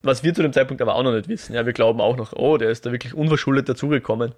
Was 0.01 0.23
wir 0.23 0.33
zu 0.33 0.41
dem 0.41 0.53
Zeitpunkt 0.53 0.81
aber 0.81 0.95
auch 0.95 1.03
noch 1.03 1.13
nicht 1.13 1.27
wissen. 1.27 1.53
Ja, 1.53 1.65
wir 1.65 1.73
glauben 1.73 1.99
auch 1.99 2.15
noch, 2.15 2.33
oh, 2.33 2.57
der 2.57 2.69
ist 2.69 2.85
da 2.85 2.91
wirklich 2.91 3.13
unverschuldet 3.13 3.67
dazugekommen, 3.67 4.33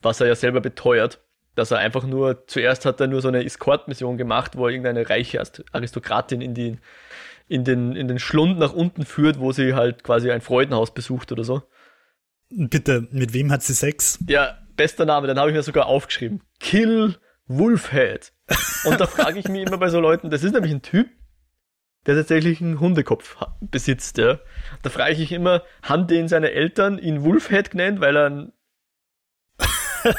was 0.00 0.20
er 0.20 0.28
ja 0.28 0.34
selber 0.34 0.60
beteuert, 0.60 1.20
dass 1.54 1.70
er 1.70 1.78
einfach 1.78 2.04
nur, 2.04 2.46
zuerst 2.46 2.86
hat 2.86 3.00
er 3.00 3.08
nur 3.08 3.20
so 3.20 3.28
eine 3.28 3.44
Escort-Mission 3.44 4.16
gemacht, 4.16 4.56
wo 4.56 4.66
er 4.66 4.70
irgendeine 4.70 5.08
reiche 5.10 5.42
Aristokratin 5.72 6.40
in 6.40 6.54
die, 6.54 6.78
in 7.48 7.64
den, 7.64 7.96
in 7.96 8.08
den 8.08 8.18
Schlund 8.20 8.58
nach 8.58 8.72
unten 8.72 9.04
führt, 9.04 9.40
wo 9.40 9.52
sie 9.52 9.74
halt 9.74 10.04
quasi 10.04 10.30
ein 10.30 10.40
Freudenhaus 10.40 10.94
besucht 10.94 11.32
oder 11.32 11.44
so. 11.44 11.62
Bitte, 12.48 13.08
mit 13.10 13.32
wem 13.34 13.50
hat 13.50 13.62
sie 13.62 13.74
Sex? 13.74 14.18
Ja, 14.28 14.58
bester 14.76 15.04
Name, 15.04 15.26
dann 15.26 15.38
habe 15.38 15.50
ich 15.50 15.56
mir 15.56 15.62
sogar 15.62 15.86
aufgeschrieben. 15.86 16.42
Kill 16.60 17.16
Wolfhead. 17.58 18.32
Und 18.84 19.00
da 19.00 19.06
frage 19.06 19.38
ich 19.38 19.48
mich 19.48 19.62
immer 19.66 19.78
bei 19.78 19.88
so 19.88 20.00
Leuten, 20.00 20.30
das 20.30 20.42
ist 20.44 20.52
nämlich 20.52 20.72
ein 20.72 20.82
Typ, 20.82 21.08
der 22.06 22.16
tatsächlich 22.16 22.60
einen 22.60 22.80
Hundekopf 22.80 23.36
besitzt, 23.60 24.18
ja. 24.18 24.40
Da 24.82 24.90
frage 24.90 25.12
ich 25.12 25.18
mich 25.20 25.32
immer, 25.32 25.62
haben 25.82 26.06
den 26.06 26.28
seine 26.28 26.50
Eltern 26.52 26.98
ihn 26.98 27.22
Wolfhead 27.24 27.70
genannt, 27.70 28.00
weil 28.00 28.16
er 28.16 28.26
einen 28.26 28.52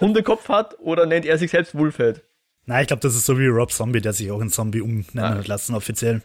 Hundekopf 0.00 0.48
hat, 0.48 0.78
oder 0.78 1.06
nennt 1.06 1.26
er 1.26 1.38
sich 1.38 1.50
selbst 1.50 1.76
Wolfhead? 1.76 2.22
Nein, 2.64 2.82
ich 2.82 2.88
glaube, 2.88 3.00
das 3.02 3.14
ist 3.14 3.26
so 3.26 3.38
wie 3.38 3.46
Rob 3.46 3.70
Zombie, 3.72 4.00
der 4.00 4.12
sich 4.12 4.30
auch 4.30 4.40
in 4.40 4.50
Zombie 4.50 4.80
umnennen 4.80 5.06
Ah. 5.18 5.34
hat 5.38 5.48
lassen, 5.48 5.74
offiziell. 5.74 6.22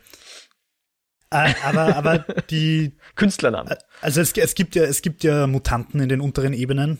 Äh, 1.31 1.53
aber, 1.63 1.95
aber 1.95 2.19
die, 2.49 2.97
Künstlername. 3.15 3.77
also 4.01 4.21
es, 4.21 4.33
es 4.35 4.55
gibt 4.55 4.75
ja, 4.75 4.83
es 4.83 5.01
gibt 5.01 5.23
ja 5.23 5.47
Mutanten 5.47 5.99
in 6.01 6.09
den 6.09 6.19
unteren 6.21 6.53
Ebenen. 6.53 6.99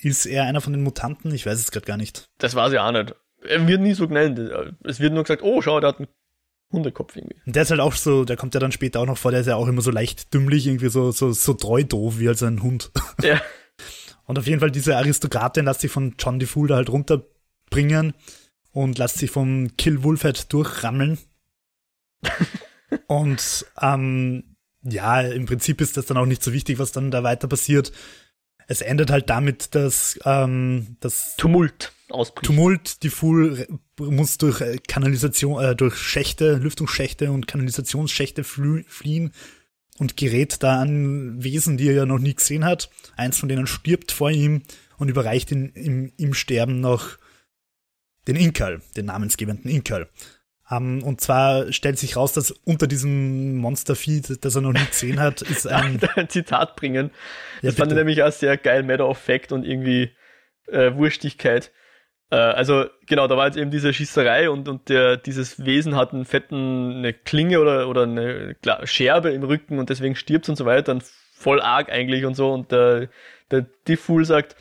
Ist 0.00 0.26
er 0.26 0.44
einer 0.44 0.60
von 0.60 0.72
den 0.72 0.82
Mutanten? 0.82 1.32
Ich 1.34 1.46
weiß 1.46 1.58
es 1.58 1.70
gerade 1.70 1.86
gar 1.86 1.96
nicht. 1.96 2.28
Das 2.38 2.54
war 2.54 2.70
sie 2.70 2.78
auch 2.78 2.92
nicht. 2.92 3.14
Er 3.42 3.66
wird 3.66 3.80
nie 3.80 3.94
so 3.94 4.08
genannt. 4.08 4.38
Es 4.84 5.00
wird 5.00 5.12
nur 5.12 5.22
gesagt, 5.22 5.42
oh, 5.42 5.62
schau, 5.62 5.80
der 5.80 5.90
hat 5.90 5.98
einen 5.98 6.08
Hundekopf 6.72 7.16
irgendwie. 7.16 7.36
Und 7.46 7.54
der 7.54 7.62
ist 7.62 7.70
halt 7.70 7.80
auch 7.80 7.94
so, 7.94 8.24
der 8.24 8.36
kommt 8.36 8.54
ja 8.54 8.60
dann 8.60 8.72
später 8.72 9.00
auch 9.00 9.06
noch 9.06 9.18
vor, 9.18 9.30
der 9.30 9.40
ist 9.40 9.46
ja 9.46 9.56
auch 9.56 9.68
immer 9.68 9.82
so 9.82 9.90
leicht 9.90 10.32
dümmlich, 10.34 10.66
irgendwie 10.66 10.88
so, 10.88 11.12
so, 11.12 11.32
so 11.32 11.54
treu 11.54 11.84
doof 11.84 12.18
wie 12.18 12.28
halt 12.28 12.38
sein 12.38 12.62
Hund. 12.62 12.90
Ja. 13.22 13.40
Und 14.24 14.38
auf 14.40 14.46
jeden 14.46 14.58
Fall 14.58 14.72
diese 14.72 14.96
Aristokratin 14.96 15.64
lässt 15.66 15.80
sich 15.80 15.90
von 15.90 16.16
John. 16.18 16.40
Fool 16.40 16.66
da 16.66 16.74
halt 16.74 16.90
runterbringen 16.90 18.12
und 18.72 18.98
lässt 18.98 19.18
sich 19.18 19.30
vom 19.30 19.76
Kill 19.76 20.02
Wolfhead 20.02 20.52
durchrammeln. 20.52 21.18
und 23.06 23.66
ähm, 23.80 24.56
ja, 24.82 25.20
im 25.20 25.46
Prinzip 25.46 25.80
ist 25.80 25.96
das 25.96 26.06
dann 26.06 26.16
auch 26.16 26.26
nicht 26.26 26.42
so 26.42 26.52
wichtig, 26.52 26.78
was 26.78 26.92
dann 26.92 27.10
da 27.10 27.22
weiter 27.22 27.48
passiert. 27.48 27.92
Es 28.66 28.80
endet 28.80 29.10
halt 29.10 29.30
damit, 29.30 29.74
dass 29.74 30.18
ähm, 30.24 30.96
das 31.00 31.34
Tumult 31.36 31.92
ausbricht. 32.08 32.46
Tumult, 32.46 33.02
die 33.02 33.10
Fool 33.10 33.66
muss 33.98 34.38
durch 34.38 34.60
äh, 34.60 34.78
Kanalisation, 34.88 35.62
äh, 35.62 35.76
durch 35.76 35.96
Schächte, 35.96 36.54
Lüftungsschächte 36.54 37.30
und 37.30 37.46
Kanalisationsschächte 37.46 38.44
fliehen 38.44 39.32
und 39.98 40.16
gerät 40.16 40.62
da 40.62 40.80
an 40.80 41.42
Wesen, 41.42 41.76
die 41.76 41.88
er 41.88 41.94
ja 41.94 42.06
noch 42.06 42.18
nie 42.18 42.34
gesehen 42.34 42.64
hat. 42.64 42.90
Eins 43.16 43.38
von 43.38 43.48
denen 43.48 43.66
stirbt 43.66 44.12
vor 44.12 44.30
ihm 44.30 44.62
und 44.98 45.08
überreicht 45.08 45.50
ihn, 45.52 45.70
im, 45.74 46.12
im 46.16 46.34
Sterben 46.34 46.80
noch 46.80 47.18
den 48.26 48.36
Inkal, 48.36 48.82
den 48.96 49.06
namensgebenden 49.06 49.70
Inkal. 49.70 50.08
Ähm, 50.70 51.02
und 51.02 51.20
zwar 51.20 51.72
stellt 51.72 51.98
sich 51.98 52.16
raus, 52.16 52.32
dass 52.32 52.50
unter 52.50 52.86
diesem 52.86 53.56
Monstervieh, 53.56 54.22
das 54.40 54.54
er 54.54 54.60
noch 54.62 54.72
nie 54.72 54.86
gesehen 54.86 55.20
hat, 55.20 55.42
ist 55.42 55.66
ein, 55.68 56.00
ein 56.16 56.28
Zitat 56.28 56.76
bringen. 56.76 57.10
Ja, 57.62 57.70
das 57.70 57.76
fand 57.76 57.92
ich 57.92 57.98
nämlich 57.98 58.22
auch 58.22 58.32
sehr 58.32 58.56
geil, 58.56 58.82
Matter 58.82 59.08
of 59.08 59.18
Fact 59.18 59.52
und 59.52 59.64
irgendwie 59.64 60.10
äh, 60.66 60.92
Wurstigkeit. 60.94 61.72
Äh, 62.30 62.36
also 62.36 62.86
genau, 63.06 63.28
da 63.28 63.36
war 63.36 63.46
jetzt 63.46 63.56
eben 63.56 63.70
diese 63.70 63.92
Schießerei 63.92 64.50
und, 64.50 64.68
und 64.68 64.88
der, 64.88 65.16
dieses 65.16 65.64
Wesen 65.64 65.94
hat 65.94 66.12
einen 66.12 66.24
fetten, 66.24 66.96
eine 66.96 67.12
Klinge 67.12 67.60
oder, 67.60 67.88
oder 67.88 68.02
eine 68.02 68.56
Scherbe 68.84 69.30
im 69.30 69.44
Rücken 69.44 69.78
und 69.78 69.90
deswegen 69.90 70.16
stirbt 70.16 70.48
und 70.48 70.56
so 70.56 70.66
weiter. 70.66 70.92
Und 70.92 71.04
voll 71.36 71.60
arg 71.60 71.90
eigentlich 71.90 72.24
und 72.24 72.34
so. 72.34 72.52
Und 72.52 72.72
der, 72.72 73.08
der 73.50 73.66
Diffool 73.86 74.24
sagt, 74.24 74.56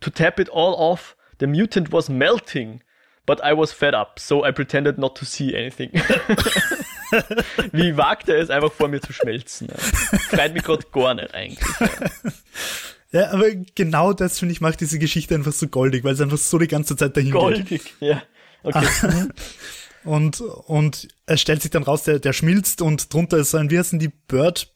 to 0.00 0.10
tap 0.10 0.40
it 0.40 0.50
all 0.50 0.74
off, 0.74 1.16
the 1.38 1.46
mutant 1.46 1.92
was 1.92 2.08
melting. 2.08 2.80
But 3.28 3.40
I 3.44 3.54
was 3.54 3.72
fed 3.72 3.94
up, 3.94 4.18
so 4.18 4.42
I 4.42 4.52
pretended 4.52 4.96
not 4.96 5.14
to 5.18 5.26
see 5.26 5.54
anything. 5.54 5.90
Wie 7.72 7.94
wagt 7.94 8.30
er 8.30 8.38
es, 8.38 8.48
einfach 8.48 8.72
vor 8.72 8.88
mir 8.88 9.02
zu 9.02 9.12
schmelzen? 9.12 9.68
Ja. 9.68 9.76
Freut 10.30 10.54
mich 10.54 10.62
gerade 10.62 10.86
gar 10.90 11.12
nicht 11.12 11.34
eigentlich. 11.34 11.68
Ja. 13.12 13.20
ja, 13.20 13.30
aber 13.32 13.50
genau 13.74 14.14
das, 14.14 14.38
finde 14.38 14.52
ich, 14.52 14.62
macht 14.62 14.80
diese 14.80 14.98
Geschichte 14.98 15.34
einfach 15.34 15.52
so 15.52 15.68
goldig, 15.68 16.04
weil 16.04 16.14
es 16.14 16.22
einfach 16.22 16.38
so 16.38 16.56
die 16.56 16.68
ganze 16.68 16.96
Zeit 16.96 17.18
dahin 17.18 17.32
geht. 17.32 17.38
Goldig, 17.38 17.94
ja. 18.00 18.22
Okay. 18.62 18.86
Und, 20.04 20.40
und 20.40 21.08
es 21.26 21.42
stellt 21.42 21.60
sich 21.60 21.70
dann 21.70 21.82
raus, 21.82 22.04
der, 22.04 22.20
der 22.20 22.32
schmilzt 22.32 22.80
und 22.80 23.12
drunter 23.12 23.36
ist 23.36 23.50
so 23.50 23.58
ein, 23.58 23.70
wie 23.70 23.78
heißen 23.78 23.98
die, 23.98 24.08
Bird, 24.08 24.72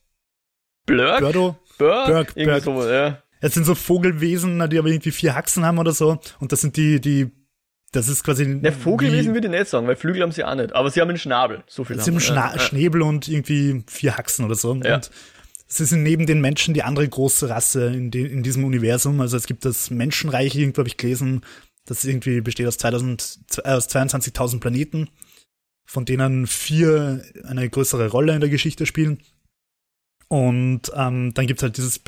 Blurk? 0.84 1.20
Birdo? 1.20 1.56
Burk, 1.78 2.32
Irgendwie 2.36 2.60
Burk. 2.60 2.64
so, 2.64 2.86
ja. 2.86 3.22
Es 3.40 3.54
sind 3.54 3.64
so 3.64 3.74
Vogelwesen, 3.74 4.58
die 4.68 4.78
aber 4.78 4.88
irgendwie 4.88 5.10
vier 5.10 5.34
Haxen 5.34 5.64
haben 5.64 5.78
oder 5.78 5.92
so. 5.92 6.20
Und 6.38 6.52
das 6.52 6.60
sind 6.60 6.76
die, 6.76 7.00
die, 7.00 7.32
das 7.92 8.08
ist 8.08 8.24
quasi. 8.24 8.46
Ne, 8.46 8.72
Vogelwesen 8.72 9.34
würde 9.34 9.48
ich 9.48 9.52
nicht 9.52 9.68
sagen, 9.68 9.86
weil 9.86 9.96
Flügel 9.96 10.22
haben 10.22 10.32
sie 10.32 10.44
auch 10.44 10.54
nicht. 10.54 10.74
Aber 10.74 10.90
sie 10.90 11.00
haben 11.00 11.08
einen 11.08 11.18
Schnabel. 11.18 11.62
So 11.66 11.84
viel 11.84 11.96
Sie 11.96 12.02
haben 12.02 12.14
haben 12.14 12.20
sie. 12.20 12.26
Schna 12.26 12.52
ja. 12.54 12.58
Schnäbel 12.58 13.02
und 13.02 13.28
irgendwie 13.28 13.84
vier 13.86 14.16
Haxen 14.16 14.44
oder 14.44 14.54
so. 14.54 14.74
Ja. 14.82 14.96
Und 14.96 15.10
sie 15.66 15.84
sind 15.84 16.02
neben 16.02 16.26
den 16.26 16.40
Menschen 16.40 16.74
die 16.74 16.82
andere 16.82 17.08
große 17.08 17.48
Rasse 17.48 17.86
in, 17.86 18.10
de, 18.10 18.26
in 18.26 18.42
diesem 18.42 18.64
Universum. 18.64 19.20
Also 19.20 19.36
es 19.36 19.46
gibt 19.46 19.64
das 19.64 19.90
Menschenreich, 19.90 20.56
irgendwo 20.56 20.78
habe 20.78 20.88
ich 20.88 20.96
gelesen, 20.96 21.42
das 21.84 22.04
irgendwie 22.04 22.40
besteht 22.40 22.66
aus 22.66 22.78
2000, 22.78 23.40
äh, 23.64 23.68
aus 23.70 23.88
22.000 23.88 24.60
Planeten. 24.60 25.08
von 25.84 26.04
denen 26.04 26.46
vier 26.46 27.22
eine 27.44 27.68
größere 27.68 28.08
Rolle 28.08 28.34
in 28.34 28.40
der 28.40 28.48
Geschichte 28.48 28.86
spielen. 28.86 29.18
Und 30.28 30.90
ähm, 30.94 31.34
dann 31.34 31.46
gibt's 31.46 31.62
halt 31.62 31.76
dieses 31.76 31.98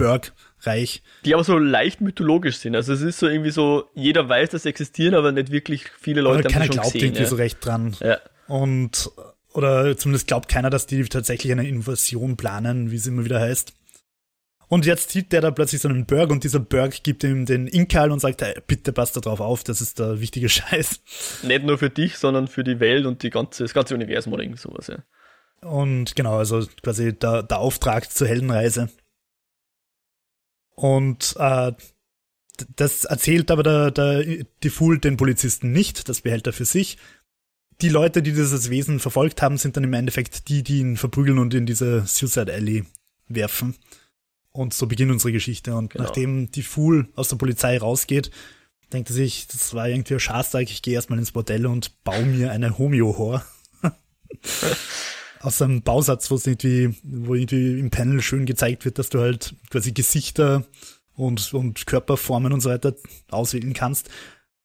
Berg-Reich. 0.64 1.02
Die 1.24 1.34
aber 1.34 1.44
so 1.44 1.58
leicht 1.58 2.00
mythologisch 2.00 2.58
sind. 2.58 2.74
Also 2.76 2.92
es 2.92 3.00
ist 3.02 3.18
so 3.18 3.28
irgendwie 3.28 3.50
so, 3.50 3.84
jeder 3.94 4.28
weiß, 4.28 4.50
dass 4.50 4.62
sie 4.64 4.68
existieren, 4.68 5.14
aber 5.14 5.32
nicht 5.32 5.50
wirklich 5.50 5.84
viele 6.00 6.20
Leute 6.20 6.40
aber 6.40 6.44
haben 6.48 6.52
keiner 6.52 6.64
schon 6.66 6.74
glaubt 6.74 6.92
gesehen. 6.92 7.06
irgendwie 7.08 7.22
Ja. 7.22 7.28
so 7.28 7.36
recht 7.36 7.64
dran. 7.64 7.96
Ja. 8.00 8.18
Und 8.46 9.10
oder 9.52 9.96
zumindest 9.96 10.26
glaubt 10.26 10.48
keiner, 10.48 10.68
dass 10.70 10.86
die 10.86 11.04
tatsächlich 11.04 11.52
eine 11.52 11.68
Invasion 11.68 12.36
planen, 12.36 12.90
wie 12.90 12.96
es 12.96 13.06
immer 13.06 13.24
wieder 13.24 13.40
heißt. 13.40 13.72
Und 14.66 14.86
jetzt 14.86 15.10
sieht 15.10 15.30
der 15.30 15.42
da 15.42 15.50
plötzlich 15.50 15.80
so 15.82 15.88
einen 15.88 16.06
Berg 16.06 16.30
und 16.30 16.42
dieser 16.42 16.58
Berg 16.58 17.04
gibt 17.04 17.22
ihm 17.22 17.46
den 17.46 17.68
Inkal 17.68 18.10
und 18.10 18.18
sagt, 18.18 18.42
hey, 18.42 18.54
bitte 18.66 18.92
passt 18.92 19.14
da 19.16 19.20
drauf 19.20 19.38
auf, 19.40 19.62
das 19.62 19.80
ist 19.80 20.00
der 20.00 20.20
wichtige 20.20 20.48
Scheiß. 20.50 21.00
Nicht 21.42 21.64
nur 21.64 21.78
für 21.78 21.90
dich, 21.90 22.16
sondern 22.18 22.48
für 22.48 22.64
die 22.64 22.80
Welt 22.80 23.06
und 23.06 23.22
die 23.22 23.30
ganze, 23.30 23.62
das 23.62 23.74
ganze 23.74 23.94
Universum 23.94 24.32
oder 24.32 24.42
irgend 24.42 24.58
sowas, 24.58 24.88
ja. 24.88 24.98
Und 25.60 26.16
genau, 26.16 26.36
also 26.38 26.66
quasi 26.82 27.12
der, 27.16 27.42
der 27.42 27.58
Auftrag 27.58 28.10
zur 28.10 28.26
Heldenreise. 28.26 28.88
Und 30.74 31.34
äh, 31.38 31.72
das 32.76 33.04
erzählt 33.04 33.50
aber 33.50 33.62
der, 33.62 33.90
der 33.90 34.44
die 34.62 34.70
Fool 34.70 34.98
den 34.98 35.16
Polizisten 35.16 35.72
nicht, 35.72 36.08
das 36.08 36.20
behält 36.20 36.46
er 36.46 36.52
für 36.52 36.64
sich. 36.64 36.98
Die 37.80 37.88
Leute, 37.88 38.22
die 38.22 38.32
dieses 38.32 38.70
Wesen 38.70 39.00
verfolgt 39.00 39.42
haben, 39.42 39.58
sind 39.58 39.76
dann 39.76 39.84
im 39.84 39.92
Endeffekt 39.92 40.48
die, 40.48 40.62
die 40.62 40.78
ihn 40.78 40.96
verprügeln 40.96 41.38
und 41.38 41.54
in 41.54 41.66
diese 41.66 42.06
Suicide 42.06 42.52
Alley 42.52 42.84
werfen. 43.28 43.74
Und 44.52 44.72
so 44.74 44.86
beginnt 44.86 45.10
unsere 45.10 45.32
Geschichte. 45.32 45.74
Und 45.74 45.90
Genau. 45.90 46.04
nachdem 46.04 46.50
die 46.52 46.62
Fool 46.62 47.08
aus 47.16 47.28
der 47.28 47.36
Polizei 47.36 47.76
rausgeht, 47.76 48.30
denkt 48.92 49.10
er 49.10 49.14
sich, 49.14 49.48
das 49.48 49.74
war 49.74 49.88
irgendwie 49.88 50.14
ein 50.14 50.20
Schafstag, 50.20 50.70
ich 50.70 50.82
gehe 50.82 50.94
erstmal 50.94 51.18
ins 51.18 51.32
Bordell 51.32 51.66
und 51.66 52.04
baue 52.04 52.24
mir 52.24 52.52
eine 52.52 52.78
Homeo-Hor. 52.78 53.44
Aus 55.44 55.60
einem 55.60 55.82
Bausatz, 55.82 56.30
wo 56.30 56.36
es 56.36 56.46
irgendwie, 56.46 56.96
wo 57.02 57.34
irgendwie 57.34 57.78
im 57.78 57.90
Panel 57.90 58.22
schön 58.22 58.46
gezeigt 58.46 58.84
wird, 58.86 58.98
dass 58.98 59.10
du 59.10 59.20
halt 59.20 59.54
quasi 59.70 59.92
Gesichter 59.92 60.64
und, 61.14 61.52
und 61.52 61.86
Körperformen 61.86 62.50
und 62.52 62.60
so 62.62 62.70
weiter 62.70 62.94
auswählen 63.30 63.74
kannst. 63.74 64.08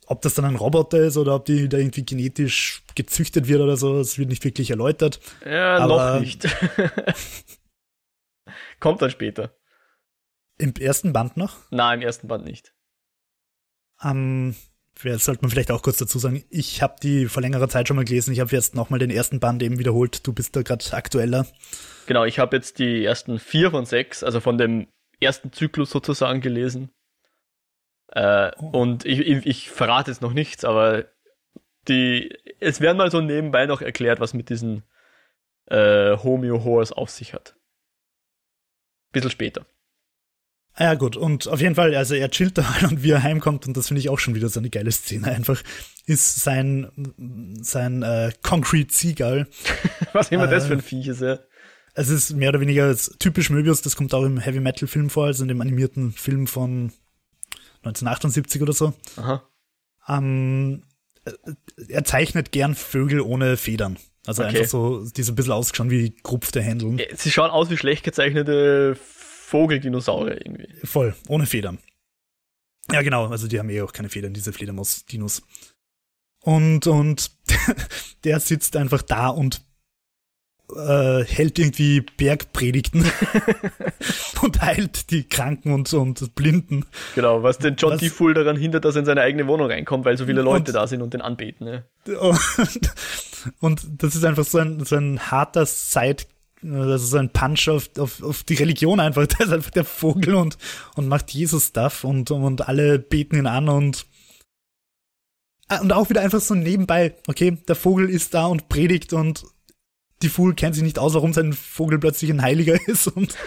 Ob 0.07 0.21
das 0.21 0.35
dann 0.35 0.45
ein 0.45 0.55
Roboter 0.55 0.99
ist 0.99 1.17
oder 1.17 1.35
ob 1.35 1.45
die 1.45 1.67
da 1.67 1.77
irgendwie 1.77 2.05
genetisch 2.05 2.83
gezüchtet 2.95 3.47
wird 3.49 3.59
oder 3.61 3.75
so, 3.75 3.97
das 3.97 4.17
wird 4.17 4.29
nicht 4.29 4.43
wirklich 4.45 4.69
erläutert. 4.71 5.19
Ja, 5.45 5.77
Aber- 5.79 6.13
noch 6.15 6.21
nicht. 6.21 6.47
Kommt 8.79 9.01
dann 9.01 9.11
später. 9.11 9.53
Im 10.57 10.73
ersten 10.75 11.11
Band 11.13 11.35
noch. 11.37 11.57
Nein, 11.71 11.99
im 11.99 12.05
ersten 12.07 12.27
Band 12.29 12.45
nicht. 12.45 12.73
Ähm, 14.01 14.55
das 15.03 15.25
sollte 15.25 15.41
man 15.41 15.51
vielleicht 15.51 15.71
auch 15.71 15.81
kurz 15.81 15.97
dazu 15.97 16.19
sagen. 16.19 16.43
Ich 16.49 16.81
habe 16.81 16.95
die 17.01 17.27
vor 17.27 17.41
längerer 17.41 17.69
Zeit 17.69 17.87
schon 17.87 17.95
mal 17.95 18.05
gelesen. 18.05 18.33
Ich 18.33 18.39
habe 18.39 18.55
jetzt 18.55 18.75
nochmal 18.75 18.99
den 18.99 19.09
ersten 19.11 19.39
Band 19.39 19.63
eben 19.63 19.79
wiederholt. 19.79 20.25
Du 20.27 20.33
bist 20.33 20.55
da 20.55 20.61
gerade 20.61 20.85
aktueller. 20.91 21.47
Genau, 22.05 22.25
ich 22.25 22.39
habe 22.39 22.55
jetzt 22.55 22.79
die 22.79 23.05
ersten 23.05 23.39
vier 23.39 23.71
von 23.71 23.85
sechs, 23.85 24.23
also 24.23 24.39
von 24.39 24.57
dem 24.57 24.87
ersten 25.21 25.51
Zyklus 25.51 25.91
sozusagen 25.91 26.41
gelesen. 26.41 26.89
Äh, 28.07 28.51
Oh. 28.57 28.65
Und 28.71 29.05
ich, 29.05 29.19
ich, 29.19 29.45
ich 29.45 29.69
verrate 29.69 30.11
jetzt 30.11 30.21
noch 30.21 30.33
nichts, 30.33 30.65
aber 30.65 31.05
die, 31.87 32.35
es 32.59 32.81
werden 32.81 32.97
mal 32.97 33.11
so 33.11 33.21
nebenbei 33.21 33.65
noch 33.65 33.81
erklärt, 33.81 34.19
was 34.19 34.33
mit 34.33 34.49
diesen 34.49 34.83
äh, 35.67 36.17
Homeo 36.17 36.63
Horrors 36.63 36.91
auf 36.91 37.09
sich 37.09 37.33
hat. 37.33 37.55
Bisschen 39.11 39.31
später. 39.31 39.65
Ah 40.79 40.85
Ja, 40.85 40.93
gut. 40.95 41.15
Und 41.17 41.47
auf 41.47 41.59
jeden 41.61 41.75
Fall, 41.75 41.93
also 41.93 42.15
er 42.15 42.31
chillt 42.31 42.57
da 42.57 42.73
halt 42.73 42.91
und 42.91 43.03
wie 43.03 43.11
er 43.11 43.21
heimkommt, 43.21 43.67
und 43.67 43.75
das 43.77 43.87
finde 43.89 43.99
ich 43.99 44.09
auch 44.09 44.17
schon 44.19 44.33
wieder 44.33 44.49
so 44.49 44.59
eine 44.59 44.69
geile 44.69 44.91
Szene 44.91 45.27
einfach, 45.27 45.61
ist 46.05 46.41
sein, 46.41 46.87
sein 47.61 48.01
äh, 48.01 48.31
Concrete 48.41 48.93
Seagull. 48.93 49.47
Was 50.13 50.31
immer 50.31 50.47
das 50.47 50.65
Äh. 50.65 50.67
für 50.67 50.73
ein 50.73 50.81
Viech 50.81 51.07
ist, 51.07 51.21
ja. 51.21 51.39
Es 51.95 52.07
ist 52.09 52.31
mehr 52.35 52.49
oder 52.49 52.61
weniger 52.61 52.95
typisch 53.19 53.49
Möbius, 53.49 53.81
das 53.81 53.95
kommt 53.95 54.13
auch 54.13 54.23
im 54.23 54.37
Heavy 54.39 54.59
Metal 54.61 54.87
Film 54.87 55.09
vor, 55.09 55.25
also 55.25 55.43
in 55.43 55.49
dem 55.49 55.59
animierten 55.59 56.13
Film 56.13 56.47
von 56.47 56.93
1978 57.83 58.61
oder 58.61 58.73
so. 58.73 58.93
Aha. 59.17 59.43
Ähm, 60.07 60.83
äh, 61.25 61.31
er 61.89 62.03
zeichnet 62.05 62.51
gern 62.51 62.75
Vögel 62.75 63.21
ohne 63.21 63.57
Federn. 63.57 63.97
Also 64.25 64.43
Okay. 64.43 64.57
einfach 64.57 64.69
so, 64.69 65.05
die 65.09 65.23
so 65.23 65.31
ein 65.31 65.35
bisschen 65.35 65.51
ausgeschaut 65.53 65.89
wie 65.89 66.13
gerupfte 66.23 66.61
Händeln. 66.61 66.99
Äh, 66.99 67.07
Sie 67.15 67.31
schauen 67.31 67.51
aus 67.51 67.69
wie 67.69 67.77
schlecht 67.77 68.03
gezeichnete 68.03 68.95
Vogeldinosaurier 69.51 70.45
irgendwie. 70.45 70.67
Voll, 70.85 71.15
ohne 71.27 71.45
Federn. 71.45 71.79
Ja, 72.91 73.01
genau, 73.01 73.27
also 73.27 73.47
die 73.47 73.59
haben 73.59 73.69
eh 73.69 73.81
auch 73.81 73.93
keine 73.93 74.09
Federn, 74.09 74.33
diese 74.33 74.51
Fledermaus-Dinos. 74.53 75.43
Und, 76.41 76.87
und 76.87 77.31
der 78.23 78.39
sitzt 78.39 78.75
einfach 78.75 79.01
da 79.01 79.27
und 79.27 79.61
äh, 80.75 81.23
hält 81.25 81.57
irgendwie 81.59 82.01
Bergpredigten 82.01 83.03
und 84.41 84.61
heilt 84.61 85.09
die 85.11 85.27
Kranken 85.27 85.73
und, 85.73 85.91
und 85.93 86.35
Blinden. 86.35 86.85
Genau, 87.15 87.41
was 87.43 87.57
den 87.57 87.75
John 87.75 87.93
Was- 87.93 87.99
D. 87.99 88.09
Full 88.09 88.35
daran 88.35 88.55
hindert, 88.55 88.85
dass 88.85 88.95
er 88.95 88.99
in 88.99 89.05
seine 89.05 89.21
eigene 89.21 89.47
Wohnung 89.47 89.67
reinkommt, 89.67 90.05
weil 90.05 90.17
so 90.17 90.25
viele 90.25 90.41
Leute 90.43 90.71
Und- 90.71 90.75
da 90.75 90.87
sind 90.87 91.01
und 91.01 91.13
den 91.13 91.21
anbeten. 91.21 91.65
Ne? 91.65 91.85
Und, 92.05 92.39
und 93.59 94.03
das 94.03 94.15
ist 94.15 94.23
einfach 94.23 94.45
so 94.45 94.59
ein, 94.59 94.83
so 94.85 94.95
ein 94.95 95.19
harter 95.31 95.65
Side, 95.65 96.23
also 96.63 96.97
so 96.97 97.17
ein 97.17 97.31
Punch 97.31 97.69
auf, 97.69 97.89
auf, 97.97 98.21
auf 98.21 98.43
die 98.43 98.55
Religion 98.55 98.99
einfach. 98.99 99.25
Der 99.27 99.47
ist 99.47 99.53
einfach 99.53 99.71
der 99.71 99.85
Vogel 99.85 100.35
und, 100.35 100.57
und 100.95 101.07
macht 101.07 101.31
Jesus-Stuff 101.31 102.03
und, 102.03 102.31
und 102.31 102.67
alle 102.67 102.99
beten 102.99 103.37
ihn 103.37 103.47
an 103.47 103.69
und 103.69 104.05
Ah, 105.71 105.81
und 105.81 105.93
auch 105.93 106.09
wieder 106.09 106.21
einfach 106.21 106.41
so 106.41 106.55
nebenbei, 106.55 107.15
okay, 107.27 107.55
der 107.67 107.75
Vogel 107.75 108.09
ist 108.09 108.33
da 108.33 108.47
und 108.47 108.69
predigt 108.69 109.13
und 109.13 109.45
die 110.23 110.29
Fool 110.29 110.55
kennt 110.55 110.73
sich 110.73 110.83
nicht 110.83 110.97
aus, 110.97 111.13
warum 111.13 111.31
sein 111.31 111.53
Vogel 111.53 111.99
plötzlich 111.99 112.31
ein 112.31 112.41
Heiliger 112.41 112.75
ist 112.87 113.07
und 113.07 113.37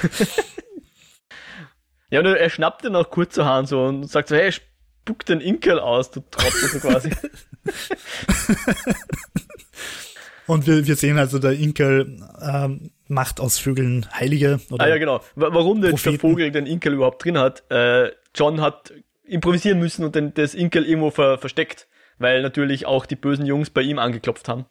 Ja, 2.10 2.20
und 2.20 2.26
er 2.26 2.50
schnappt 2.50 2.84
den 2.84 2.94
auch 2.94 3.10
kurzerhand 3.10 3.68
so 3.68 3.86
und 3.86 4.08
sagt 4.08 4.28
so, 4.28 4.36
hey, 4.36 4.52
spuck 4.52 5.26
den 5.26 5.40
Inkel 5.40 5.80
aus, 5.80 6.12
du 6.12 6.20
Trottel, 6.20 6.68
so 6.68 6.78
quasi. 6.78 7.10
und 10.46 10.66
wir, 10.66 10.86
wir 10.86 10.94
sehen 10.94 11.18
also, 11.18 11.38
der 11.38 11.52
Inkel 11.52 12.20
ähm, 12.40 12.90
macht 13.12 13.40
aus 13.40 13.58
Vögeln 13.58 14.06
Heilige 14.12 14.60
oder 14.70 14.84
ah 14.84 14.88
ja, 14.88 14.98
genau. 14.98 15.18
Wa- 15.34 15.50
Warum 15.52 15.80
der, 15.80 15.92
der. 15.92 16.18
Vogel 16.18 16.50
den 16.50 16.66
Inkel 16.66 16.94
überhaupt 16.94 17.24
drin 17.24 17.38
hat, 17.38 17.62
äh, 17.70 18.10
John 18.34 18.60
hat 18.60 18.92
improvisieren 19.24 19.78
müssen 19.78 20.04
und 20.04 20.14
den, 20.14 20.34
das 20.34 20.54
Inkel 20.54 20.84
irgendwo 20.84 21.10
ver, 21.10 21.38
versteckt, 21.38 21.86
weil 22.18 22.42
natürlich 22.42 22.86
auch 22.86 23.06
die 23.06 23.16
bösen 23.16 23.46
Jungs 23.46 23.70
bei 23.70 23.82
ihm 23.82 23.98
angeklopft 23.98 24.48
haben 24.48 24.66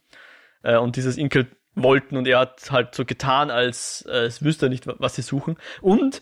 äh, 0.64 0.78
und 0.78 0.96
dieses 0.96 1.18
Inkel 1.18 1.48
wollten 1.74 2.18
und 2.18 2.28
er 2.28 2.40
hat 2.40 2.70
halt 2.72 2.94
so 2.96 3.06
getan, 3.06 3.50
als 3.50 4.06
äh, 4.10 4.26
es 4.26 4.44
wüsste 4.44 4.66
er 4.66 4.70
nicht, 4.70 4.88
wa- 4.88 4.96
was 5.00 5.16
sie 5.16 5.22
suchen. 5.22 5.58
Und 5.82 6.22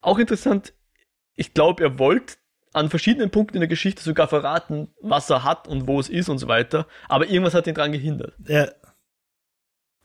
auch 0.00 0.18
interessant, 0.18 0.74
ich 1.34 1.54
glaube, 1.54 1.82
er 1.82 1.98
wollte 1.98 2.34
an 2.72 2.90
verschiedenen 2.90 3.30
Punkten 3.30 3.56
in 3.56 3.60
der 3.60 3.68
Geschichte 3.68 4.02
sogar 4.02 4.28
verraten, 4.28 4.88
was 5.00 5.30
er 5.30 5.44
hat 5.44 5.66
und 5.68 5.86
wo 5.86 5.98
es 6.00 6.08
ist 6.08 6.28
und 6.28 6.38
so 6.38 6.48
weiter, 6.48 6.86
aber 7.08 7.26
irgendwas 7.28 7.54
hat 7.54 7.66
ihn 7.66 7.74
dran 7.74 7.92
gehindert. 7.92 8.34
er, 8.46 8.74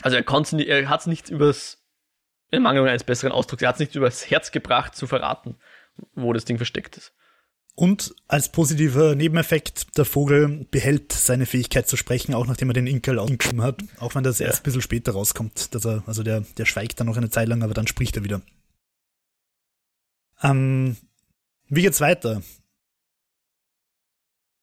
Also 0.01 0.15
er 0.17 0.23
konnte 0.23 0.61
er 0.61 0.89
hat 0.89 1.01
es 1.01 1.07
nicht 1.07 1.29
übers, 1.29 1.77
in 2.51 2.63
Mangel 2.63 2.87
eines 2.87 3.03
besseren 3.03 3.31
Ausdrucks, 3.31 3.61
er 3.61 3.69
hat 3.69 3.75
es 3.75 3.79
nicht 3.79 3.95
übers 3.95 4.29
Herz 4.29 4.51
gebracht 4.51 4.95
zu 4.95 5.07
verraten, 5.07 5.55
wo 6.13 6.33
das 6.33 6.45
Ding 6.45 6.57
versteckt 6.57 6.97
ist. 6.97 7.13
Und 7.75 8.13
als 8.27 8.51
positiver 8.51 9.15
Nebeneffekt, 9.15 9.97
der 9.97 10.03
Vogel 10.03 10.67
behält 10.69 11.13
seine 11.13 11.45
Fähigkeit 11.45 11.87
zu 11.87 11.95
sprechen, 11.95 12.33
auch 12.33 12.45
nachdem 12.45 12.69
er 12.69 12.73
den 12.73 12.87
Inkel 12.87 13.19
ausgeschrieben 13.19 13.61
hat, 13.61 13.83
auch 13.99 14.15
wenn 14.15 14.23
das 14.23 14.39
Ja. 14.39 14.47
erst 14.47 14.61
ein 14.61 14.63
bisschen 14.63 14.81
später 14.81 15.13
rauskommt. 15.13 15.73
Dass 15.73 15.85
er, 15.85 16.03
also 16.05 16.21
der, 16.21 16.41
der 16.41 16.65
schweigt 16.65 16.99
dann 16.99 17.07
noch 17.07 17.15
eine 17.15 17.29
Zeit 17.29 17.47
lang, 17.47 17.63
aber 17.63 17.73
dann 17.73 17.87
spricht 17.87 18.17
er 18.17 18.25
wieder. 18.25 18.41
Ähm, 20.41 20.97
wie 21.69 21.81
geht's 21.81 22.01
weiter? 22.01 22.41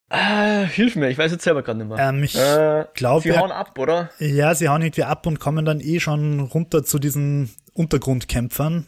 Äh, 0.09 0.67
hilf 0.67 0.95
mir, 0.95 1.09
ich 1.09 1.19
weiß 1.19 1.33
jetzt 1.33 1.43
selber 1.45 1.63
gerade 1.63 1.79
nicht 1.79 1.89
mehr. 1.89 1.99
Ähm, 1.99 2.23
ich 2.23 2.37
äh, 2.39 2.85
glaube, 2.95 3.23
sie 3.23 3.37
hauen 3.37 3.51
ab, 3.51 3.77
oder? 3.79 4.11
ja, 4.21 4.55
sie 4.55 4.69
hauen 4.69 4.83
irgendwie 4.83 5.03
ab 5.03 5.27
und 5.27 5.41
kommen 5.41 5.65
dann 5.65 5.81
eh 5.81 5.99
schon 5.99 6.41
runter 6.41 6.85
zu 6.85 6.99
diesen 7.01 7.51
Untergrundkämpfern, 7.73 8.87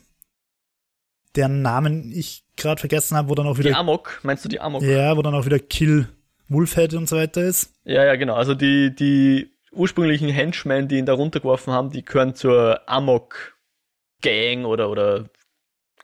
deren 1.35 1.61
Namen 1.63 2.13
ich 2.13 2.45
gerade 2.57 2.79
vergessen 2.79 3.17
habe, 3.17 3.29
wo 3.29 3.35
dann 3.35 3.47
auch 3.49 3.57
Die 3.57 3.65
wieder, 3.65 3.77
Amok, 3.77 4.21
meinst 4.23 4.45
du 4.45 4.49
die 4.49 4.61
Amok? 4.61 4.83
ja, 4.83 5.17
wo 5.17 5.23
dann 5.23 5.35
auch 5.35 5.45
wieder 5.45 5.59
Kill 5.59 6.09
Wolfhead 6.49 6.95
und 6.95 7.09
so 7.09 7.17
weiter 7.17 7.43
ist. 7.43 7.73
Ja, 7.85 8.05
ja, 8.05 8.15
genau. 8.17 8.35
Also 8.35 8.55
die, 8.55 8.95
die 8.95 9.51
ursprünglichen 9.73 10.29
Henchmen, 10.29 10.89
die 10.89 10.99
ihn 10.99 11.07
da 11.07 11.13
runtergeworfen 11.15 11.73
haben, 11.73 11.91
die 11.91 12.05
gehören 12.05 12.35
zur 12.35 12.89
Amok-Gang 12.89 14.65
oder, 14.65 14.89
oder 14.89 15.29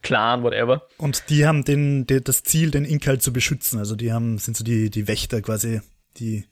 Clan, 0.04 0.44
whatever. 0.44 0.86
Und 0.98 1.24
die 1.30 1.46
haben 1.46 1.64
den, 1.64 2.06
die, 2.06 2.22
das 2.22 2.44
Ziel, 2.44 2.70
den 2.70 2.84
Inkal 2.84 3.20
zu 3.20 3.32
beschützen. 3.32 3.78
Also 3.80 3.96
die 3.96 4.12
haben, 4.12 4.38
sind 4.38 4.56
so 4.56 4.62
die, 4.62 4.90
die 4.90 5.08
Wächter 5.08 5.42
quasi, 5.42 5.80
die 6.18 6.44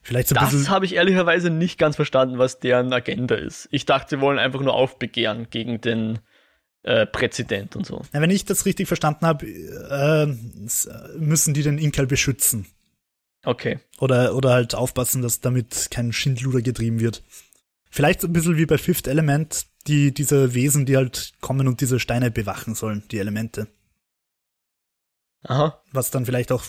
vielleicht 0.00 0.28
so 0.28 0.36
ein 0.36 0.48
Das 0.50 0.68
habe 0.68 0.84
ich 0.84 0.94
ehrlicherweise 0.94 1.50
nicht 1.50 1.78
ganz 1.78 1.96
verstanden, 1.96 2.38
was 2.38 2.60
deren 2.60 2.92
Agenda 2.92 3.34
ist. 3.34 3.68
Ich 3.72 3.84
dachte, 3.86 4.16
sie 4.16 4.20
wollen 4.20 4.38
einfach 4.38 4.60
nur 4.60 4.74
aufbegehren 4.74 5.48
gegen 5.50 5.80
den 5.80 6.20
äh, 6.84 7.06
Präsident 7.06 7.76
und 7.76 7.86
so. 7.86 8.02
Na, 8.12 8.20
wenn 8.20 8.30
ich 8.30 8.44
das 8.44 8.66
richtig 8.66 8.88
verstanden 8.88 9.26
habe, 9.26 9.46
äh, 9.46 10.64
s- 10.66 10.88
müssen 11.18 11.54
die 11.54 11.62
den 11.62 11.78
Inkal 11.78 12.06
beschützen. 12.06 12.66
Okay. 13.44 13.78
Oder, 13.98 14.34
oder 14.36 14.52
halt 14.52 14.74
aufpassen, 14.74 15.22
dass 15.22 15.40
damit 15.40 15.88
kein 15.90 16.12
Schindluder 16.12 16.60
getrieben 16.62 17.00
wird. 17.00 17.22
Vielleicht 17.90 18.20
so 18.20 18.26
ein 18.26 18.32
bisschen 18.32 18.56
wie 18.56 18.66
bei 18.66 18.78
Fifth 18.78 19.06
Element, 19.06 19.66
die, 19.88 20.12
diese 20.12 20.54
Wesen, 20.54 20.86
die 20.86 20.96
halt 20.96 21.34
kommen 21.40 21.68
und 21.68 21.80
diese 21.80 22.00
Steine 22.00 22.30
bewachen 22.30 22.74
sollen, 22.74 23.02
die 23.10 23.18
Elemente. 23.18 23.68
Aha. 25.44 25.82
Was 25.92 26.10
dann 26.10 26.26
vielleicht 26.26 26.52
auch 26.52 26.64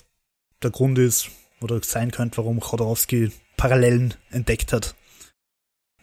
der 0.62 0.72
Grund 0.72 0.98
ist 0.98 1.30
oder 1.62 1.82
sein 1.84 2.12
könnte, 2.12 2.38
warum 2.38 2.60
Chodorowski 2.60 3.32
Parallelen 3.58 4.16
entdeckt 4.32 4.74
hat. 4.74 4.96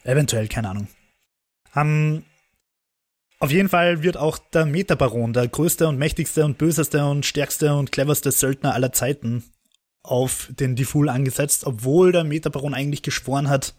Eventuell, 0.05 0.49
keine 0.49 0.71
Ahnung. 0.71 0.89
Um, 1.75 2.25
auf 3.39 3.51
jeden 3.51 3.69
Fall 3.69 4.03
wird 4.03 4.17
auch 4.17 4.39
der 4.39 4.67
Metabaron, 4.67 5.33
der 5.33 5.49
größte 5.49 5.89
und 5.89 5.99
mächtigste 5.99 6.45
und 6.45 6.59
böseste 6.59 7.05
und 7.07 7.27
stärkste 7.27 7.75
und 7.75 7.93
cleverste 7.93 8.33
Söldner 8.33 8.75
aller 8.75 8.93
Zeiten, 8.93 9.45
auf 10.03 10.49
den 10.51 10.77
Difful 10.77 11.09
angesetzt, 11.09 11.65
obwohl 11.65 12.13
der 12.13 12.25
Metabaron 12.25 12.75
eigentlich 12.75 13.03
geschworen 13.03 13.49
hat, 13.49 13.75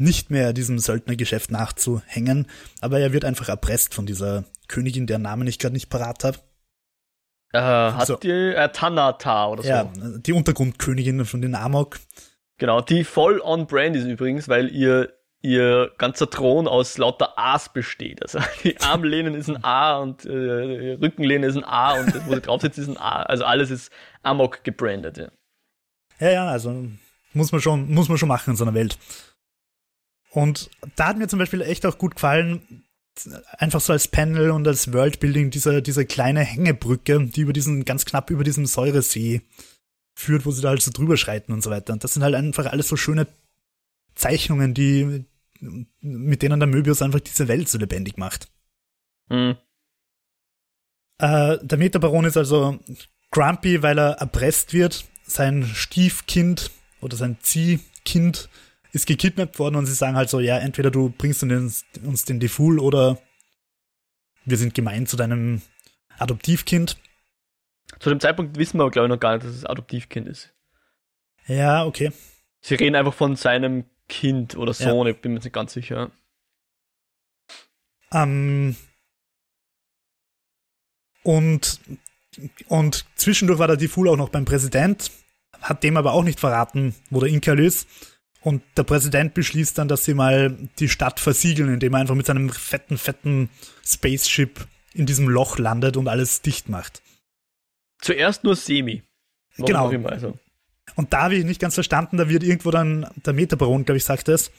nicht 0.00 0.30
mehr 0.30 0.52
diesem 0.52 0.78
Söldnergeschäft 0.78 1.50
nachzuhängen, 1.50 2.46
aber 2.80 2.98
er 3.00 3.12
wird 3.12 3.24
einfach 3.24 3.48
erpresst 3.48 3.94
von 3.94 4.06
dieser 4.06 4.44
Königin, 4.66 5.06
deren 5.06 5.22
Namen 5.22 5.46
ich 5.46 5.58
gerade 5.58 5.74
nicht 5.74 5.90
parat 5.90 6.24
habe. 6.24 6.38
Äh, 7.52 7.58
hat 7.58 8.06
so. 8.06 8.16
die 8.16 8.30
äh, 8.30 8.68
Tanata 8.72 9.48
oder 9.48 9.62
so. 9.62 9.68
Ja, 9.68 9.92
die 9.94 10.32
Untergrundkönigin 10.32 11.24
von 11.24 11.42
den 11.42 11.54
Amok. 11.54 11.98
Genau, 12.58 12.80
die 12.80 13.04
voll 13.04 13.40
on 13.40 13.66
brand 13.66 13.96
ist 13.96 14.04
übrigens, 14.04 14.48
weil 14.48 14.68
ihr 14.68 15.12
ihr 15.42 15.90
ganzer 15.96 16.28
Thron 16.28 16.68
aus 16.68 16.98
lauter 16.98 17.38
A's 17.38 17.72
besteht. 17.72 18.22
Also 18.22 18.40
die 18.64 18.78
Armlehnen 18.80 19.34
ist 19.34 19.48
ein 19.48 19.64
A 19.64 19.98
und 19.98 20.24
äh, 20.26 20.98
Rückenlehne 21.00 21.46
ist 21.46 21.56
ein 21.56 21.64
A 21.64 21.98
und 21.98 22.14
das, 22.14 22.26
wo 22.26 22.34
sie 22.34 22.40
drauf 22.40 22.60
sitzt, 22.60 22.78
ist 22.78 22.88
ein 22.88 22.98
A. 22.98 23.22
Also 23.22 23.44
alles 23.44 23.70
ist 23.70 23.90
Amok 24.22 24.64
gebrandet, 24.64 25.16
ja. 25.18 25.28
Ja, 26.20 26.30
ja, 26.30 26.46
also 26.48 26.86
muss 27.32 27.52
man 27.52 27.62
schon, 27.62 27.90
muss 27.90 28.08
man 28.08 28.18
schon 28.18 28.28
machen 28.28 28.50
in 28.50 28.56
so 28.56 28.64
einer 28.64 28.74
Welt. 28.74 28.98
Und 30.30 30.70
da 30.96 31.08
hat 31.08 31.18
mir 31.18 31.28
zum 31.28 31.38
Beispiel 31.38 31.60
echt 31.62 31.84
auch 31.86 31.98
gut 31.98 32.14
gefallen, 32.14 32.84
einfach 33.58 33.80
so 33.80 33.92
als 33.92 34.08
Panel 34.08 34.50
und 34.50 34.66
als 34.66 34.92
Worldbuilding, 34.92 35.50
diese, 35.50 35.82
diese 35.82 36.06
kleine 36.06 36.40
Hängebrücke, 36.40 37.26
die 37.26 37.40
über 37.40 37.52
diesen, 37.52 37.84
ganz 37.84 38.04
knapp 38.04 38.30
über 38.30 38.44
diesem 38.44 38.66
Säuresee 38.66 39.42
führt, 40.14 40.46
wo 40.46 40.50
sie 40.50 40.62
da 40.62 40.68
halt 40.70 40.82
so 40.82 40.90
drüber 40.92 41.16
schreiten 41.16 41.52
und 41.52 41.62
so 41.62 41.70
weiter. 41.70 41.92
Und 41.92 42.04
das 42.04 42.14
sind 42.14 42.22
halt 42.22 42.34
einfach 42.34 42.66
alles 42.66 42.88
so 42.88 42.96
schöne 42.96 43.26
Zeichnungen, 44.14 44.74
die, 44.74 45.24
mit 46.00 46.42
denen 46.42 46.60
der 46.60 46.68
Möbius 46.68 47.02
einfach 47.02 47.20
diese 47.20 47.48
Welt 47.48 47.68
so 47.68 47.78
lebendig 47.78 48.16
macht. 48.16 48.48
Mhm. 49.28 49.56
Äh, 51.18 51.58
der 51.62 51.78
Metabaron 51.78 52.24
ist 52.24 52.36
also 52.36 52.78
grumpy, 53.30 53.82
weil 53.82 53.98
er 53.98 54.12
erpresst 54.12 54.72
wird. 54.72 55.04
Sein 55.26 55.64
Stiefkind 55.64 56.70
oder 57.00 57.16
sein 57.16 57.38
Ziehkind 57.40 58.48
ist 58.92 59.06
gekidnappt 59.06 59.58
worden 59.58 59.76
und 59.76 59.86
sie 59.86 59.94
sagen 59.94 60.16
halt 60.16 60.30
so, 60.30 60.40
ja, 60.40 60.58
entweder 60.58 60.90
du 60.90 61.10
bringst 61.10 61.42
uns 61.42 61.84
den, 61.94 62.06
uns 62.06 62.24
den 62.24 62.40
Defool 62.40 62.78
oder 62.78 63.18
wir 64.44 64.56
sind 64.56 64.74
gemein 64.74 65.06
zu 65.06 65.16
deinem 65.16 65.62
Adoptivkind. 66.18 66.96
Zu 67.98 68.10
dem 68.10 68.20
Zeitpunkt 68.20 68.56
wissen 68.58 68.78
wir 68.78 68.82
aber, 68.82 68.90
glaube 68.90 69.06
ich, 69.06 69.10
noch 69.10 69.20
gar 69.20 69.34
nicht, 69.34 69.46
dass 69.46 69.54
es 69.54 69.64
Adoptivkind 69.64 70.28
ist. 70.28 70.52
Ja, 71.46 71.84
okay. 71.84 72.12
Sie 72.60 72.74
reden 72.74 72.94
einfach 72.94 73.14
von 73.14 73.36
seinem 73.36 73.84
Kind 74.08 74.56
oder 74.56 74.74
Sohn, 74.74 75.06
ja. 75.06 75.12
ich 75.12 75.20
bin 75.20 75.32
mir 75.32 75.40
nicht 75.40 75.52
ganz 75.52 75.72
sicher. 75.72 76.10
Ähm, 78.12 78.76
und, 81.22 81.80
und 82.68 83.04
zwischendurch 83.14 83.58
war 83.58 83.68
der 83.68 83.76
Difful 83.76 84.08
auch 84.08 84.16
noch 84.16 84.30
beim 84.30 84.44
Präsident, 84.44 85.10
hat 85.60 85.82
dem 85.82 85.96
aber 85.96 86.12
auch 86.12 86.24
nicht 86.24 86.40
verraten, 86.40 86.94
wo 87.10 87.20
der 87.20 87.28
Inkal 87.28 87.58
ist. 87.58 87.88
Und 88.42 88.62
der 88.76 88.84
Präsident 88.84 89.34
beschließt 89.34 89.76
dann, 89.76 89.88
dass 89.88 90.04
sie 90.04 90.14
mal 90.14 90.56
die 90.78 90.88
Stadt 90.88 91.20
versiegeln, 91.20 91.72
indem 91.72 91.94
er 91.94 92.00
einfach 92.00 92.14
mit 92.14 92.26
seinem 92.26 92.48
fetten, 92.48 92.96
fetten 92.96 93.50
Spaceship 93.84 94.66
in 94.94 95.06
diesem 95.06 95.28
Loch 95.28 95.58
landet 95.58 95.96
und 95.96 96.08
alles 96.08 96.40
dicht 96.40 96.68
macht. 96.68 97.02
Zuerst 98.00 98.44
nur 98.44 98.56
Semi. 98.56 99.02
Warum 99.56 99.66
genau. 99.66 99.90
Immer, 99.90 100.10
also. 100.10 100.38
Und 100.96 101.12
da 101.12 101.24
habe 101.24 101.36
ich 101.36 101.44
nicht 101.44 101.60
ganz 101.60 101.74
verstanden, 101.74 102.16
da 102.16 102.28
wird 102.28 102.42
irgendwo 102.42 102.70
dann 102.70 103.06
der 103.24 103.32
Metabaron, 103.32 103.84
glaube 103.84 103.98
ich, 103.98 104.04
sagt 104.04 104.28
es, 104.28 104.50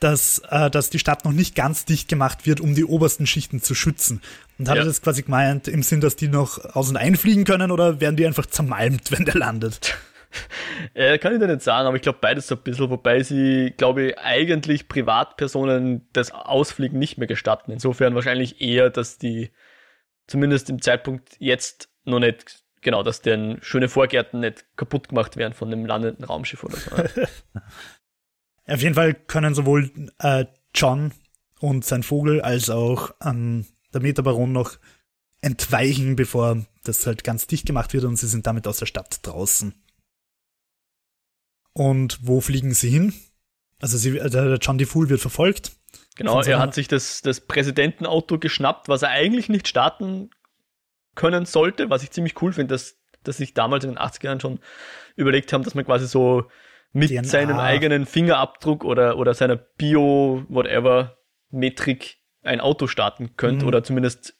dass, 0.00 0.40
äh, 0.50 0.68
dass 0.68 0.90
die 0.90 0.98
Stadt 0.98 1.24
noch 1.24 1.32
nicht 1.32 1.54
ganz 1.54 1.84
dicht 1.84 2.08
gemacht 2.08 2.44
wird, 2.44 2.60
um 2.60 2.74
die 2.74 2.84
obersten 2.84 3.26
Schichten 3.26 3.62
zu 3.62 3.74
schützen. 3.74 4.20
Und 4.58 4.68
hat 4.68 4.76
ja. 4.76 4.82
er 4.82 4.86
das 4.86 5.00
quasi 5.00 5.22
gemeint 5.22 5.68
im 5.68 5.82
Sinn, 5.82 6.00
dass 6.00 6.16
die 6.16 6.28
noch 6.28 6.58
aus- 6.74 6.90
und 6.90 6.96
einfliegen 6.96 7.44
können 7.44 7.70
oder 7.70 8.00
werden 8.00 8.16
die 8.16 8.26
einfach 8.26 8.46
zermalmt, 8.46 9.10
wenn 9.16 9.24
der 9.24 9.36
landet? 9.36 9.96
Äh, 10.94 11.18
kann 11.18 11.32
ich 11.32 11.38
dir 11.38 11.46
nicht 11.46 11.62
sagen, 11.62 11.86
aber 11.86 11.96
ich 11.96 12.02
glaube 12.02 12.18
beides 12.20 12.48
so 12.48 12.54
ein 12.54 12.62
bisschen, 12.62 12.90
wobei 12.90 13.22
sie, 13.22 13.72
glaube 13.76 14.02
ich, 14.02 14.18
eigentlich 14.18 14.88
Privatpersonen 14.88 16.08
das 16.12 16.32
Ausfliegen 16.32 16.98
nicht 16.98 17.18
mehr 17.18 17.28
gestatten. 17.28 17.70
Insofern 17.70 18.14
wahrscheinlich 18.14 18.60
eher, 18.60 18.90
dass 18.90 19.16
die 19.16 19.52
zumindest 20.26 20.68
im 20.70 20.82
Zeitpunkt 20.82 21.36
jetzt 21.38 21.88
noch 22.04 22.18
nicht 22.18 22.62
genau, 22.82 23.02
dass 23.02 23.22
deren 23.22 23.62
schöne 23.62 23.88
Vorgärten 23.88 24.40
nicht 24.40 24.64
kaputt 24.76 25.08
gemacht 25.08 25.36
werden 25.36 25.54
von 25.54 25.72
einem 25.72 25.86
landenden 25.86 26.24
Raumschiff 26.24 26.64
oder 26.64 26.76
so. 26.76 26.90
Auf 28.66 28.82
jeden 28.82 28.94
Fall 28.94 29.14
können 29.14 29.54
sowohl 29.54 29.90
äh, 30.18 30.46
John 30.74 31.12
und 31.60 31.84
sein 31.84 32.02
Vogel 32.02 32.40
als 32.40 32.70
auch 32.70 33.14
ähm, 33.24 33.66
der 33.94 34.00
Metabaron 34.00 34.52
noch 34.52 34.78
entweichen, 35.40 36.16
bevor 36.16 36.64
das 36.84 37.06
halt 37.06 37.24
ganz 37.24 37.46
dicht 37.46 37.66
gemacht 37.66 37.92
wird 37.92 38.04
und 38.04 38.16
sie 38.16 38.28
sind 38.28 38.46
damit 38.46 38.66
aus 38.66 38.78
der 38.78 38.86
Stadt 38.86 39.20
draußen. 39.22 39.74
Und 41.72 42.18
wo 42.22 42.40
fliegen 42.40 42.74
sie 42.74 42.90
hin? 42.90 43.14
Also 43.80 43.98
sie, 43.98 44.18
äh, 44.18 44.30
der 44.30 44.58
John 44.60 44.78
D. 44.78 44.84
Fool 44.84 45.08
wird 45.08 45.20
verfolgt. 45.20 45.72
Genau, 46.16 46.42
er 46.42 46.58
hat 46.58 46.74
sich 46.74 46.88
das, 46.88 47.22
das 47.22 47.40
Präsidentenauto 47.40 48.38
geschnappt, 48.38 48.88
was 48.88 49.02
er 49.02 49.10
eigentlich 49.10 49.48
nicht 49.48 49.66
starten 49.66 50.30
können 51.14 51.46
sollte, 51.46 51.88
was 51.90 52.02
ich 52.02 52.10
ziemlich 52.10 52.40
cool 52.42 52.52
finde, 52.52 52.74
dass, 52.74 52.98
dass 53.22 53.38
sich 53.38 53.54
damals 53.54 53.84
in 53.84 53.92
den 53.92 53.98
80 53.98 54.24
ern 54.24 54.40
schon 54.40 54.58
überlegt 55.16 55.52
haben, 55.52 55.64
dass 55.64 55.74
man 55.74 55.84
quasi 55.84 56.06
so 56.06 56.48
mit 56.92 57.10
DNA. 57.10 57.24
seinem 57.24 57.58
eigenen 57.58 58.06
Fingerabdruck 58.06 58.84
oder, 58.84 59.16
oder 59.16 59.34
seiner 59.34 59.56
Bio-Whatever-Metrik 59.56 62.18
ein 62.42 62.60
Auto 62.60 62.86
starten 62.86 63.36
könnte 63.36 63.64
mhm. 63.64 63.68
oder 63.68 63.82
zumindest 63.82 64.38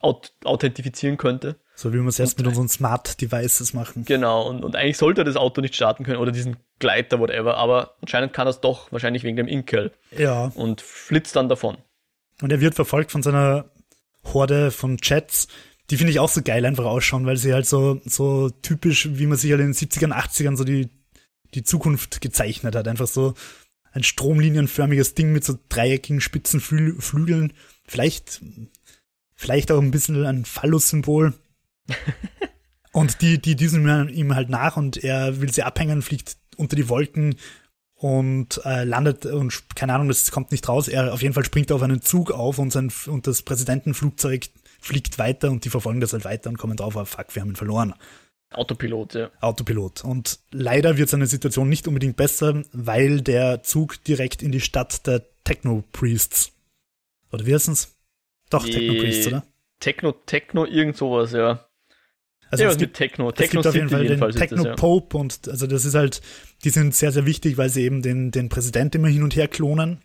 aut 0.00 0.32
authentifizieren 0.44 1.16
könnte. 1.16 1.56
So 1.74 1.92
wie 1.92 1.98
wir 1.98 2.06
es 2.08 2.18
jetzt 2.18 2.36
mit 2.38 2.46
unseren 2.46 2.68
Smart 2.68 3.20
Devices 3.20 3.72
machen. 3.72 4.04
Genau, 4.04 4.48
und, 4.48 4.64
und 4.64 4.76
eigentlich 4.76 4.98
sollte 4.98 5.22
er 5.22 5.24
das 5.24 5.36
Auto 5.36 5.60
nicht 5.60 5.74
starten 5.74 6.04
können 6.04 6.18
oder 6.18 6.32
diesen 6.32 6.56
Gleiter, 6.78 7.20
whatever, 7.20 7.56
aber 7.56 7.94
anscheinend 8.02 8.32
kann 8.32 8.46
er 8.46 8.50
es 8.50 8.60
doch, 8.60 8.90
wahrscheinlich 8.92 9.22
wegen 9.22 9.36
dem 9.36 9.48
Inkel. 9.48 9.92
Ja. 10.16 10.52
Und 10.54 10.80
flitzt 10.80 11.36
dann 11.36 11.48
davon. 11.48 11.78
Und 12.42 12.52
er 12.52 12.60
wird 12.60 12.74
verfolgt 12.74 13.12
von 13.12 13.22
seiner 13.22 13.70
Horde 14.24 14.70
von 14.70 14.98
Jets, 15.02 15.48
die 15.90 15.96
finde 15.96 16.12
ich 16.12 16.20
auch 16.20 16.28
so 16.28 16.42
geil 16.42 16.64
einfach 16.64 16.84
ausschauen, 16.84 17.26
weil 17.26 17.36
sie 17.36 17.52
halt 17.52 17.66
so, 17.66 18.00
so 18.04 18.50
typisch, 18.50 19.08
wie 19.12 19.26
man 19.26 19.36
sich 19.36 19.50
halt 19.50 19.60
in 19.60 19.72
den 19.72 19.74
70ern, 19.74 20.12
80ern 20.12 20.56
so 20.56 20.64
die, 20.64 20.88
die 21.54 21.64
Zukunft 21.64 22.20
gezeichnet 22.20 22.76
hat. 22.76 22.86
Einfach 22.86 23.08
so 23.08 23.34
ein 23.92 24.04
stromlinienförmiges 24.04 25.14
Ding 25.14 25.32
mit 25.32 25.44
so 25.44 25.58
dreieckigen 25.68 26.20
spitzen 26.20 26.60
Flü 26.60 27.00
Flügeln. 27.00 27.52
Vielleicht, 27.88 28.40
vielleicht 29.40 29.72
auch 29.72 29.80
ein 29.80 29.90
bisschen 29.90 30.26
ein 30.26 30.44
Phallus-Symbol. 30.44 31.32
und 32.92 33.22
die, 33.22 33.40
die 33.40 33.56
düsen 33.56 34.08
ihm 34.10 34.34
halt 34.34 34.50
nach 34.50 34.76
und 34.76 35.02
er 35.02 35.40
will 35.40 35.50
sie 35.50 35.62
abhängen, 35.62 36.02
fliegt 36.02 36.36
unter 36.56 36.76
die 36.76 36.90
Wolken 36.90 37.36
und 37.94 38.60
äh, 38.66 38.84
landet 38.84 39.24
und 39.24 39.74
keine 39.74 39.94
Ahnung, 39.94 40.08
das 40.08 40.30
kommt 40.30 40.52
nicht 40.52 40.68
raus. 40.68 40.88
Er 40.88 41.14
auf 41.14 41.22
jeden 41.22 41.32
Fall 41.32 41.44
springt 41.46 41.72
auf 41.72 41.82
einen 41.82 42.02
Zug 42.02 42.32
auf 42.32 42.58
und 42.58 42.70
sein 42.70 42.92
und 43.06 43.26
das 43.26 43.40
Präsidentenflugzeug 43.40 44.50
fliegt 44.78 45.18
weiter 45.18 45.50
und 45.50 45.64
die 45.64 45.70
verfolgen 45.70 46.00
das 46.00 46.12
halt 46.12 46.26
weiter 46.26 46.50
und 46.50 46.58
kommen 46.58 46.76
drauf, 46.76 46.96
ah, 46.98 47.06
fuck, 47.06 47.34
wir 47.34 47.40
haben 47.40 47.50
ihn 47.50 47.56
verloren. 47.56 47.94
Autopilot, 48.52 49.14
ja. 49.14 49.30
Autopilot. 49.40 50.04
Und 50.04 50.40
leider 50.50 50.98
wird 50.98 51.08
seine 51.08 51.26
Situation 51.26 51.68
nicht 51.68 51.88
unbedingt 51.88 52.16
besser, 52.16 52.62
weil 52.72 53.22
der 53.22 53.62
Zug 53.62 54.04
direkt 54.04 54.42
in 54.42 54.52
die 54.52 54.60
Stadt 54.60 55.06
der 55.06 55.24
Techno-Priests. 55.44 56.52
Oder 57.32 57.46
wie 57.46 57.54
heißt 57.54 57.68
es? 57.68 57.94
Doch, 58.50 58.64
Techno-Priests, 58.64 59.26
oder? 59.28 59.44
Techno, 59.78 60.12
Techno, 60.12 60.66
irgend 60.66 60.96
sowas, 60.96 61.32
ja. 61.32 61.66
Also 62.50 62.64
ja, 62.64 62.70
es 62.70 62.78
gibt 62.78 62.96
Techno. 62.96 63.30
Techno 63.30 63.44
es 63.44 63.50
gibt 63.50 63.66
auf 63.68 63.74
jeden 63.74 63.88
Fall 63.88 64.06
den 64.06 64.30
Techno-Pope 64.32 65.16
ja. 65.16 65.20
und 65.20 65.48
also 65.48 65.66
das 65.66 65.84
ist 65.84 65.94
halt, 65.94 66.20
die 66.64 66.70
sind 66.70 66.94
sehr, 66.94 67.12
sehr 67.12 67.24
wichtig, 67.24 67.56
weil 67.56 67.70
sie 67.70 67.82
eben 67.82 68.02
den, 68.02 68.32
den 68.32 68.48
Präsident 68.48 68.94
immer 68.94 69.08
hin 69.08 69.22
und 69.22 69.36
her 69.36 69.48
klonen. 69.48 70.02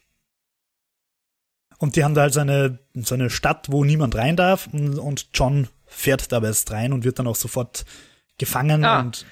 Und 1.77 1.95
die 1.95 2.03
haben 2.03 2.13
da 2.13 2.21
halt 2.21 2.33
so 2.33 2.39
eine, 2.39 2.79
so 2.93 3.15
eine 3.15 3.29
Stadt, 3.29 3.67
wo 3.69 3.83
niemand 3.83 4.15
rein 4.15 4.37
darf. 4.37 4.67
Und, 4.71 4.97
und 4.97 5.27
John 5.33 5.67
fährt 5.85 6.31
da 6.31 6.41
erst 6.41 6.71
rein 6.71 6.93
und 6.93 7.03
wird 7.03 7.19
dann 7.19 7.27
auch 7.27 7.35
sofort 7.35 7.85
gefangen. 8.37 8.85
Ah, 8.85 9.01
und 9.01 9.25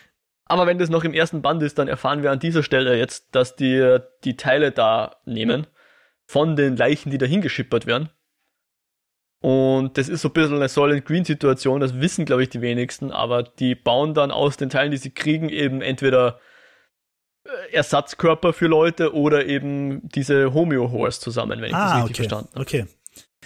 aber 0.45 0.67
wenn 0.67 0.77
das 0.77 0.89
noch 0.89 1.03
im 1.03 1.13
ersten 1.13 1.41
Band 1.41 1.63
ist, 1.63 1.77
dann 1.79 1.87
erfahren 1.87 2.21
wir 2.21 2.31
an 2.31 2.39
dieser 2.39 2.63
Stelle 2.63 2.97
jetzt, 2.97 3.27
dass 3.31 3.55
die 3.55 3.97
die 4.23 4.35
Teile 4.35 4.71
da 4.71 5.15
nehmen 5.25 5.67
von 6.25 6.55
den 6.55 6.75
Leichen, 6.75 7.11
die 7.11 7.17
da 7.17 7.25
hingeschippert 7.25 7.85
werden. 7.85 8.09
Und 9.43 9.97
das 9.97 10.07
ist 10.07 10.21
so 10.21 10.29
ein 10.29 10.31
bisschen 10.31 10.55
eine 10.55 10.69
Solid 10.69 11.03
Green 11.03 11.25
Situation, 11.25 11.81
das 11.81 11.99
wissen, 11.99 12.23
glaube 12.23 12.43
ich, 12.43 12.49
die 12.49 12.61
wenigsten, 12.61 13.11
aber 13.11 13.43
die 13.43 13.75
bauen 13.75 14.13
dann 14.13 14.31
aus 14.31 14.55
den 14.55 14.69
Teilen, 14.69 14.91
die 14.91 14.97
sie 14.97 15.09
kriegen, 15.09 15.49
eben 15.49 15.81
entweder 15.81 16.39
äh, 17.43 17.73
Ersatzkörper 17.73 18.53
für 18.53 18.67
Leute 18.67 19.13
oder 19.13 19.45
eben 19.45 20.07
diese 20.07 20.53
Homeo-Horse 20.53 21.19
zusammen, 21.19 21.59
wenn 21.59 21.71
ich 21.71 21.75
ah, 21.75 21.87
das 21.87 21.95
richtig 21.95 22.11
okay. 22.11 22.29
verstanden 22.29 22.49
habe. 22.53 22.61
Okay. 22.61 22.85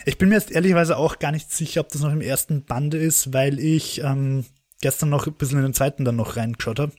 Ich 0.06 0.20
bin 0.20 0.30
mir 0.30 0.36
jetzt 0.36 0.52
ehrlicherweise 0.52 0.98
auch 0.98 1.18
gar 1.18 1.32
nicht 1.32 1.52
sicher, 1.52 1.82
ob 1.82 1.90
das 1.90 2.04
noch 2.04 2.12
im 2.12 2.22
ersten 2.22 2.64
Bande 2.64 3.00
ist, 3.00 3.34
weil 3.34 3.58
ich 3.58 4.04
ähm, 4.04 4.46
gestern 4.82 5.10
noch 5.10 5.26
ein 5.26 5.34
bisschen 5.34 5.58
in 5.58 5.64
den 5.64 5.74
zweiten 5.74 6.06
dann 6.06 6.18
noch 6.18 6.38
reingeschaut 6.38 6.80
habe. 6.80 6.92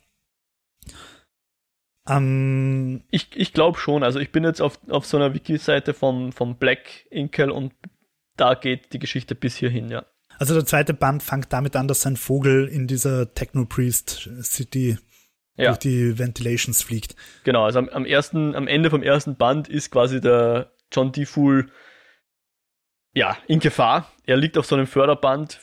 Ähm, 2.09 3.05
ich 3.13 3.29
ich 3.37 3.53
glaube 3.53 3.79
schon. 3.79 4.03
Also 4.03 4.19
ich 4.19 4.33
bin 4.33 4.43
jetzt 4.43 4.61
auf, 4.61 4.81
auf 4.89 5.07
so 5.07 5.19
einer 5.19 5.35
Wiki-Seite 5.35 5.95
vom, 5.95 6.33
vom 6.33 6.57
Black 6.57 7.07
Inkel 7.11 7.53
und 7.53 7.73
da 8.39 8.55
geht 8.55 8.93
die 8.93 8.99
Geschichte 8.99 9.35
bis 9.35 9.57
hierhin, 9.57 9.91
ja. 9.91 10.07
Also 10.39 10.55
der 10.55 10.65
zweite 10.65 10.95
Band 10.95 11.23
fängt 11.23 11.53
damit 11.53 11.75
an, 11.77 11.89
dass 11.89 12.03
sein 12.03 12.17
Vogel 12.17 12.69
in 12.69 12.87
dieser 12.87 13.35
Techno-Priest 13.35 14.31
City 14.43 14.99
ja. 15.57 15.67
durch 15.67 15.79
die 15.79 16.19
Ventilations 16.19 16.83
fliegt. 16.83 17.17
Genau, 17.45 17.65
also 17.65 17.81
am, 17.81 17.89
am, 17.89 18.05
ersten, 18.05 18.55
am 18.55 18.69
Ende 18.69 18.91
vom 18.91 19.03
ersten 19.03 19.37
Band 19.37 19.69
ist 19.69 19.91
quasi 19.91 20.21
der 20.21 20.73
John 20.93 21.13
D. 21.13 21.27
Fool 21.27 21.71
ja, 23.15 23.37
in 23.49 23.59
Gefahr. 23.59 24.13
Er 24.27 24.37
liegt 24.37 24.57
auf 24.57 24.67
so 24.67 24.77
einem 24.77 24.87
Förderband 24.87 25.61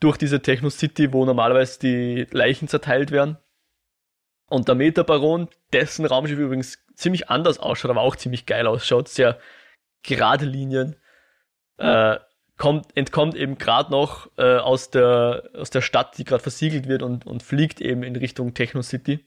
durch 0.00 0.16
diese 0.16 0.40
Techno 0.42 0.70
City, 0.70 1.12
wo 1.12 1.24
normalerweise 1.24 1.78
die 1.78 2.26
Leichen 2.30 2.66
zerteilt 2.66 3.12
werden. 3.12 3.38
Und 4.48 4.66
der 4.68 4.74
Metabaron, 4.74 5.48
dessen 5.72 6.04
Raumschiff 6.04 6.38
übrigens 6.38 6.78
ziemlich 6.94 7.30
anders 7.30 7.58
ausschaut, 7.58 7.90
aber 7.90 8.00
auch 8.00 8.16
ziemlich 8.16 8.46
geil 8.46 8.66
ausschaut, 8.66 9.08
sehr 9.08 9.38
gerade 10.02 10.44
Linien, 10.44 10.96
äh, 11.78 12.18
kommt, 12.56 12.96
entkommt 12.96 13.34
eben 13.34 13.58
gerade 13.58 13.90
noch 13.90 14.30
äh, 14.36 14.56
aus, 14.56 14.90
der, 14.90 15.50
aus 15.54 15.70
der 15.70 15.80
Stadt, 15.80 16.18
die 16.18 16.24
gerade 16.24 16.42
versiegelt 16.42 16.88
wird 16.88 17.02
und, 17.02 17.26
und 17.26 17.42
fliegt 17.42 17.80
eben 17.80 18.02
in 18.02 18.16
Richtung 18.16 18.54
Techno 18.54 18.82
City. 18.82 19.26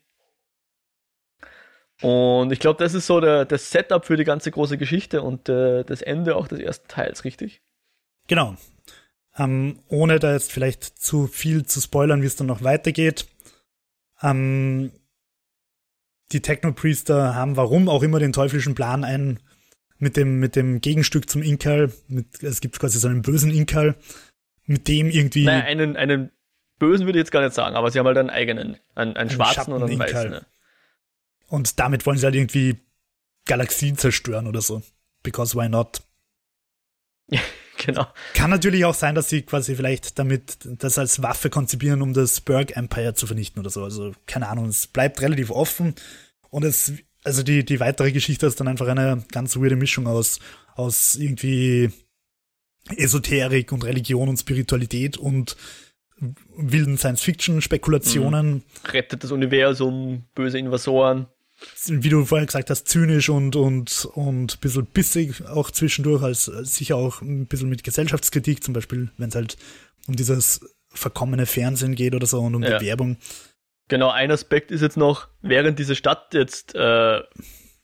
Und 2.02 2.52
ich 2.52 2.60
glaube, 2.60 2.84
das 2.84 2.94
ist 2.94 3.08
so 3.08 3.20
der, 3.20 3.46
das 3.46 3.72
Setup 3.72 4.06
für 4.06 4.18
die 4.18 4.24
ganze 4.24 4.52
große 4.52 4.78
Geschichte 4.78 5.24
und 5.24 5.50
äh, 5.50 5.84
das 5.84 6.02
Ende 6.02 6.36
auch 6.36 6.48
des 6.48 6.60
ersten 6.60 6.88
Teils, 6.88 7.24
richtig? 7.26 7.64
Genau. 8.28 8.56
Ähm, 9.36 9.80
ohne 9.88 10.20
da 10.20 10.34
jetzt 10.34 10.52
vielleicht 10.52 10.84
zu 10.84 11.28
viel 11.28 11.66
zu 11.66 11.82
spoilern, 11.82 12.22
wie 12.22 12.28
es 12.28 12.36
dann 12.36 12.48
noch 12.48 12.64
weitergeht. 12.64 13.28
Ähm, 14.22 14.92
die 16.32 16.42
Technopriester 16.42 17.36
haben 17.36 17.56
warum 17.56 17.90
auch 17.90 18.04
immer 18.04 18.20
den 18.20 18.34
teuflischen 18.34 18.76
Plan, 18.76 19.04
einen 19.04 19.40
mit 20.00 20.18
dem, 20.18 20.40
mit 20.40 20.56
dem 20.56 20.82
Gegenstück 20.82 21.30
zum 21.30 21.42
Inkal, 21.42 21.92
mit, 22.08 22.44
es 22.44 22.62
gibt 22.62 22.80
quasi 22.80 23.00
so 23.00 23.08
einen 23.08 23.22
bösen 23.22 23.52
Inkal, 23.52 23.96
mit 24.66 24.88
dem 24.88 25.10
irgendwie. 25.10 25.46
Naja, 25.46 25.64
einen, 25.64 25.96
einen 25.96 26.32
bösen 26.80 27.06
würde 27.06 27.20
ich 27.20 27.24
jetzt 27.24 27.32
gar 27.32 27.42
nicht 27.42 27.54
sagen, 27.56 27.76
aber 27.76 27.92
sie 27.92 28.00
haben 28.00 28.06
halt 28.06 28.18
einen 28.18 28.30
eigenen, 28.30 28.68
einen, 28.68 28.80
einen, 28.96 29.18
einen 29.18 29.30
schwarzen 29.30 29.74
und 29.74 29.84
einen 29.84 30.00
weißen. 30.00 30.30
Ne? 30.30 30.46
Und 31.48 31.80
damit 31.80 32.06
wollen 32.06 32.18
sie 32.18 32.26
halt 32.26 32.36
irgendwie 32.36 32.78
Galaxien 33.46 33.98
zerstören 33.98 34.48
oder 34.48 34.62
so. 34.62 34.84
Because 35.24 35.58
why 35.58 35.70
not? 35.70 36.02
genau. 37.78 38.08
Kann 38.34 38.50
natürlich 38.50 38.86
auch 38.86 38.94
sein, 38.94 39.16
dass 39.16 39.30
sie 39.30 39.42
quasi 39.42 39.76
vielleicht 39.76 40.20
damit 40.20 40.58
das 40.64 40.98
als 40.98 41.22
Waffe 41.24 41.50
konzipieren, 41.50 42.02
um 42.02 42.14
das 42.14 42.42
Berg 42.42 42.76
Empire 42.76 43.14
zu 43.14 43.28
vernichten 43.28 43.60
oder 43.60 43.70
so. 43.70 43.84
Also 43.84 44.14
keine 44.26 44.48
Ahnung, 44.48 44.68
es 44.68 44.88
bleibt 44.88 45.22
relativ 45.22 45.50
offen 45.50 45.96
und 46.50 46.64
es, 46.64 46.94
also 47.28 47.44
die, 47.44 47.64
die 47.64 47.80
weitere 47.80 48.12
Geschichte 48.12 48.48
ist 48.48 48.60
dann 48.60 48.68
einfach 48.68 48.88
eine 48.88 49.24
ganz 49.32 49.56
weirde 49.58 49.76
Mischung 49.76 50.08
aus, 50.08 50.40
aus 50.76 51.16
irgendwie 51.16 51.92
Esoterik 52.96 53.72
und 53.72 53.84
Religion 53.84 54.30
und 54.30 54.38
Spiritualität 54.38 55.18
und 55.18 55.58
wilden 56.56 56.98
Science-Fiction-Spekulationen. 56.98 58.54
Mhm. 58.54 58.64
Rettet 58.90 59.24
das 59.24 59.32
Universum, 59.32 60.24
böse 60.34 60.58
Invasoren 60.58 61.28
wie 61.88 62.10
du 62.10 62.24
vorher 62.26 62.46
gesagt 62.46 62.70
hast, 62.70 62.88
zynisch 62.88 63.30
und, 63.30 63.56
und, 63.56 64.08
und 64.14 64.54
ein 64.54 64.60
bisschen 64.60 64.86
bissig 64.86 65.44
auch 65.48 65.72
zwischendurch, 65.72 66.22
als 66.22 66.46
sicher 66.46 66.98
auch 66.98 67.22
ein 67.22 67.48
bisschen 67.48 67.70
mit 67.70 67.84
Gesellschaftskritik, 67.84 68.64
zum 68.64 68.74
Beispiel, 68.74 69.10
wenn 69.18 69.30
es 69.30 69.36
halt 69.36 69.58
um 70.08 70.16
dieses 70.16 70.62
verkommene 70.90 71.46
Fernsehen 71.46 71.96
geht 71.96 72.16
oder 72.16 72.28
so 72.28 72.42
und 72.42 72.56
um 72.56 72.64
ja. 72.64 72.78
die 72.78 72.86
Werbung. 72.86 73.18
Genau, 73.88 74.10
ein 74.10 74.32
Aspekt 74.32 74.72
ist 74.72 74.82
jetzt 74.82 74.98
noch, 74.98 75.28
während 75.42 75.80
diese 75.80 75.96
Stadt 75.96 76.34
jetzt 76.34 76.76
äh, 76.76 77.22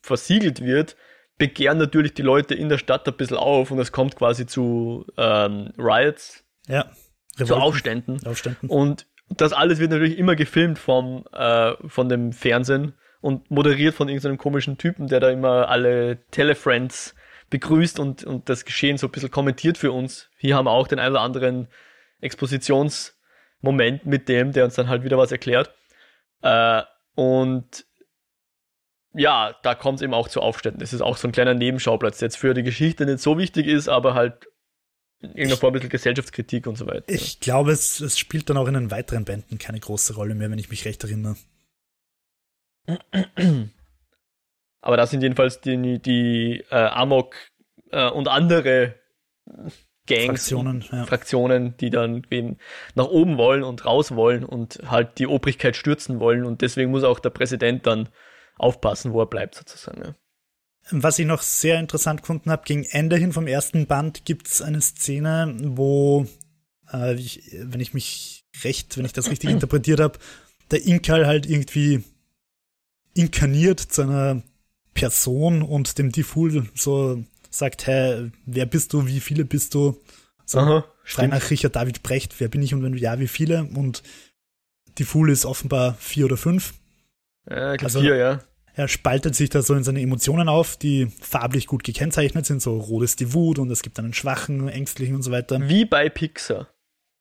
versiegelt 0.02 0.62
wird, 0.62 0.98
begehren 1.38 1.78
natürlich 1.78 2.14
die 2.14 2.22
Leute 2.22 2.56
in 2.56 2.70
der 2.70 2.78
Stadt 2.78 3.08
ein 3.08 3.16
bisschen 3.16 3.38
auf 3.38 3.72
und 3.72 3.80
es 3.80 3.92
kommt 3.92 4.16
quasi 4.16 4.46
zu 4.46 5.06
ähm, 5.18 5.74
Riots, 5.78 6.44
ja, 6.68 6.92
Revolten, 7.36 7.46
zu 7.46 7.56
Aufständen. 7.56 8.26
Aufständen. 8.26 8.70
Und 8.70 9.08
das 9.30 9.54
alles 9.54 9.80
wird 9.80 9.92
natürlich 9.92 10.18
immer 10.18 10.36
gefilmt 10.36 10.78
vom, 10.78 11.26
äh, 11.32 11.74
von 11.88 12.10
dem 12.10 12.34
Fernsehen 12.34 12.94
und 13.22 13.50
moderiert 13.50 13.96
von 13.96 14.10
irgendeinem 14.10 14.38
komischen 14.38 14.78
Typen, 14.78 15.08
der 15.08 15.20
da 15.20 15.30
immer 15.30 15.70
alle 15.70 16.20
Telefriends 16.32 17.16
begrüßt 17.50 18.00
und, 18.00 18.24
und 18.24 18.50
das 18.50 18.66
Geschehen 18.66 18.98
so 18.98 19.08
ein 19.08 19.12
bisschen 19.12 19.32
kommentiert 19.32 19.78
für 19.78 19.92
uns. 19.92 20.30
Hier 20.38 20.56
haben 20.56 20.66
wir 20.66 20.72
auch 20.72 20.88
den 20.88 21.00
einen 21.00 21.16
oder 21.16 21.22
anderen 21.22 21.68
Expositionsmoment 22.20 24.06
mit 24.06 24.28
dem, 24.28 24.52
der 24.52 24.66
uns 24.66 24.76
dann 24.76 24.90
halt 24.90 25.04
wieder 25.04 25.18
was 25.18 25.32
erklärt. 25.32 25.74
Äh, 26.44 26.84
und 27.16 27.86
ja, 29.14 29.56
da 29.64 29.76
kommt 29.76 30.00
es 30.00 30.02
eben 30.02 30.14
auch 30.14 30.28
zu 30.28 30.42
Aufständen. 30.42 30.80
Das 30.80 30.94
ist 30.94 31.02
auch 31.02 31.18
so 31.18 31.28
ein 31.28 31.32
kleiner 31.32 31.54
Nebenschauplatz, 31.54 32.20
der 32.20 32.28
jetzt 32.28 32.38
für 32.38 32.54
die 32.54 32.64
Geschichte 32.64 33.06
nicht 33.06 33.20
so 33.20 33.38
wichtig 33.38 33.68
ist, 33.68 33.88
aber 33.88 34.14
halt 34.14 34.48
in 35.22 35.30
irgendeiner 35.30 35.58
Form 35.58 35.72
ein 35.72 35.74
bisschen 35.74 35.90
Gesellschaftskritik 35.90 36.68
und 36.68 36.78
so 36.78 36.86
weiter. 36.86 37.06
Ich 37.08 37.40
glaube, 37.40 37.72
es, 37.72 38.02
es 38.02 38.18
spielt 38.18 38.50
dann 38.50 38.58
auch 38.58 38.68
in 38.68 38.74
den 38.74 38.92
weiteren 38.92 39.24
Bänden 39.24 39.58
keine 39.58 39.80
große 39.80 40.16
Rolle 40.16 40.36
mehr, 40.36 40.52
wenn 40.52 40.60
ich 40.60 40.70
mich 40.70 40.84
recht 40.86 41.04
erinnere. 41.04 41.38
Aber 44.82 44.98
das 44.98 45.12
sind 45.12 45.22
jedenfalls 45.22 45.62
die, 45.62 46.00
die 46.00 46.66
äh, 46.70 46.76
Amok 46.76 47.36
äh, 47.92 48.10
und 48.10 48.28
andere 48.28 48.96
Gangs, 50.06 50.26
Fraktionen, 50.26 50.84
ja. 50.92 51.06
Fraktionen, 51.06 51.78
die 51.78 51.90
dann 51.90 52.26
nach 52.96 53.08
oben 53.08 53.38
wollen 53.38 53.64
und 53.64 53.86
raus 53.86 54.16
wollen 54.16 54.44
und 54.44 54.80
halt 54.86 55.18
die 55.18 55.28
Obrigkeit 55.28 55.76
stürzen 55.76 56.20
wollen. 56.20 56.44
Und 56.46 56.62
deswegen 56.62 56.92
muss 56.92 57.04
auch 57.04 57.20
der 57.20 57.30
Präsident 57.30 57.88
dann 57.88 58.10
aufpassen, 58.58 59.14
wo 59.14 59.22
er 59.22 59.28
bleibt, 59.28 59.56
sozusagen. 59.56 60.04
Ja. 60.04 60.16
Was 60.92 61.18
ich 61.20 61.26
noch 61.26 61.42
sehr 61.42 61.80
interessant 61.80 62.22
gefunden 62.22 62.52
habe, 62.52 62.64
gegen 62.66 62.84
Ende 62.84 63.16
hin 63.16 63.32
vom 63.32 63.48
ersten 63.48 63.88
Band 63.88 64.26
gibt 64.26 64.48
es 64.48 64.62
eine 64.62 64.82
Szene, 64.82 65.56
wo, 65.62 66.28
äh, 66.92 67.16
ich, 67.16 67.56
wenn 67.64 67.80
ich 67.80 67.94
mich 67.94 68.46
recht, 68.64 68.98
wenn 68.98 69.06
ich 69.06 69.14
das 69.14 69.32
richtig 69.32 69.50
interpretiert 69.52 70.02
habe, 70.02 70.20
der 70.72 70.86
Inkal 70.86 71.26
halt 71.26 71.46
irgendwie 71.46 72.04
inkarniert 73.14 73.80
zu 73.80 74.02
einer 74.02 74.42
Person 74.94 75.62
und 75.62 75.98
dem 75.98 76.12
Difful 76.12 76.70
so 76.76 77.24
sagt, 77.54 77.88
hey, 77.88 78.32
wer 78.46 78.66
bist 78.66 78.94
du, 78.94 79.06
wie 79.06 79.20
viele 79.20 79.46
bist 79.46 79.74
du? 79.74 80.02
So, 80.46 80.60
Aha, 80.60 80.86
frei 81.04 81.28
nach 81.28 81.50
Richard 81.50 81.76
David 81.76 82.04
Brecht, 82.04 82.40
wer 82.40 82.48
bin 82.48 82.62
ich 82.62 82.74
und 82.74 82.84
wenn 82.84 82.98
ja, 82.98 83.20
wie 83.20 83.28
viele? 83.28 83.64
Und 83.64 84.04
Difful 85.00 85.30
ist 85.30 85.46
offenbar 85.46 85.96
vier 86.00 86.26
oder 86.26 86.38
fünf. 86.38 86.74
Ja, 87.50 87.74
ich 87.74 87.84
also, 87.84 88.02
vier, 88.02 88.16
ja. 88.16 88.40
Er 88.76 88.88
spaltet 88.88 89.36
sich 89.36 89.52
da 89.52 89.62
so 89.62 89.76
in 89.76 89.84
seine 89.84 90.02
Emotionen 90.02 90.50
auf, 90.50 90.78
die 90.78 91.08
farblich 91.22 91.68
gut 91.68 91.84
gekennzeichnet 91.84 92.46
sind. 92.48 92.62
So 92.62 92.78
rot 92.78 93.04
ist 93.04 93.20
die 93.20 93.34
Wut 93.34 93.60
und 93.60 93.70
es 93.70 93.84
gibt 93.84 94.00
einen 94.00 94.14
schwachen, 94.14 94.68
ängstlichen 94.68 95.16
und 95.16 95.22
so 95.22 95.32
weiter. 95.32 95.60
Wie 95.70 95.86
bei 95.86 96.10
Pixar. 96.10 96.68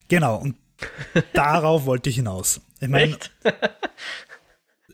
Genau, 0.09 0.37
und 0.37 0.57
darauf 1.35 1.85
wollte 1.85 2.09
ich 2.09 2.17
hinaus. 2.17 2.63
Ich 2.81 2.89
meine, 2.89 3.19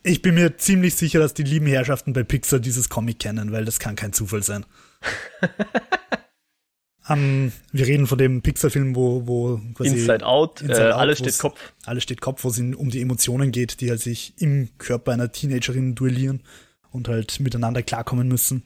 Ich 0.03 0.23
bin 0.23 0.35
mir 0.35 0.57
ziemlich 0.57 0.95
sicher, 0.95 1.19
dass 1.19 1.35
die 1.35 1.43
lieben 1.43 1.67
Herrschaften 1.67 2.13
bei 2.13 2.23
Pixar 2.23 2.61
dieses 2.61 2.89
Comic 2.89 3.19
kennen, 3.19 3.53
weil 3.53 3.65
das 3.65 3.79
kann 3.79 3.97
kein 3.97 4.13
Zufall 4.13 4.43
sein. 4.43 4.65
um, 7.09 7.53
wir 7.73 7.87
reden 7.87 8.07
von 8.07 8.19
dem 8.19 8.43
Pixar-Film, 8.43 8.97
wo, 8.97 9.27
wo 9.27 9.61
quasi 9.75 9.91
Inside 9.91 10.27
Out, 10.27 10.61
Inside 10.61 10.89
äh, 10.89 10.93
Out 10.93 11.01
alles 11.01 11.19
steht 11.19 11.39
Kopf. 11.39 11.59
Alles 11.85 12.03
steht 12.03 12.21
Kopf, 12.21 12.45
wo 12.45 12.49
es 12.49 12.59
um 12.59 12.91
die 12.91 13.01
Emotionen 13.01 13.53
geht, 13.53 13.81
die 13.81 13.91
halt 13.91 14.01
sich 14.01 14.35
im 14.39 14.69
Körper 14.79 15.13
einer 15.13 15.33
Teenagerin 15.33 15.95
duellieren 15.95 16.43
und 16.91 17.09
halt 17.09 17.41
miteinander 17.41 17.83
klarkommen 17.83 18.29
müssen. 18.29 18.63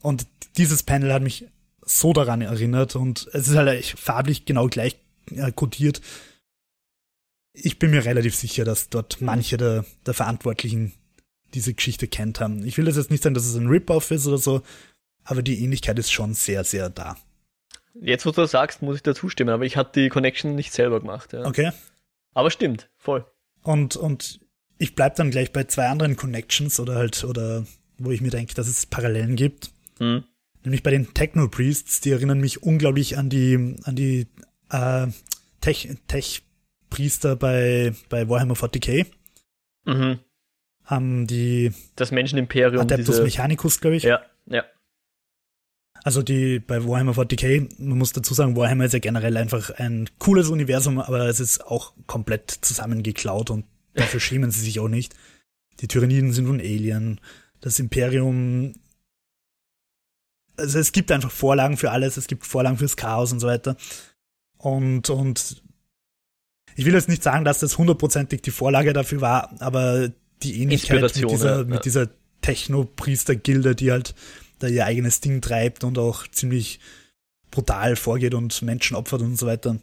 Und 0.00 0.26
dieses 0.56 0.82
Panel 0.82 1.12
hat 1.12 1.22
mich 1.22 1.46
so 1.84 2.12
daran 2.12 2.42
erinnert 2.42 2.96
und 2.96 3.28
es 3.32 3.48
ist 3.48 3.56
halt 3.56 3.84
farblich 3.84 4.44
genau 4.44 4.68
gleich 4.68 4.96
äh, 5.34 5.52
kodiert 5.52 6.00
ich 7.62 7.78
bin 7.78 7.90
mir 7.90 8.04
relativ 8.04 8.34
sicher, 8.34 8.64
dass 8.64 8.88
dort 8.88 9.20
manche 9.20 9.56
der, 9.56 9.84
der 10.06 10.14
Verantwortlichen 10.14 10.92
diese 11.54 11.74
Geschichte 11.74 12.08
kennt 12.08 12.40
haben. 12.40 12.64
Ich 12.64 12.76
will 12.76 12.84
das 12.84 12.96
jetzt 12.96 13.10
nicht 13.10 13.22
sagen, 13.22 13.34
dass 13.34 13.46
es 13.46 13.56
ein 13.56 13.68
Rip-Off 13.68 14.10
ist 14.10 14.26
oder 14.26 14.38
so, 14.38 14.62
aber 15.24 15.42
die 15.42 15.62
Ähnlichkeit 15.62 15.98
ist 15.98 16.10
schon 16.10 16.34
sehr, 16.34 16.64
sehr 16.64 16.90
da. 16.90 17.16
Jetzt, 18.00 18.26
wo 18.26 18.30
du 18.30 18.42
das 18.42 18.52
sagst, 18.52 18.82
muss 18.82 18.96
ich 18.96 19.02
dazu 19.02 19.28
stimmen, 19.28 19.50
aber 19.50 19.64
ich 19.64 19.76
hatte 19.76 20.00
die 20.00 20.08
Connection 20.08 20.54
nicht 20.54 20.72
selber 20.72 21.00
gemacht. 21.00 21.32
Ja. 21.32 21.44
Okay. 21.44 21.72
Aber 22.34 22.50
stimmt, 22.50 22.88
voll. 22.96 23.26
Und, 23.62 23.96
und 23.96 24.40
ich 24.78 24.94
bleib 24.94 25.16
dann 25.16 25.30
gleich 25.30 25.52
bei 25.52 25.64
zwei 25.64 25.88
anderen 25.88 26.16
Connections 26.16 26.78
oder 26.78 26.94
halt, 26.94 27.24
oder 27.24 27.66
wo 27.98 28.10
ich 28.10 28.20
mir 28.20 28.30
denke, 28.30 28.54
dass 28.54 28.68
es 28.68 28.86
Parallelen 28.86 29.34
gibt. 29.36 29.70
Hm. 29.98 30.24
Nämlich 30.62 30.82
bei 30.82 30.90
den 30.90 31.12
Techno-Priests, 31.14 32.00
die 32.00 32.10
erinnern 32.10 32.40
mich 32.40 32.62
unglaublich 32.62 33.16
an 33.18 33.30
die, 33.30 33.76
an 33.82 33.96
die 33.96 34.28
äh, 34.70 35.08
Tech-Priester 35.60 35.98
Tech 36.06 36.42
bei, 37.36 37.92
bei 38.08 38.28
Warhammer 38.28 38.54
40k. 38.54 39.06
Mhm. 39.84 40.18
Haben 40.84 41.26
die 41.26 41.72
das 41.96 42.10
Menschenimperium. 42.10 42.80
Adeptus 42.80 43.16
diese, 43.16 43.22
Mechanicus, 43.22 43.80
glaube 43.80 43.96
ich. 43.96 44.02
Ja, 44.04 44.22
ja. 44.46 44.64
Also 46.04 46.22
die 46.22 46.60
bei 46.60 46.84
Warhammer 46.84 47.12
40k, 47.12 47.68
man 47.78 47.98
muss 47.98 48.12
dazu 48.12 48.32
sagen, 48.32 48.56
Warhammer 48.56 48.84
ist 48.84 48.92
ja 48.92 48.98
generell 48.98 49.36
einfach 49.36 49.70
ein 49.70 50.08
cooles 50.18 50.48
Universum, 50.48 50.98
aber 50.98 51.26
es 51.26 51.40
ist 51.40 51.66
auch 51.66 51.92
komplett 52.06 52.50
zusammengeklaut 52.50 53.50
und 53.50 53.66
dafür 53.94 54.20
schämen 54.20 54.50
sie 54.50 54.60
sich 54.60 54.80
auch 54.80 54.88
nicht. 54.88 55.14
Die 55.80 55.88
Tyranniden 55.88 56.32
sind 56.32 56.46
nun 56.46 56.60
Alien. 56.60 57.20
Das 57.60 57.78
Imperium 57.78 58.74
also 60.58 60.78
es 60.78 60.92
gibt 60.92 61.10
einfach 61.12 61.30
Vorlagen 61.30 61.76
für 61.76 61.90
alles, 61.90 62.16
es 62.16 62.26
gibt 62.26 62.44
Vorlagen 62.46 62.76
fürs 62.76 62.96
Chaos 62.96 63.32
und 63.32 63.40
so 63.40 63.46
weiter. 63.46 63.76
Und, 64.58 65.08
und 65.08 65.62
ich 66.78 66.84
will 66.84 66.94
jetzt 66.94 67.08
nicht 67.08 67.24
sagen, 67.24 67.44
dass 67.44 67.58
das 67.58 67.76
hundertprozentig 67.76 68.40
die 68.40 68.52
Vorlage 68.52 68.92
dafür 68.92 69.20
war, 69.20 69.50
aber 69.58 70.12
die 70.44 70.62
Ähnlichkeit 70.62 71.02
mit 71.02 71.16
dieser, 71.16 71.66
ja. 71.68 71.78
dieser 71.80 72.08
Techno-Priester-Gilde, 72.40 73.74
die 73.74 73.90
halt 73.90 74.14
da 74.60 74.68
ihr 74.68 74.86
eigenes 74.86 75.20
Ding 75.20 75.40
treibt 75.40 75.82
und 75.82 75.98
auch 75.98 76.28
ziemlich 76.28 76.78
brutal 77.50 77.96
vorgeht 77.96 78.32
und 78.32 78.62
Menschen 78.62 78.94
opfert 78.94 79.22
und 79.22 79.36
so 79.36 79.46
weiter. 79.48 79.80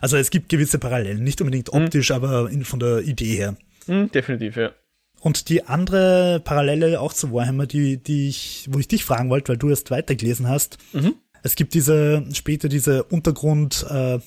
Also 0.00 0.16
es 0.16 0.30
gibt 0.30 0.48
gewisse 0.48 0.78
Parallelen, 0.78 1.24
nicht 1.24 1.40
unbedingt 1.40 1.74
mhm. 1.74 1.82
optisch, 1.82 2.10
mhm. 2.10 2.14
aber 2.14 2.50
in, 2.50 2.64
von 2.64 2.78
der 2.78 3.00
Idee 3.00 3.34
her. 3.34 3.56
Mhm, 3.88 4.12
definitiv, 4.12 4.56
ja. 4.56 4.70
Und 5.18 5.48
die 5.48 5.66
andere 5.66 6.40
Parallele 6.44 7.00
auch 7.00 7.14
zu 7.14 7.32
Warhammer, 7.32 7.66
die, 7.66 7.96
die 7.96 8.28
ich, 8.28 8.68
wo 8.70 8.78
ich 8.78 8.86
dich 8.86 9.04
fragen 9.04 9.28
wollte, 9.28 9.48
weil 9.48 9.58
du 9.58 9.70
erst 9.70 9.90
weitergelesen 9.90 10.48
hast. 10.48 10.78
Mhm. 10.92 11.16
Es 11.42 11.56
gibt 11.56 11.74
diese, 11.74 12.24
später 12.32 12.68
diese 12.68 13.02
Untergrund, 13.02 13.84
äh, 13.90 14.20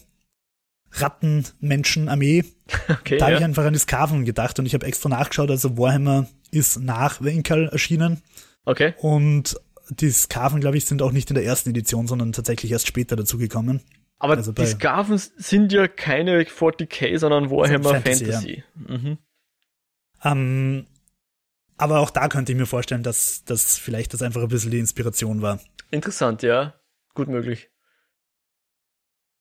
Rattenmenschen-Armee. 0.94 2.46
Okay, 2.88 3.18
da 3.18 3.26
ja. 3.26 3.34
habe 3.34 3.38
ich 3.38 3.44
einfach 3.44 3.66
an 3.66 3.74
die 3.74 3.80
Skaven 3.80 4.24
gedacht 4.24 4.58
und 4.58 4.66
ich 4.66 4.74
habe 4.74 4.86
extra 4.86 5.10
nachgeschaut. 5.10 5.52
Also 5.52 5.78
Warhammer 5.78 6.28
ist 6.50 6.80
nach 6.80 7.22
Winkal 7.22 7.68
erschienen. 7.68 8.22
Okay. 8.66 8.94
Und 9.00 9.60
die 9.90 10.10
Skaven, 10.10 10.62
glaube 10.62 10.78
ich, 10.78 10.86
sind 10.86 11.02
auch 11.02 11.12
nicht 11.12 11.30
in 11.30 11.36
der 11.36 11.44
ersten 11.44 11.72
Edition, 11.72 12.08
sondern 12.08 12.32
tatsächlich 12.32 12.72
erst 12.72 12.88
später 12.88 13.16
dazugekommen. 13.16 13.82
Aber 14.18 14.38
also 14.38 14.54
die 14.54 14.66
Skaven 14.66 15.18
sind 15.18 15.74
ja 15.74 15.88
keine 15.88 16.42
40k, 16.44 17.18
sondern 17.18 17.52
Warhammer 17.52 17.90
Fantasy. 17.90 18.26
Fantasy. 18.26 18.64
Ja. 18.88 18.98
Mhm. 18.98 19.18
Ähm, 20.24 20.88
aber 21.78 22.00
auch 22.00 22.10
da 22.10 22.30
könnte 22.30 22.54
ich 22.54 22.58
mir 22.58 22.66
vorstellen, 22.66 23.04
dass 23.04 23.44
das 23.44 23.78
vielleicht 23.78 24.14
das 24.14 24.22
einfach 24.22 24.42
ein 24.42 24.48
bisschen 24.48 24.72
die 24.72 24.80
Inspiration 24.80 25.42
war. 25.42 25.60
Interessant, 25.92 26.44
ja. 26.44 26.76
Gut 27.14 27.28
möglich. 27.28 27.70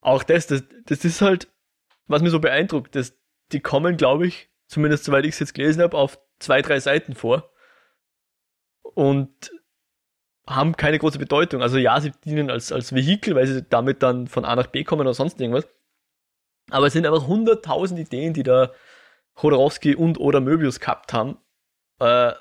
Auch 0.03 0.23
das, 0.25 0.49
das, 0.49 0.65
das 0.85 1.05
ist 1.05 1.23
halt, 1.23 1.49
was 2.07 2.21
mir 2.21 2.31
so 2.31 2.41
beeindruckt, 2.41 2.95
dass 2.95 3.17
die 3.53 3.61
kommen, 3.61 3.97
glaube 3.97 4.27
ich, 4.27 4.51
zumindest 4.67 5.05
soweit 5.05 5.25
ich 5.25 5.35
es 5.35 5.39
jetzt 5.41 5.55
gelesen 5.55 5.83
habe, 5.83 5.97
auf 5.97 6.19
zwei, 6.39 6.61
drei 6.61 6.81
Seiten 6.81 7.15
vor. 7.15 7.51
Und 8.83 9.51
haben 10.47 10.77
keine 10.77 10.99
große 10.99 11.19
Bedeutung. 11.19 11.63
Also 11.63 11.79
ja, 11.79 12.01
sie 12.01 12.11
dienen 12.25 12.51
als, 12.51 12.73
als 12.73 12.95
Vehikel, 12.95 13.37
weil 13.37 13.47
sie 13.47 13.63
damit 13.63 14.03
dann 14.03 14.27
von 14.27 14.45
A 14.45 14.57
nach 14.57 14.67
B 14.67 14.85
kommen 14.85 15.03
oder 15.03 15.15
sonst 15.15 15.41
irgendwas. 15.41 15.69
Aber 16.71 16.89
es 16.89 16.93
sind 16.93 17.07
einfach 17.07 17.27
hunderttausend 17.27 18.01
Ideen, 18.01 18.35
die 18.35 18.43
da 18.43 18.73
Chodorowski 19.35 19.95
und 19.95 20.19
oder 20.19 20.41
Möbius 20.41 20.81
gehabt 20.81 21.13
haben. 21.13 21.39
Äh, 22.01 22.33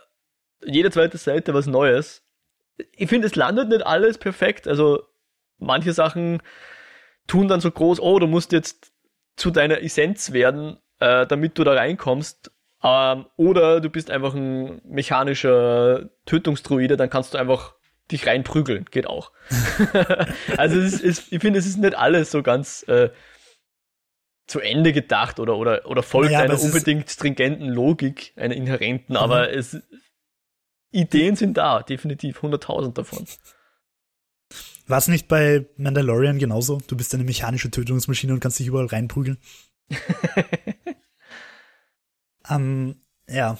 jede 0.63 0.91
zweite 0.91 1.17
Seite 1.17 1.53
was 1.53 1.67
Neues. 1.67 2.23
Ich 2.93 3.09
finde, 3.09 3.27
es 3.27 3.35
landet 3.35 3.69
nicht 3.69 3.85
alles 3.85 4.17
perfekt. 4.17 4.67
Also 4.67 5.07
manche 5.57 5.93
Sachen 5.93 6.41
tun 7.31 7.47
dann 7.47 7.61
so 7.61 7.71
groß, 7.71 8.01
oh, 8.01 8.19
du 8.19 8.27
musst 8.27 8.51
jetzt 8.51 8.91
zu 9.37 9.51
deiner 9.51 9.81
Essenz 9.81 10.33
werden, 10.33 10.77
äh, 10.99 11.25
damit 11.25 11.57
du 11.57 11.63
da 11.63 11.71
reinkommst. 11.71 12.51
Ähm, 12.83 13.25
oder 13.37 13.79
du 13.79 13.89
bist 13.89 14.11
einfach 14.11 14.33
ein 14.33 14.81
mechanischer 14.83 16.09
Tötungsdruide, 16.25 16.97
dann 16.97 17.09
kannst 17.09 17.33
du 17.33 17.37
einfach 17.37 17.75
dich 18.11 18.27
reinprügeln. 18.27 18.83
Geht 18.91 19.07
auch. 19.07 19.31
also 20.57 20.77
ist, 20.77 20.99
ist, 20.99 21.31
ich 21.31 21.39
finde, 21.39 21.59
es 21.59 21.65
ist 21.65 21.77
nicht 21.77 21.97
alles 21.97 22.31
so 22.31 22.43
ganz 22.43 22.83
äh, 22.89 23.11
zu 24.45 24.59
Ende 24.59 24.91
gedacht 24.91 25.39
oder, 25.39 25.55
oder, 25.55 25.85
oder 25.85 26.03
folgt 26.03 26.33
naja, 26.33 26.43
einer 26.43 26.61
unbedingt 26.61 27.09
stringenten 27.09 27.69
Logik, 27.69 28.33
einer 28.35 28.55
inhärenten, 28.55 29.13
mhm. 29.13 29.21
aber 29.21 29.53
es, 29.53 29.81
Ideen 30.91 31.37
sind 31.37 31.55
da, 31.55 31.81
definitiv, 31.81 32.43
100.000 32.43 32.91
davon. 32.93 33.25
War 34.91 34.97
es 34.97 35.07
nicht 35.07 35.29
bei 35.29 35.65
Mandalorian 35.77 36.37
genauso? 36.37 36.81
Du 36.85 36.97
bist 36.97 37.13
eine 37.13 37.23
mechanische 37.23 37.71
Tötungsmaschine 37.71 38.33
und 38.33 38.41
kannst 38.41 38.59
dich 38.59 38.67
überall 38.67 38.87
reinprügeln. 38.87 39.37
ähm, 42.49 42.95
ja. 43.29 43.57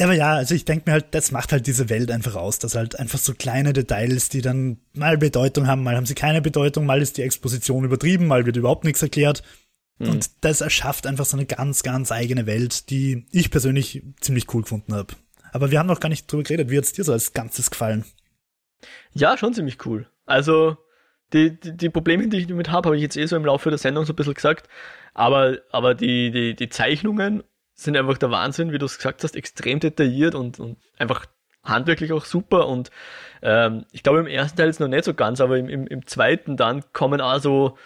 Aber 0.00 0.14
ja, 0.14 0.34
also 0.34 0.56
ich 0.56 0.64
denke 0.64 0.90
mir 0.90 0.94
halt, 0.94 1.06
das 1.12 1.30
macht 1.30 1.52
halt 1.52 1.68
diese 1.68 1.88
Welt 1.88 2.10
einfach 2.10 2.34
aus, 2.34 2.58
dass 2.58 2.74
halt 2.74 2.98
einfach 2.98 3.20
so 3.20 3.32
kleine 3.32 3.72
Details, 3.72 4.28
die 4.28 4.42
dann 4.42 4.80
mal 4.92 5.16
Bedeutung 5.16 5.68
haben, 5.68 5.84
mal 5.84 5.94
haben 5.94 6.06
sie 6.06 6.16
keine 6.16 6.42
Bedeutung, 6.42 6.84
mal 6.84 7.00
ist 7.00 7.16
die 7.16 7.22
Exposition 7.22 7.84
übertrieben, 7.84 8.26
mal 8.26 8.44
wird 8.44 8.56
überhaupt 8.56 8.82
nichts 8.82 9.02
erklärt. 9.02 9.44
Mhm. 9.98 10.10
Und 10.10 10.30
das 10.40 10.62
erschafft 10.62 11.06
einfach 11.06 11.26
so 11.26 11.36
eine 11.36 11.46
ganz, 11.46 11.84
ganz 11.84 12.10
eigene 12.10 12.46
Welt, 12.46 12.90
die 12.90 13.24
ich 13.30 13.52
persönlich 13.52 14.02
ziemlich 14.20 14.52
cool 14.52 14.62
gefunden 14.62 14.94
habe. 14.94 15.14
Aber 15.52 15.70
wir 15.70 15.78
haben 15.78 15.86
noch 15.86 16.00
gar 16.00 16.08
nicht 16.08 16.26
drüber 16.26 16.42
geredet, 16.42 16.70
wie 16.70 16.78
hat's 16.78 16.92
dir 16.92 17.04
so 17.04 17.12
als 17.12 17.34
Ganzes 17.34 17.70
gefallen? 17.70 18.04
Ja, 19.12 19.36
schon 19.36 19.54
ziemlich 19.54 19.84
cool. 19.86 20.08
Also, 20.26 20.76
die, 21.32 21.58
die, 21.58 21.76
die 21.76 21.90
Probleme, 21.90 22.28
die 22.28 22.38
ich 22.38 22.46
damit 22.46 22.70
habe, 22.70 22.88
habe 22.88 22.96
ich 22.96 23.02
jetzt 23.02 23.16
eh 23.16 23.26
so 23.26 23.36
im 23.36 23.44
Laufe 23.44 23.68
der 23.70 23.78
Sendung 23.78 24.04
so 24.04 24.12
ein 24.12 24.16
bisschen 24.16 24.34
gesagt. 24.34 24.68
Aber, 25.14 25.58
aber 25.70 25.94
die, 25.94 26.30
die, 26.30 26.54
die 26.54 26.68
Zeichnungen 26.68 27.42
sind 27.74 27.96
einfach 27.96 28.18
der 28.18 28.30
Wahnsinn, 28.30 28.72
wie 28.72 28.78
du 28.78 28.86
es 28.86 28.96
gesagt 28.96 29.22
hast, 29.24 29.36
extrem 29.36 29.80
detailliert 29.80 30.34
und, 30.34 30.58
und 30.58 30.78
einfach 30.98 31.26
handwerklich 31.62 32.12
auch 32.12 32.24
super. 32.24 32.66
Und 32.66 32.90
ähm, 33.42 33.84
ich 33.92 34.02
glaube, 34.02 34.20
im 34.20 34.26
ersten 34.26 34.56
Teil 34.56 34.68
ist 34.68 34.80
noch 34.80 34.88
nicht 34.88 35.04
so 35.04 35.14
ganz, 35.14 35.40
aber 35.40 35.58
im, 35.58 35.68
im, 35.68 35.86
im 35.86 36.06
zweiten 36.06 36.56
dann 36.56 36.84
kommen 36.92 37.20
also, 37.20 37.76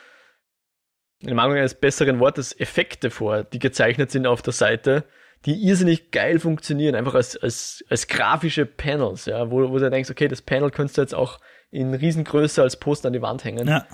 in 1.20 1.36
Mangel 1.36 1.58
eines 1.58 1.74
besseren 1.74 2.20
Wortes, 2.20 2.58
Effekte 2.58 3.10
vor, 3.10 3.44
die 3.44 3.58
gezeichnet 3.58 4.10
sind 4.10 4.26
auf 4.26 4.42
der 4.42 4.52
Seite, 4.52 5.04
die 5.44 5.66
irrsinnig 5.66 6.10
geil 6.10 6.38
funktionieren, 6.38 6.94
einfach 6.94 7.14
als, 7.14 7.36
als, 7.36 7.84
als 7.88 8.06
grafische 8.06 8.64
Panels, 8.64 9.26
ja, 9.26 9.50
wo, 9.50 9.70
wo 9.70 9.78
du 9.78 9.90
denkst, 9.90 10.10
okay, 10.10 10.28
das 10.28 10.42
Panel 10.42 10.70
könntest 10.70 10.98
du 10.98 11.02
jetzt 11.02 11.14
auch 11.14 11.40
in 11.70 11.94
Riesengröße 11.94 12.62
als 12.62 12.76
Poster 12.76 13.08
an 13.08 13.12
die 13.12 13.22
Wand 13.22 13.44
hängen. 13.44 13.66
Ja. 13.66 13.86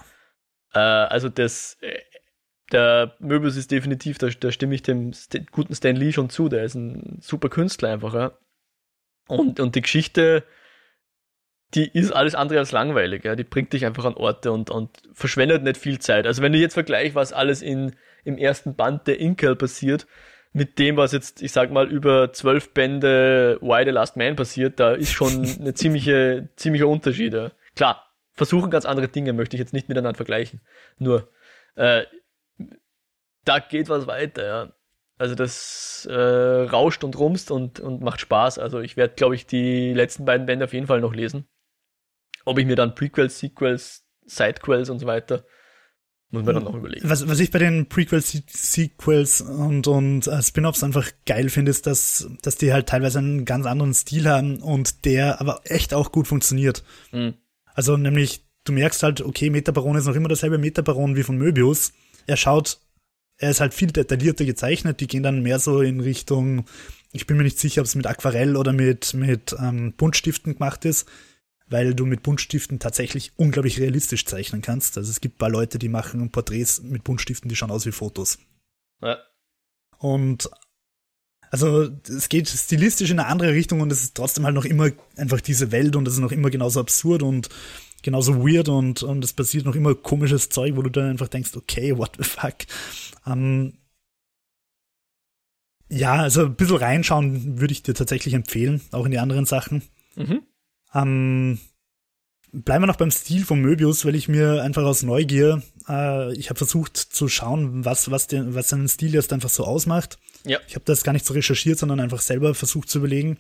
Äh, 0.74 0.78
also 0.78 1.28
das 1.28 1.78
äh, 1.80 1.99
der 2.72 3.14
Möbius 3.18 3.57
ist 3.57 3.70
definitiv, 3.70 4.18
da, 4.18 4.28
da 4.28 4.53
stimme 4.53 4.74
ich 4.74 4.82
dem 4.82 5.12
st 5.12 5.51
guten 5.53 5.74
Stan 5.74 5.96
Lee 5.96 6.12
schon 6.12 6.30
zu, 6.30 6.49
der 6.49 6.64
ist 6.64 6.74
ein 6.74 7.18
super 7.20 7.49
Künstler 7.49 7.90
einfach, 7.90 8.14
ja. 8.14 8.38
Und, 9.26 9.61
und 9.61 9.74
die 9.74 9.82
Geschichte, 9.82 10.44
die 11.74 11.86
ist 11.86 12.12
alles 12.12 12.34
andere 12.34 12.59
als 12.59 12.72
langweilig, 12.72 13.24
ja. 13.24 13.36
Die 13.36 13.44
bringt 13.44 13.72
dich 13.72 13.86
einfach 13.86 14.05
an 14.05 14.14
Orte 14.14 14.53
und, 14.53 14.70
und 14.70 14.90
verschwendet 15.12 15.62
nicht 15.62 15.78
viel 15.78 15.99
Zeit. 15.99 16.26
Also 16.26 16.42
wenn 16.42 16.53
du 16.53 16.59
jetzt 16.59 16.74
vergleichst, 16.74 17.14
was 17.14 17.32
alles 17.32 17.62
in, 17.62 17.96
im 18.24 18.36
ersten 18.36 18.74
Band 18.74 19.07
der 19.07 19.18
Inkel 19.18 19.57
passiert, 19.57 20.07
mit 20.53 20.78
dem, 20.78 20.96
was 20.96 21.12
jetzt, 21.12 21.42
ich 21.42 21.53
sag 21.53 21.70
mal, 21.70 21.90
über 21.90 22.32
zwölf 22.32 22.72
Bände 22.72 23.59
Why 23.61 23.84
the 23.84 23.90
Last 23.90 24.16
Man 24.16 24.36
passiert, 24.36 24.80
da 24.80 24.92
ist 24.92 25.12
schon 25.12 25.44
eine 25.61 25.74
ziemliche, 25.74 26.49
ziemlicher 26.57 26.88
Unterschied. 26.88 27.34
Ja. 27.34 27.53
Klar, 27.76 28.05
versuchen 28.34 28.70
ganz 28.70 28.84
andere 28.84 29.09
Dinge, 29.09 29.32
möchte 29.32 29.57
ich 29.57 29.61
jetzt 29.61 29.72
nicht 29.72 29.88
miteinander 29.88 30.16
vergleichen. 30.16 30.61
Nur, 30.99 31.28
äh, 31.74 32.05
da 33.44 33.59
geht 33.61 33.88
was 33.88 34.07
weiter, 34.07 34.46
ja. 34.46 34.72
Also 35.18 35.34
das 35.34 36.07
äh, 36.09 36.14
rauscht 36.14 37.03
und 37.03 37.18
rumst 37.18 37.51
und, 37.51 37.80
und 37.80 38.01
macht 38.03 38.20
Spaß. 38.20 38.59
Also 38.61 38.80
ich 38.80 38.96
werde, 38.96 39.14
glaube 39.14 39.34
ich, 39.34 39.46
die 39.46 39.92
letzten 39.92 40.24
beiden 40.24 40.46
Bände 40.46 40.64
auf 40.64 40.72
jeden 40.72 40.86
Fall 40.86 41.01
noch 41.01 41.12
lesen. 41.12 41.49
Ob 42.44 42.59
ich 42.59 42.66
mir 42.66 42.76
dann 42.76 42.94
Prequels, 42.94 43.40
Sequels, 43.40 44.07
Sidequels 44.26 44.90
und 44.90 45.01
so 45.01 45.07
weiter, 45.07 45.44
muss 46.31 46.45
man 46.45 46.55
dann 46.55 46.64
noch 46.64 46.74
überlegen. 46.74 47.09
Was, 47.09 47.26
was 47.26 47.41
ich 47.41 47.51
bei 47.51 47.59
den 47.59 47.89
Prequels, 47.89 48.43
Sequels 48.49 49.41
und, 49.41 49.87
und 49.87 50.26
uh, 50.26 50.43
Spin-offs 50.43 50.85
einfach 50.85 51.11
geil 51.26 51.49
finde, 51.49 51.70
ist, 51.70 51.87
dass, 51.87 52.29
dass 52.43 52.57
die 52.57 52.72
halt 52.72 52.89
teilweise 52.89 53.18
einen 53.18 53.45
ganz 53.45 53.66
anderen 53.66 53.95
Stil 53.95 54.29
haben 54.29 54.59
und 54.59 55.05
der 55.05 55.41
aber 55.41 55.62
echt 55.64 55.95
auch 55.95 56.12
gut 56.12 56.29
funktioniert. 56.29 56.85
Mhm. 57.12 57.35
Also 57.74 57.97
nämlich, 57.97 58.45
du 58.64 58.72
merkst 58.72 59.03
halt, 59.03 59.20
okay, 59.22 59.51
Metabaron 59.51 59.97
ist 59.97 60.07
noch 60.07 60.16
immer 60.16 60.29
dasselbe 60.29 60.59
Metabaron 60.59 61.16
wie 61.16 61.22
von 61.22 61.39
Möbius. 61.39 61.93
Er 62.26 62.37
schaut 62.37 62.79
er 63.39 63.51
ist 63.51 63.61
halt 63.61 63.72
viel 63.72 63.89
detaillierter 63.89 64.45
gezeichnet. 64.45 65.01
Die 65.01 65.07
gehen 65.07 65.22
dann 65.22 65.43
mehr 65.43 65.59
so 65.59 65.81
in 65.81 66.01
Richtung, 66.01 66.64
ich 67.12 67.26
bin 67.26 67.37
mir 67.37 67.45
nicht 67.45 67.59
sicher, 67.59 67.81
ob 67.81 67.87
es 67.87 67.95
mit 67.95 68.07
Aquarell 68.07 68.57
oder 68.57 68.72
mit, 68.72 69.14
mit 69.14 69.57
ähm, 69.59 69.95
Buntstiften 69.97 70.55
gemacht 70.55 70.85
ist, 70.85 71.09
weil 71.71 71.95
du 71.95 72.07
mit 72.07 72.23
Buntstiften 72.23 72.79
tatsächlich 72.79 73.33
unglaublich 73.37 73.79
realistisch 73.81 74.25
zeichnen 74.25 74.62
kannst. 74.62 74.97
Also 74.99 75.11
es 75.11 75.21
gibt 75.21 75.37
ein 75.37 75.39
paar 75.39 75.51
Leute, 75.51 75.79
die 75.79 75.89
machen 75.89 76.31
Porträts 76.31 76.83
mit 76.83 77.05
Buntstiften, 77.05 77.49
die 77.49 77.57
schauen 77.57 77.71
aus 77.71 77.87
wie 77.87 77.93
Fotos. 77.93 78.39
Ja. 79.03 79.19
Und 79.99 80.49
Also 81.51 81.89
es 82.07 82.29
geht 82.29 82.49
stilistisch 82.49 83.11
in 83.11 83.19
eine 83.21 83.29
andere 83.29 83.53
Richtung 83.55 83.81
und 83.81 83.91
es 83.91 84.03
ist 84.03 84.14
trotzdem 84.14 84.45
halt 84.45 84.55
noch 84.55 84.66
immer 84.66 84.91
einfach 85.16 85.41
diese 85.41 85.73
Welt 85.73 85.97
und 85.97 86.07
es 86.07 86.14
ist 86.14 86.21
noch 86.21 86.33
immer 86.33 86.51
genauso 86.51 86.79
absurd 86.81 87.23
und 87.23 87.49
genauso 88.03 88.45
weird 88.47 88.69
und, 88.69 89.03
und 89.03 89.25
es 89.25 89.33
passiert 89.33 89.64
noch 89.64 89.75
immer 89.75 89.95
komisches 89.95 90.51
Zeug, 90.51 90.77
wo 90.77 90.83
du 90.83 90.91
dann 90.91 91.11
einfach 91.11 91.29
denkst, 91.29 91.57
okay, 91.57 91.97
what 91.97 92.12
the 92.19 92.25
fuck. 92.25 92.55
Ähm, 93.27 93.79
ja, 95.89 96.16
also 96.16 96.45
ein 96.45 96.55
bisschen 96.55 96.77
reinschauen 96.77 97.59
würde 97.61 97.73
ich 97.73 97.83
dir 97.83 97.95
tatsächlich 97.95 98.35
empfehlen, 98.35 98.83
auch 98.93 99.07
in 99.07 99.11
die 99.11 99.19
anderen 99.19 99.47
Sachen. 99.47 99.83
Mhm. 100.16 100.43
Ähm, 100.95 101.59
bleiben 102.53 102.82
wir 102.82 102.86
noch 102.86 102.97
beim 102.97 103.11
Stil 103.11 103.45
von 103.45 103.61
Möbius, 103.61 104.05
weil 104.05 104.14
ich 104.14 104.28
mir 104.28 104.62
einfach 104.62 104.84
aus 104.84 105.03
Neugier, 105.03 105.62
äh, 105.89 106.34
ich 106.34 106.51
habe 106.51 106.59
versucht 106.59 106.97
zu 106.97 107.28
schauen, 107.28 107.84
was, 107.84 108.11
was, 108.11 108.26
den, 108.26 108.55
was 108.55 108.68
seinen 108.68 108.89
Stil 108.89 109.14
jetzt 109.14 109.32
einfach 109.32 109.51
so 109.51 109.64
ausmacht. 109.64 110.18
Ja. 110.45 110.59
Ich 110.66 110.74
habe 110.74 110.84
das 110.84 111.03
gar 111.03 111.12
nicht 111.12 111.26
so 111.26 111.34
recherchiert, 111.34 111.78
sondern 111.78 112.01
einfach 112.01 112.20
selber 112.20 112.55
versucht 112.55 112.89
zu 112.89 112.99
überlegen. 112.99 113.39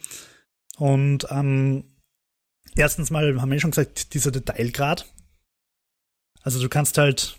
Und 0.76 1.26
ähm, 1.30 1.84
erstens 2.76 3.10
mal 3.10 3.40
haben 3.40 3.50
wir 3.50 3.60
schon 3.60 3.70
gesagt, 3.70 4.14
dieser 4.14 4.30
Detailgrad. 4.30 5.06
Also 6.42 6.60
du 6.60 6.68
kannst 6.68 6.98
halt, 6.98 7.38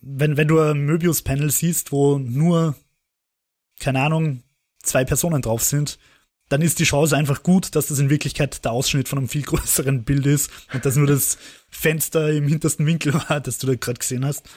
wenn, 0.00 0.36
wenn 0.36 0.48
du 0.48 0.60
ein 0.60 0.80
Möbius-Panel 0.80 1.50
siehst, 1.50 1.92
wo 1.92 2.18
nur 2.18 2.76
keine 3.78 4.00
Ahnung, 4.02 4.42
zwei 4.82 5.04
Personen 5.04 5.42
drauf 5.42 5.62
sind, 5.62 5.98
dann 6.48 6.62
ist 6.62 6.78
die 6.78 6.84
Chance 6.84 7.16
einfach 7.16 7.42
gut, 7.42 7.74
dass 7.74 7.88
das 7.88 7.98
in 7.98 8.10
Wirklichkeit 8.10 8.64
der 8.64 8.72
Ausschnitt 8.72 9.08
von 9.08 9.18
einem 9.18 9.28
viel 9.28 9.42
größeren 9.46 10.04
Bild 10.04 10.26
ist 10.26 10.50
und 10.72 10.84
dass 10.84 10.96
nur 10.96 11.06
das 11.06 11.38
Fenster 11.68 12.30
im 12.30 12.48
hintersten 12.48 12.86
Winkel 12.86 13.14
war, 13.28 13.40
das 13.40 13.58
du 13.58 13.66
da 13.66 13.74
gerade 13.74 13.98
gesehen 13.98 14.24
hast. 14.24 14.48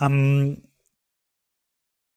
Ähm, 0.00 0.62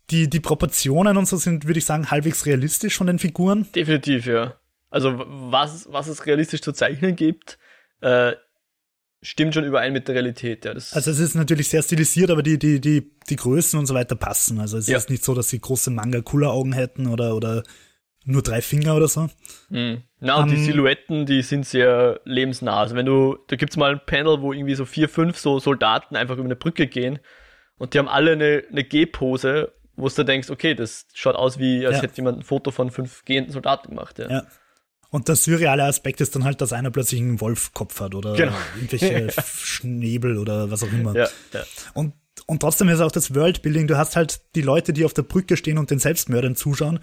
die, 0.10 0.30
die 0.30 0.39
Proportionen 0.39 1.18
und 1.18 1.28
so 1.28 1.38
sind, 1.38 1.66
würde 1.66 1.80
ich 1.80 1.86
sagen, 1.86 2.12
halbwegs 2.12 2.45
realistisch 2.45 2.97
von 2.97 3.08
den 3.08 3.18
Figuren. 3.18 3.68
Definitiv, 3.74 4.26
ja. 4.26 4.56
Also 4.89 5.24
was, 5.26 5.88
was 5.89 6.08
es 6.08 6.26
realistisch 6.26 6.62
zu 6.62 6.74
zeichnen 6.74 7.16
gibt, 7.16 7.58
äh, 8.02 8.34
stimmt 9.22 9.54
schon 9.54 9.64
überein 9.64 9.93
mit 9.93 10.08
der 10.08 10.16
Realität. 10.16 10.66
Ja, 10.66 10.74
das 10.74 10.93
also 10.93 11.12
es 11.12 11.20
ist 11.20 11.36
natürlich 11.36 11.70
sehr 11.70 11.82
stilisiert, 11.82 12.30
aber 12.30 12.43
die, 12.43 12.60
die, 12.60 12.82
die, 12.82 13.10
die 13.30 13.36
Größen 13.38 13.80
und 13.80 13.86
so 13.86 13.93
weiter 13.93 14.16
passen. 14.16 14.60
Also 14.60 14.78
es 14.78 14.88
ja. 14.88 14.97
ist 14.97 15.10
nicht 15.10 15.24
so, 15.24 15.34
dass 15.34 15.49
sie 15.49 15.62
große 15.62 15.91
Manga-Cooler-Augen 15.91 16.74
hätten 16.74 17.08
oder, 17.08 17.36
oder 17.36 17.64
nur 18.24 18.41
drei 18.41 18.61
Finger 18.61 18.95
oder 18.95 19.07
so. 19.07 19.30
Mhm. 19.69 20.03
Na, 20.19 20.36
und 20.36 20.43
um, 20.43 20.49
die 20.49 20.55
ähm, 20.55 20.65
Silhouetten, 20.65 21.26
die 21.26 21.41
sind 21.41 21.65
sehr 21.65 22.19
lebensnah. 22.24 22.78
Also 22.78 22.95
wenn 22.95 23.05
du, 23.05 23.38
da 23.47 23.55
gibt's 23.55 23.78
mal 23.78 23.91
ein 23.91 24.01
Panel, 24.05 24.41
wo 24.41 24.53
irgendwie 24.53 24.76
so 24.76 24.86
vier, 24.86 25.09
fünf 25.09 25.38
so 25.38 25.59
Soldaten 25.59 26.15
einfach 26.15 26.36
über 26.36 26.45
eine 26.45 26.55
Brücke 26.55 26.88
gehen 26.88 27.19
und 27.78 27.93
die 27.93 27.99
haben 27.99 28.07
alle 28.07 28.34
eine, 28.34 28.63
eine 28.69 28.84
G-Pose, 28.84 29.72
wo 29.95 30.07
du 30.07 30.24
denkst, 30.24 30.49
okay, 30.49 30.76
das 30.76 31.07
schaut 31.13 31.36
aus 31.36 31.57
wie, 31.57 31.86
als 31.86 31.97
ja. 31.97 32.03
hätte 32.03 32.17
jemand 32.17 32.39
ein 32.39 32.43
Foto 32.43 32.72
von 32.72 32.91
fünf 32.91 33.26
gehenden 33.26 33.51
Soldaten 33.51 33.89
gemacht. 33.89 34.19
Ja. 34.19 34.30
ja. 34.30 34.43
Und 35.09 35.28
der 35.28 35.36
surreale 35.36 35.84
Aspekt 35.84 36.22
ist 36.22 36.36
dann 36.36 36.45
halt, 36.45 36.61
dass 36.61 36.72
einer 36.72 36.89
plötzlich 36.89 37.19
einen 37.19 37.41
Wolfkopf 37.41 37.99
hat 37.99 38.15
oder 38.15 38.34
genau. 38.34 38.53
irgendwelche 38.76 39.32
Schnäbel 39.45 40.38
oder 40.38 40.72
was 40.72 40.84
auch 40.84 40.91
immer. 40.91 41.15
Ja, 41.15 41.28
ja. 41.53 41.63
Und, 41.93 42.13
und 42.45 42.61
trotzdem 42.61 42.88
ist 42.88 43.01
auch 43.01 43.11
das 43.11 43.36
Worldbuilding, 43.36 43.88
du 43.88 43.97
hast 43.97 44.15
halt 44.15 44.41
die 44.55 44.61
Leute, 44.61 44.93
die 44.93 45.03
auf 45.03 45.13
der 45.13 45.24
Brücke 45.24 45.57
stehen 45.57 45.78
und 45.78 45.91
den 45.91 45.99
Selbstmördern 45.99 46.55
zuschauen, 46.55 46.99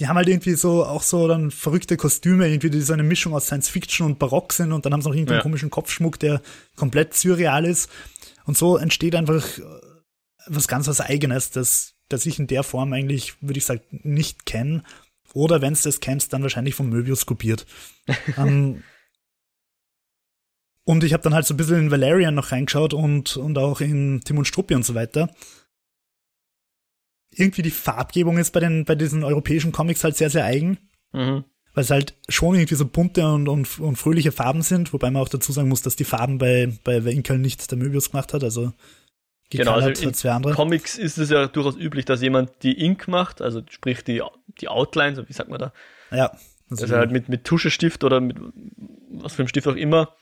die 0.00 0.08
haben 0.08 0.16
halt 0.16 0.28
irgendwie 0.28 0.54
so 0.54 0.84
auch 0.84 1.02
so 1.02 1.28
dann 1.28 1.50
verrückte 1.50 1.98
Kostüme, 1.98 2.48
irgendwie, 2.48 2.70
die 2.70 2.80
so 2.80 2.94
eine 2.94 3.02
Mischung 3.02 3.34
aus 3.34 3.46
Science 3.46 3.68
Fiction 3.68 4.06
und 4.06 4.18
Barock 4.18 4.54
sind 4.54 4.72
und 4.72 4.86
dann 4.86 4.94
haben 4.94 5.02
sie 5.02 5.08
noch 5.08 5.14
irgendwie 5.14 5.32
ja. 5.32 5.38
einen 5.38 5.42
komischen 5.42 5.70
Kopfschmuck, 5.70 6.18
der 6.18 6.40
komplett 6.74 7.14
surreal 7.14 7.66
ist. 7.66 7.90
Und 8.46 8.56
so 8.56 8.78
entsteht 8.78 9.14
einfach 9.14 9.46
was 10.46 10.68
ganz 10.68 10.88
was 10.88 11.02
Eigenes, 11.02 11.50
das, 11.50 11.94
das 12.08 12.24
ich 12.24 12.38
in 12.38 12.46
der 12.46 12.62
Form 12.62 12.92
eigentlich, 12.94 13.40
würde 13.42 13.58
ich 13.58 13.66
sagen, 13.66 13.82
nicht 13.90 14.46
kenne 14.46 14.82
oder 15.34 15.60
wenn 15.60 15.74
es 15.74 15.82
das 15.82 16.00
kennst, 16.00 16.32
dann 16.32 16.42
wahrscheinlich 16.42 16.74
von 16.74 16.88
Möbius 16.88 17.26
kopiert. 17.26 17.66
um, 18.08 18.14
ähm, 18.48 18.82
und 20.84 21.04
ich 21.04 21.12
habe 21.12 21.22
dann 21.22 21.34
halt 21.34 21.46
so 21.46 21.54
ein 21.54 21.56
bisschen 21.58 21.78
in 21.78 21.90
Valerian 21.90 22.34
noch 22.34 22.52
reingeschaut 22.52 22.94
und, 22.94 23.36
und 23.36 23.58
auch 23.58 23.80
in 23.80 24.22
Tim 24.24 24.38
und 24.38 24.46
Struppi 24.46 24.74
und 24.74 24.84
so 24.84 24.94
weiter. 24.94 25.28
Irgendwie 27.32 27.62
die 27.62 27.70
Farbgebung 27.70 28.38
ist 28.38 28.52
bei, 28.52 28.60
den, 28.60 28.84
bei 28.84 28.94
diesen 28.94 29.24
europäischen 29.24 29.72
Comics 29.72 30.04
halt 30.04 30.16
sehr, 30.16 30.30
sehr 30.30 30.44
eigen. 30.44 30.78
Mhm. 31.12 31.44
Weil 31.72 31.84
es 31.84 31.90
halt 31.90 32.14
schon 32.28 32.56
irgendwie 32.56 32.74
so 32.74 32.84
bunte 32.84 33.26
und, 33.28 33.48
und, 33.48 33.78
und 33.78 33.96
fröhliche 33.96 34.32
Farben 34.32 34.62
sind, 34.62 34.92
wobei 34.92 35.10
man 35.10 35.22
auch 35.22 35.28
dazu 35.28 35.52
sagen 35.52 35.68
muss, 35.68 35.82
dass 35.82 35.94
die 35.94 36.04
Farben 36.04 36.38
bei, 36.38 36.72
bei 36.82 36.96
Inkel 36.98 37.38
nicht 37.38 37.70
der 37.70 37.78
Möbius 37.78 38.10
gemacht 38.10 38.34
hat. 38.34 38.42
Also 38.42 38.72
Genau, 39.50 39.72
also 39.72 39.88
in 39.88 40.54
Comics 40.54 40.96
ist 40.96 41.18
es 41.18 41.28
ja 41.28 41.48
durchaus 41.48 41.76
üblich, 41.76 42.04
dass 42.04 42.22
jemand 42.22 42.62
die 42.62 42.80
Ink 42.84 43.08
macht, 43.08 43.42
also 43.42 43.62
sprich 43.68 44.04
die, 44.04 44.22
die 44.60 44.68
Outline, 44.68 45.28
wie 45.28 45.32
sagt 45.32 45.50
man 45.50 45.58
da? 45.58 45.72
Ja. 46.12 46.30
Das 46.68 46.82
also 46.82 46.96
halt 46.96 47.10
mit, 47.10 47.28
mit 47.28 47.42
Tuschestift 47.42 48.04
oder 48.04 48.20
mit 48.20 48.36
was 49.10 49.34
für 49.34 49.42
einem 49.42 49.48
Stift 49.48 49.66
auch 49.66 49.74
immer 49.74 50.14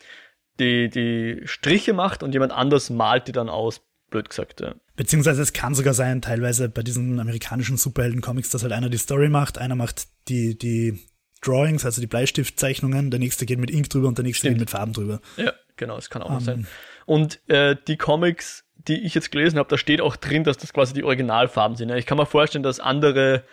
die, 0.59 0.89
die 0.89 1.43
Striche 1.45 1.93
macht 1.93 2.23
und 2.23 2.33
jemand 2.33 2.53
anders 2.53 2.89
malt 2.89 3.29
die 3.29 3.33
dann 3.33 3.51
aus, 3.51 3.83
blöd 4.11 4.29
gesagt. 4.29 4.61
Ja. 4.61 4.75
Beziehungsweise 4.97 5.43
es 5.43 5.53
kann 5.53 5.75
sogar 5.75 5.95
sein, 5.95 6.23
teilweise 6.23 6.69
bei 6.69 6.83
diesen 6.83 7.21
amerikanischen 7.21 7.77
Superhelden-Comics, 7.77 8.51
dass 8.51 8.63
halt 8.63 8.73
einer 8.73 8.89
die 8.89 8.99
Story 8.99 9.29
macht, 9.29 9.59
einer 9.59 9.77
macht 9.77 10.09
die, 10.29 10.59
die 10.59 10.99
Drawings, 11.43 11.85
also 11.85 12.01
die 12.01 12.07
Bleistiftzeichnungen, 12.07 13.11
der 13.11 13.21
nächste 13.21 13.47
geht 13.47 13.59
mit 13.59 13.71
Ink 13.71 13.91
drüber 13.91 14.09
und 14.09 14.19
der 14.19 14.25
nächste 14.25 14.47
Stimmt. 14.47 14.57
geht 14.57 14.61
mit 14.61 14.71
Farben 14.71 14.93
drüber. 14.93 15.21
Ja, 15.37 15.53
genau, 15.77 15.97
es 15.97 16.11
kann 16.11 16.23
auch 16.23 16.31
um, 16.31 16.41
sein. 16.41 16.67
Und 17.07 17.41
äh, 17.49 17.77
die 17.87 17.97
Comics 17.97 18.65
die 18.87 19.05
ich 19.05 19.15
jetzt 19.15 19.31
gelesen 19.31 19.59
habe, 19.59 19.69
da 19.69 19.77
steht 19.77 20.01
auch 20.01 20.17
drin, 20.17 20.45
dass 20.45 20.57
das 20.57 20.73
quasi 20.73 20.95
die 20.95 21.05
Originalfarben 21.05 21.77
sind. 21.77 21.91
Ich 21.91 22.07
kann 22.07 22.19
mir 22.19 22.27
vorstellen, 22.27 22.63
dass 22.63 22.81
andere 22.81 23.45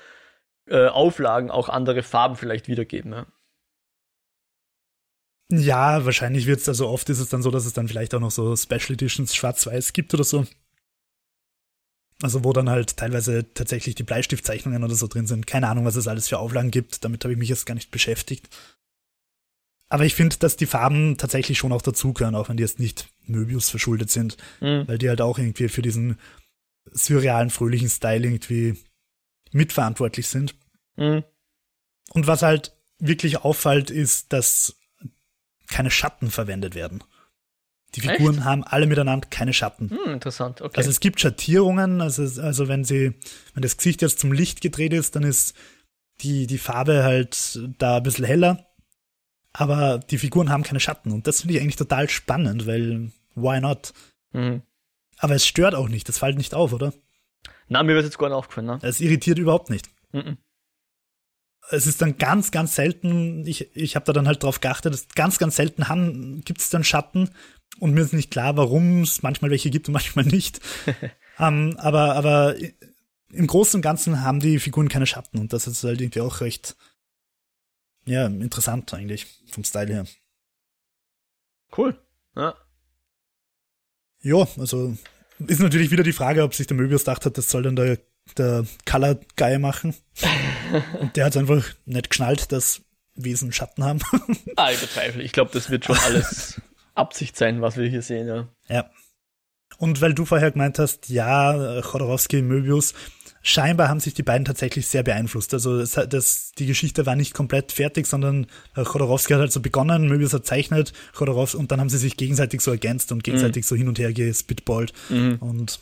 äh, 0.68 0.88
Auflagen 0.88 1.52
auch 1.52 1.70
andere 1.70 2.04
Farben 2.04 2.36
vielleicht 2.36 2.68
wiedergeben. 2.68 3.12
Ja, 3.12 3.26
ja 5.52 6.06
wahrscheinlich 6.06 6.48
wird 6.48 6.62
es, 6.62 6.70
also 6.70 6.88
oft 6.88 7.10
ist 7.10 7.20
es 7.20 7.30
dann 7.30 7.42
so, 7.42 7.52
dass 7.52 7.66
es 7.66 7.74
dann 7.74 7.88
vielleicht 7.88 8.14
auch 8.14 8.20
noch 8.20 8.32
so 8.32 8.56
Special 8.56 8.94
Editions 8.94 9.36
schwarz-weiß 9.36 9.94
gibt 9.94 10.14
oder 10.14 10.24
so. 10.24 10.46
Also 12.22 12.44
wo 12.44 12.54
dann 12.54 12.70
halt 12.70 12.96
teilweise 12.98 13.54
tatsächlich 13.54 13.96
die 13.96 14.04
Bleistiftzeichnungen 14.04 14.84
oder 14.84 14.96
so 14.96 15.08
drin 15.08 15.28
sind. 15.28 15.48
Keine 15.48 15.68
Ahnung, 15.68 15.86
was 15.86 15.98
es 15.98 16.08
alles 16.08 16.30
für 16.30 16.40
Auflagen 16.40 16.72
gibt. 16.72 17.04
Damit 17.04 17.24
habe 17.24 17.34
ich 17.34 17.40
mich 17.40 17.50
jetzt 17.50 17.66
gar 17.66 17.76
nicht 17.76 17.92
beschäftigt. 17.92 18.48
Aber 19.90 20.06
ich 20.06 20.16
finde, 20.16 20.38
dass 20.38 20.56
die 20.56 20.66
Farben 20.66 21.18
tatsächlich 21.18 21.58
schon 21.58 21.72
auch 21.72 21.82
dazugehören, 21.82 22.36
auch 22.36 22.50
wenn 22.50 22.58
die 22.58 22.64
jetzt 22.64 22.80
nicht 22.80 23.08
Möbius 23.26 23.70
verschuldet 23.70 24.10
sind, 24.10 24.38
mhm. 24.62 24.88
weil 24.88 24.98
die 24.98 25.10
halt 25.10 25.22
auch 25.22 25.38
irgendwie 25.38 25.70
für 25.70 25.82
diesen 25.82 26.18
surrealen, 26.92 27.50
fröhlichen 27.50 27.90
Style 27.90 28.26
irgendwie 28.26 28.78
mitverantwortlich 29.52 30.28
sind. 30.28 30.56
Mhm. 30.96 31.24
Und 32.12 32.28
was 32.28 32.42
halt 32.42 32.74
wirklich 32.98 33.38
auffällt, 33.38 33.92
ist, 33.92 34.34
dass 34.34 34.76
keine 35.68 35.92
Schatten 35.92 36.32
verwendet 36.32 36.76
werden. 36.76 37.04
Die 37.96 38.02
Figuren 38.02 38.38
Echt? 38.38 38.46
haben 38.46 38.64
alle 38.64 38.88
miteinander 38.88 39.28
keine 39.30 39.54
Schatten. 39.54 39.90
Hm, 39.90 40.14
interessant, 40.14 40.62
okay. 40.62 40.78
Also 40.78 40.90
es 40.90 41.00
gibt 41.00 41.22
Schattierungen, 41.22 42.02
also, 42.02 42.42
also 42.42 42.68
wenn 42.68 42.84
sie, 42.84 43.14
wenn 43.54 43.62
das 43.62 43.78
Gesicht 43.78 44.02
jetzt 44.02 44.20
zum 44.20 44.34
Licht 44.34 44.60
gedreht 44.60 44.92
ist, 44.92 45.16
dann 45.16 45.24
ist 45.24 45.56
die, 46.22 46.48
die 46.48 46.58
Farbe 46.58 47.04
halt 47.04 47.60
da 47.78 47.98
ein 47.98 48.04
bisschen 48.04 48.26
heller 48.26 48.66
aber 49.58 50.00
die 50.00 50.18
Figuren 50.18 50.50
haben 50.50 50.64
keine 50.64 50.82
Schatten 50.82 51.12
und 51.12 51.28
das 51.28 51.42
finde 51.42 51.56
ich 51.56 51.62
eigentlich 51.62 51.78
total 51.78 52.10
spannend, 52.10 52.68
weil 52.68 53.12
why 53.36 53.62
not? 53.62 53.94
Mhm. 54.34 54.64
Aber 55.18 55.36
es 55.36 55.48
stört 55.48 55.76
auch 55.76 55.88
nicht, 55.88 56.10
das 56.10 56.20
fällt 56.20 56.38
nicht 56.38 56.54
auf, 56.54 56.74
oder? 56.74 56.94
Na, 57.70 57.82
mir 57.82 57.96
wird 57.96 58.04
jetzt 58.04 58.18
gar 58.18 58.28
nicht 58.28 58.36
aufgefallen, 58.36 58.68
ne? 58.68 58.80
Es 58.82 59.00
irritiert 59.00 59.40
überhaupt 59.40 59.70
nicht. 59.70 59.90
Mhm. 60.12 60.38
Es 61.72 61.88
ist 61.88 62.02
dann 62.02 62.18
ganz, 62.18 62.52
ganz 62.52 62.76
selten, 62.76 63.46
ich, 63.46 63.76
ich 63.76 63.96
habe 63.96 64.06
da 64.06 64.14
dann 64.14 64.28
halt 64.28 64.44
drauf 64.44 64.62
geachtet, 64.62 64.94
dass 64.94 65.08
ganz, 65.10 65.40
ganz 65.40 65.56
selten 65.56 66.44
gibt 66.46 66.62
es 66.62 66.70
dann 66.70 66.84
Schatten 66.84 67.30
und 67.80 67.94
mir 67.94 68.02
ist 68.02 68.14
nicht 68.14 68.32
klar, 68.32 68.56
warum 68.58 69.02
es 69.02 69.24
manchmal 69.24 69.52
welche 69.52 69.70
gibt 69.70 69.88
und 69.88 69.94
manchmal 69.94 70.26
nicht. 70.26 70.60
um, 71.38 71.46
ähm, 71.48 71.78
aber, 71.78 72.16
aber 72.16 72.56
im 73.32 73.48
Großen 73.48 73.78
und 73.80 73.82
Ganzen 73.82 74.22
haben 74.22 74.40
die 74.40 74.60
Figuren 74.60 74.90
keine 74.90 75.08
Schatten 75.08 75.40
und 75.40 75.54
das 75.54 75.68
ist 75.68 75.84
halt 75.84 76.02
irgendwie 76.02 76.22
auch 76.22 76.42
recht, 76.42 76.76
ja, 78.06 78.28
interessant 78.28 78.94
eigentlich, 78.94 79.26
vom 79.52 79.64
Style 79.64 79.92
her. 79.92 80.06
Cool, 81.76 82.00
ja. 82.36 82.56
Ja, 84.22 84.48
also 84.58 84.98
ist 85.40 85.60
natürlich 85.60 85.92
wieder 85.92 86.04
die 86.04 86.14
Frage, 86.14 86.44
ob 86.44 86.54
sich 86.56 86.68
der 86.68 86.78
Möbius 86.78 87.02
gedacht 87.02 87.26
hat, 87.26 87.38
das 87.38 87.50
soll 87.50 87.64
dann 87.64 87.76
der, 87.76 88.00
der 88.38 88.66
Color 88.86 89.20
Guy 89.36 89.60
machen. 89.60 89.96
Und 91.00 91.16
der 91.16 91.26
hat 91.26 91.38
einfach 91.38 91.64
nicht 91.86 92.10
geschnallt, 92.10 92.52
dass 92.52 92.82
Wesen 93.16 93.52
Schatten 93.52 93.84
haben. 93.84 94.00
ah, 94.56 94.72
ich 94.72 94.80
bezweifle. 94.80 95.24
Ich 95.24 95.32
glaube, 95.32 95.52
das 95.54 95.70
wird 95.70 95.86
schon 95.86 95.98
alles 95.98 96.62
Absicht 96.96 97.38
sein, 97.38 97.62
was 97.62 97.78
wir 97.78 97.88
hier 97.88 98.02
sehen, 98.02 98.28
ja. 98.28 98.48
Ja. 98.68 98.90
Und 99.78 100.02
weil 100.02 100.14
du 100.14 100.26
vorher 100.26 100.52
gemeint 100.52 100.80
hast, 100.80 101.10
ja, 101.10 101.82
Chodorowski, 101.82 102.42
Möbius, 102.42 102.94
scheinbar 103.42 103.90
haben 103.90 104.00
sich 104.00 104.14
die 104.14 104.24
beiden 104.24 104.46
tatsächlich 104.46 104.88
sehr 104.88 105.04
beeinflusst. 105.04 105.54
Also 105.54 105.80
das, 105.80 106.00
das, 106.10 106.52
die 106.58 106.66
Geschichte 106.66 107.06
war 107.06 107.16
nicht 107.16 107.34
komplett 107.34 107.72
fertig, 107.72 108.08
sondern 108.08 108.48
äh, 108.76 108.84
Chodorowski 108.84 109.34
hat 109.34 109.42
halt 109.42 109.52
so 109.52 109.60
begonnen, 109.60 110.08
Möbius 110.08 110.34
hat 110.34 110.46
zeichnet, 110.46 110.94
Chodorowski, 111.14 111.58
und 111.58 111.72
dann 111.72 111.80
haben 111.80 111.90
sie 111.90 111.98
sich 111.98 112.18
gegenseitig 112.18 112.62
so 112.62 112.72
ergänzt 112.72 113.12
und 113.12 113.24
gegenseitig 113.24 113.64
mhm. 113.64 113.68
so 113.68 113.76
hin 113.76 113.88
und 113.88 114.00
her 114.00 114.14
gespitballt. 114.14 114.94
Mhm. 115.10 115.38
Und 115.40 115.80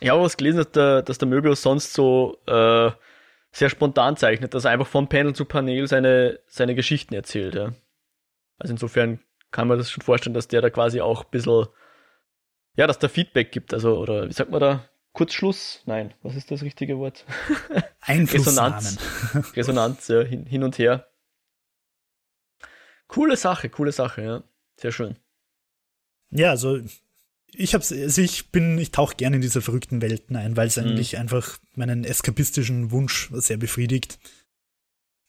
ja, 0.00 0.12
aber 0.12 0.22
was 0.22 0.36
gelesen, 0.36 0.58
dass 0.58 0.70
der, 0.72 1.02
dass 1.02 1.18
der 1.18 1.28
Möbius 1.28 1.62
sonst 1.62 1.92
so 1.92 2.38
äh, 2.46 2.90
sehr 3.52 3.70
spontan 3.70 4.16
zeichnet, 4.16 4.52
dass 4.52 4.64
er 4.64 4.72
einfach 4.72 4.86
von 4.86 5.08
Panel 5.08 5.34
zu 5.34 5.44
Panel 5.44 5.86
seine, 5.86 6.40
seine 6.46 6.74
Geschichten 6.74 7.14
erzählt. 7.14 7.54
Ja. 7.54 7.72
Also 8.58 8.72
insofern 8.74 9.20
kann 9.50 9.68
man 9.68 9.78
das 9.78 9.90
schon 9.90 10.02
vorstellen, 10.02 10.34
dass 10.34 10.48
der 10.48 10.60
da 10.60 10.70
quasi 10.70 11.00
auch 11.00 11.24
ein 11.24 11.30
bisschen, 11.30 11.66
ja, 12.74 12.86
dass 12.86 12.98
da 12.98 13.08
Feedback 13.08 13.52
gibt. 13.52 13.72
Also, 13.72 13.96
oder 13.98 14.28
wie 14.28 14.32
sagt 14.32 14.50
man 14.50 14.60
da? 14.60 14.88
Kurzschluss? 15.12 15.82
Nein, 15.86 16.12
was 16.22 16.36
ist 16.36 16.50
das 16.50 16.62
richtige 16.62 16.98
Wort? 16.98 17.24
Resonanz. 18.06 18.98
Resonanz, 19.56 20.08
ja, 20.08 20.20
hin, 20.20 20.44
hin 20.44 20.62
und 20.62 20.76
her. 20.78 21.08
Coole 23.08 23.36
Sache, 23.36 23.70
coole 23.70 23.92
Sache, 23.92 24.22
ja. 24.22 24.42
Sehr 24.76 24.92
schön. 24.92 25.16
Ja, 26.30 26.50
also 26.50 26.80
ich 27.52 27.74
hab's, 27.74 27.92
also 27.92 28.20
ich 28.20 28.50
bin, 28.50 28.78
ich 28.78 28.90
tauche 28.90 29.16
gerne 29.16 29.36
in 29.36 29.42
diese 29.42 29.62
verrückten 29.62 30.02
Welten 30.02 30.36
ein, 30.36 30.56
weil 30.56 30.68
es 30.68 30.76
mhm. 30.76 30.84
eigentlich 30.84 31.18
einfach 31.18 31.58
meinen 31.74 32.04
eskapistischen 32.04 32.90
Wunsch 32.90 33.30
sehr 33.32 33.56
befriedigt. 33.56 34.18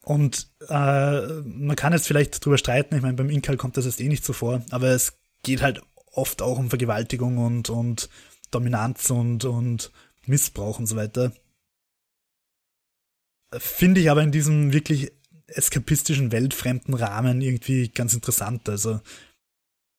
Und 0.03 0.49
äh, 0.69 1.21
man 1.43 1.75
kann 1.75 1.93
jetzt 1.93 2.07
vielleicht 2.07 2.43
drüber 2.43 2.57
streiten, 2.57 2.95
ich 2.95 3.01
meine, 3.01 3.15
beim 3.15 3.29
Inkal 3.29 3.57
kommt 3.57 3.77
das 3.77 3.85
jetzt 3.85 3.99
eh 3.99 4.07
nicht 4.07 4.23
so 4.23 4.33
vor, 4.33 4.63
aber 4.71 4.89
es 4.89 5.17
geht 5.43 5.61
halt 5.61 5.81
oft 6.11 6.41
auch 6.41 6.57
um 6.57 6.69
Vergewaltigung 6.69 7.37
und, 7.37 7.69
und 7.69 8.09
Dominanz 8.51 9.09
und, 9.09 9.45
und 9.45 9.91
Missbrauch 10.25 10.79
und 10.79 10.87
so 10.87 10.95
weiter. 10.95 11.33
Finde 13.57 14.01
ich 14.01 14.09
aber 14.09 14.23
in 14.23 14.31
diesem 14.31 14.73
wirklich 14.73 15.11
eskapistischen, 15.47 16.31
weltfremden 16.31 16.93
Rahmen 16.93 17.41
irgendwie 17.41 17.89
ganz 17.89 18.13
interessant. 18.13 18.67
Also 18.67 18.99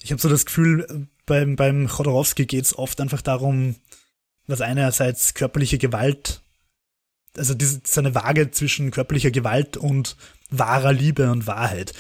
ich 0.03 0.11
habe 0.11 0.21
so 0.21 0.29
das 0.29 0.47
Gefühl, 0.47 1.09
beim, 1.27 1.57
beim 1.57 1.89
Chodorowski 1.89 2.47
geht 2.47 2.65
es 2.65 2.77
oft 2.77 3.01
einfach 3.01 3.23
darum, 3.23 3.77
was 4.47 4.61
einerseits 4.61 5.35
körperliche 5.35 5.79
Gewalt, 5.79 6.41
also 7.37 7.55
diese, 7.55 7.81
so 7.85 8.01
eine 8.01 8.15
Waage 8.15 8.51
zwischen 8.51 8.91
körperlicher 8.91 9.31
Gewalt 9.31 9.77
und 9.77 10.17
wahrer 10.51 10.93
Liebe 10.93 11.31
und 11.31 11.47
Wahrheit. 11.47 11.93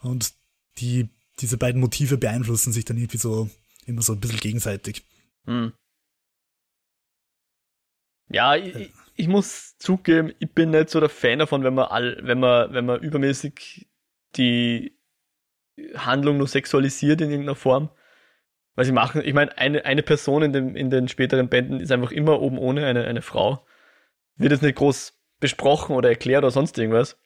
Und 0.00 0.32
die, 0.78 1.08
diese 1.40 1.58
beiden 1.58 1.80
Motive 1.80 2.16
beeinflussen 2.16 2.72
sich 2.72 2.84
dann 2.84 2.96
irgendwie 2.96 3.18
so 3.18 3.50
immer 3.86 4.02
so 4.02 4.14
ein 4.14 4.20
bisschen 4.20 4.40
gegenseitig. 4.40 5.04
Hm. 5.46 5.72
Ja, 8.32 8.54
ich, 8.56 8.92
ich, 9.16 9.28
muss 9.28 9.76
zugeben, 9.78 10.32
ich 10.38 10.50
bin 10.52 10.70
nicht 10.70 10.90
so 10.90 11.00
der 11.00 11.08
Fan 11.08 11.40
davon, 11.40 11.64
wenn 11.64 11.74
man 11.74 11.86
all, 11.86 12.18
wenn 12.22 12.38
man, 12.38 12.72
wenn 12.72 12.86
man 12.86 13.02
übermäßig 13.02 13.88
die 14.36 14.96
Handlung 15.96 16.38
nur 16.38 16.48
sexualisiert 16.48 17.20
in 17.20 17.30
irgendeiner 17.30 17.56
Form. 17.56 17.90
Weil 18.74 18.84
sie 18.84 18.92
machen, 18.92 19.22
ich 19.24 19.34
meine, 19.34 19.56
eine, 19.58 19.84
eine 19.84 20.02
Person 20.02 20.42
in, 20.42 20.52
dem, 20.52 20.76
in 20.76 20.90
den 20.90 21.08
späteren 21.08 21.48
Bänden 21.48 21.80
ist 21.80 21.92
einfach 21.92 22.12
immer 22.12 22.40
oben 22.40 22.58
ohne 22.58 22.86
eine, 22.86 23.04
eine 23.04 23.22
Frau. 23.22 23.66
Wird 24.36 24.52
jetzt 24.52 24.62
nicht 24.62 24.76
groß 24.76 25.18
besprochen 25.40 25.96
oder 25.96 26.08
erklärt 26.08 26.44
oder 26.44 26.50
sonst 26.50 26.78
irgendwas. 26.78 27.18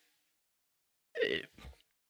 Äh, 1.15 1.43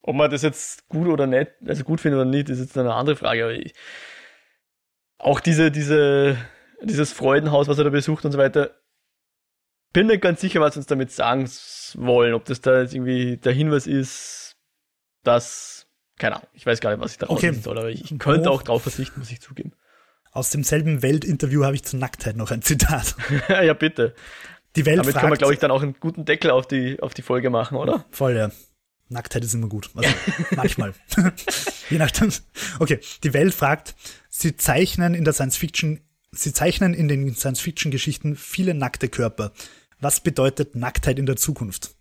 ob 0.01 0.15
man 0.15 0.29
das 0.29 0.43
jetzt 0.43 0.87
gut 0.87 1.07
oder 1.07 1.27
nicht, 1.27 1.51
also 1.65 1.83
gut 1.83 1.99
findet 1.99 2.21
oder 2.21 2.29
nicht, 2.29 2.49
ist 2.49 2.59
jetzt 2.59 2.77
eine 2.77 2.93
andere 2.93 3.15
Frage. 3.15 3.43
Aber 3.43 3.53
ich, 3.53 3.73
auch 5.17 5.39
diese, 5.39 5.71
diese, 5.71 6.37
dieses 6.81 7.11
Freudenhaus, 7.11 7.67
was 7.67 7.77
er 7.77 7.85
da 7.85 7.89
besucht 7.89 8.23
und 8.23 8.31
so 8.31 8.37
weiter, 8.37 8.75
bin 9.93 10.07
nicht 10.07 10.21
ganz 10.21 10.41
sicher, 10.41 10.61
was 10.61 10.73
sie 10.73 10.79
uns 10.79 10.87
damit 10.87 11.11
sagen 11.11 11.49
wollen. 11.95 12.33
Ob 12.33 12.45
das 12.45 12.61
da 12.61 12.81
jetzt 12.81 12.93
irgendwie 12.93 13.37
der 13.37 13.53
Hinweis 13.53 13.87
ist, 13.87 14.57
dass 15.23 15.74
keine 16.17 16.37
Ahnung, 16.37 16.47
ich 16.53 16.65
weiß 16.65 16.79
gar 16.79 16.91
nicht, 16.91 16.99
was 16.99 17.13
ich 17.13 17.17
da 17.17 17.29
okay. 17.29 17.51
soll, 17.51 17.77
aber 17.77 17.89
ich 17.89 18.17
könnte 18.19 18.49
auch 18.49 18.63
drauf 18.63 18.83
verzichten, 18.83 19.19
muss 19.19 19.31
ich 19.31 19.41
zugeben. 19.41 19.73
Aus 20.31 20.49
demselben 20.49 21.01
Weltinterview 21.01 21.63
habe 21.63 21.75
ich 21.75 21.83
zur 21.83 21.99
Nacktheit 21.99 22.35
noch 22.35 22.51
ein 22.51 22.61
Zitat. 22.61 23.15
ja, 23.49 23.73
bitte. 23.73 24.15
Die 24.75 24.85
Welt 24.85 24.99
Damit 24.99 25.13
fragt, 25.13 25.21
können 25.21 25.33
wir, 25.33 25.37
glaube 25.37 25.53
ich, 25.53 25.59
dann 25.59 25.71
auch 25.71 25.81
einen 25.81 25.95
guten 25.99 26.25
Deckel 26.25 26.51
auf 26.51 26.67
die, 26.67 27.01
auf 27.01 27.13
die 27.13 27.21
Folge 27.21 27.49
machen, 27.49 27.77
oder? 27.77 28.05
Voll, 28.11 28.35
ja. 28.35 28.51
Nacktheit 29.07 29.43
ist 29.43 29.53
immer 29.53 29.67
gut. 29.67 29.89
Also 29.95 30.09
manchmal. 30.55 30.93
Je 31.89 31.97
nachdem. 31.97 32.31
Okay, 32.79 32.99
die 33.23 33.33
Welt 33.33 33.53
fragt, 33.53 33.95
sie 34.29 34.57
zeichnen 34.57 35.13
in 35.13 35.23
der 35.23 35.33
Science 35.33 35.57
Fiction, 35.57 36.01
sie 36.31 36.53
zeichnen 36.53 36.93
in 36.93 37.07
den 37.07 37.33
Science 37.35 37.61
Fiction 37.61 37.91
Geschichten 37.91 38.35
viele 38.35 38.73
nackte 38.73 39.07
Körper. 39.07 39.51
Was 39.99 40.19
bedeutet 40.19 40.75
Nacktheit 40.75 41.19
in 41.19 41.25
der 41.25 41.35
Zukunft? 41.35 41.95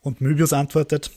Und 0.00 0.20
Möbius 0.20 0.52
antwortet, 0.52 1.10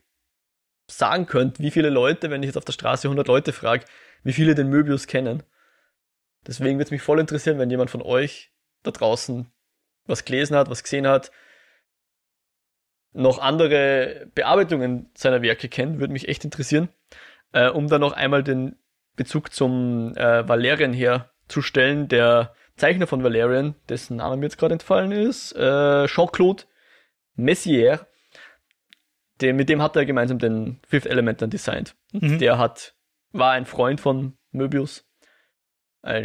sagen 0.89 1.26
könnte, 1.26 1.62
wie 1.64 1.72
viele 1.72 1.89
Leute, 1.89 2.30
wenn 2.30 2.43
ich 2.43 2.48
jetzt 2.48 2.58
auf 2.58 2.66
der 2.66 2.74
Straße 2.74 3.08
100 3.08 3.28
Leute 3.28 3.54
frage, 3.54 3.86
wie 4.24 4.34
viele 4.34 4.56
den 4.56 4.70
Möbius 4.70 5.08
kennen. 5.08 5.43
Deswegen 6.45 6.78
würde 6.78 6.86
es 6.86 6.91
mich 6.91 7.02
voll 7.02 7.20
interessieren, 7.20 7.60
wenn 7.60 7.70
jemand 7.70 7.89
von 7.89 8.02
euch 8.02 8.54
da 8.84 8.91
draußen 8.91 9.52
was 10.06 10.24
gelesen 10.24 10.56
hat, 10.56 10.70
was 10.70 10.84
gesehen 10.84 11.08
hat, 11.08 11.32
noch 13.12 13.39
andere 13.39 14.28
Bearbeitungen 14.36 15.10
seiner 15.16 15.41
Werke 15.41 15.68
kennt, 15.70 16.00
würde 16.00 16.14
mich 16.14 16.28
echt 16.28 16.45
interessieren. 16.45 16.89
Äh, 17.52 17.70
um 17.70 17.88
dann 17.88 18.02
noch 18.02 18.14
einmal 18.14 18.43
den 18.43 18.78
Bezug 19.16 19.52
zum 19.52 20.16
äh, 20.16 20.48
Valerian 20.48 20.93
herzustellen, 21.48 22.08
der 22.08 22.54
Zeichner 22.76 23.08
von 23.08 23.24
Valerian, 23.24 23.76
dessen 23.89 24.18
Name 24.18 24.38
mir 24.38 24.45
jetzt 24.45 24.58
gerade 24.58 24.74
entfallen 24.74 25.12
ist, 25.12 25.54
äh, 25.54 26.06
Jean-Claude 26.06 26.64
Messier, 27.36 28.08
der, 29.41 29.54
mit 29.54 29.70
dem 29.70 29.82
hat 29.82 29.95
er 29.95 30.06
gemeinsam 30.06 30.39
den 30.39 30.80
Fifth 30.88 31.06
Element 31.06 31.41
dann 31.41 31.50
designt. 31.50 31.95
Mhm. 32.12 32.39
Der 32.39 32.58
hat, 32.58 32.95
war 33.32 33.52
ein 33.52 33.66
Freund 33.66 34.02
von 34.02 34.38
Möbius. 34.52 35.06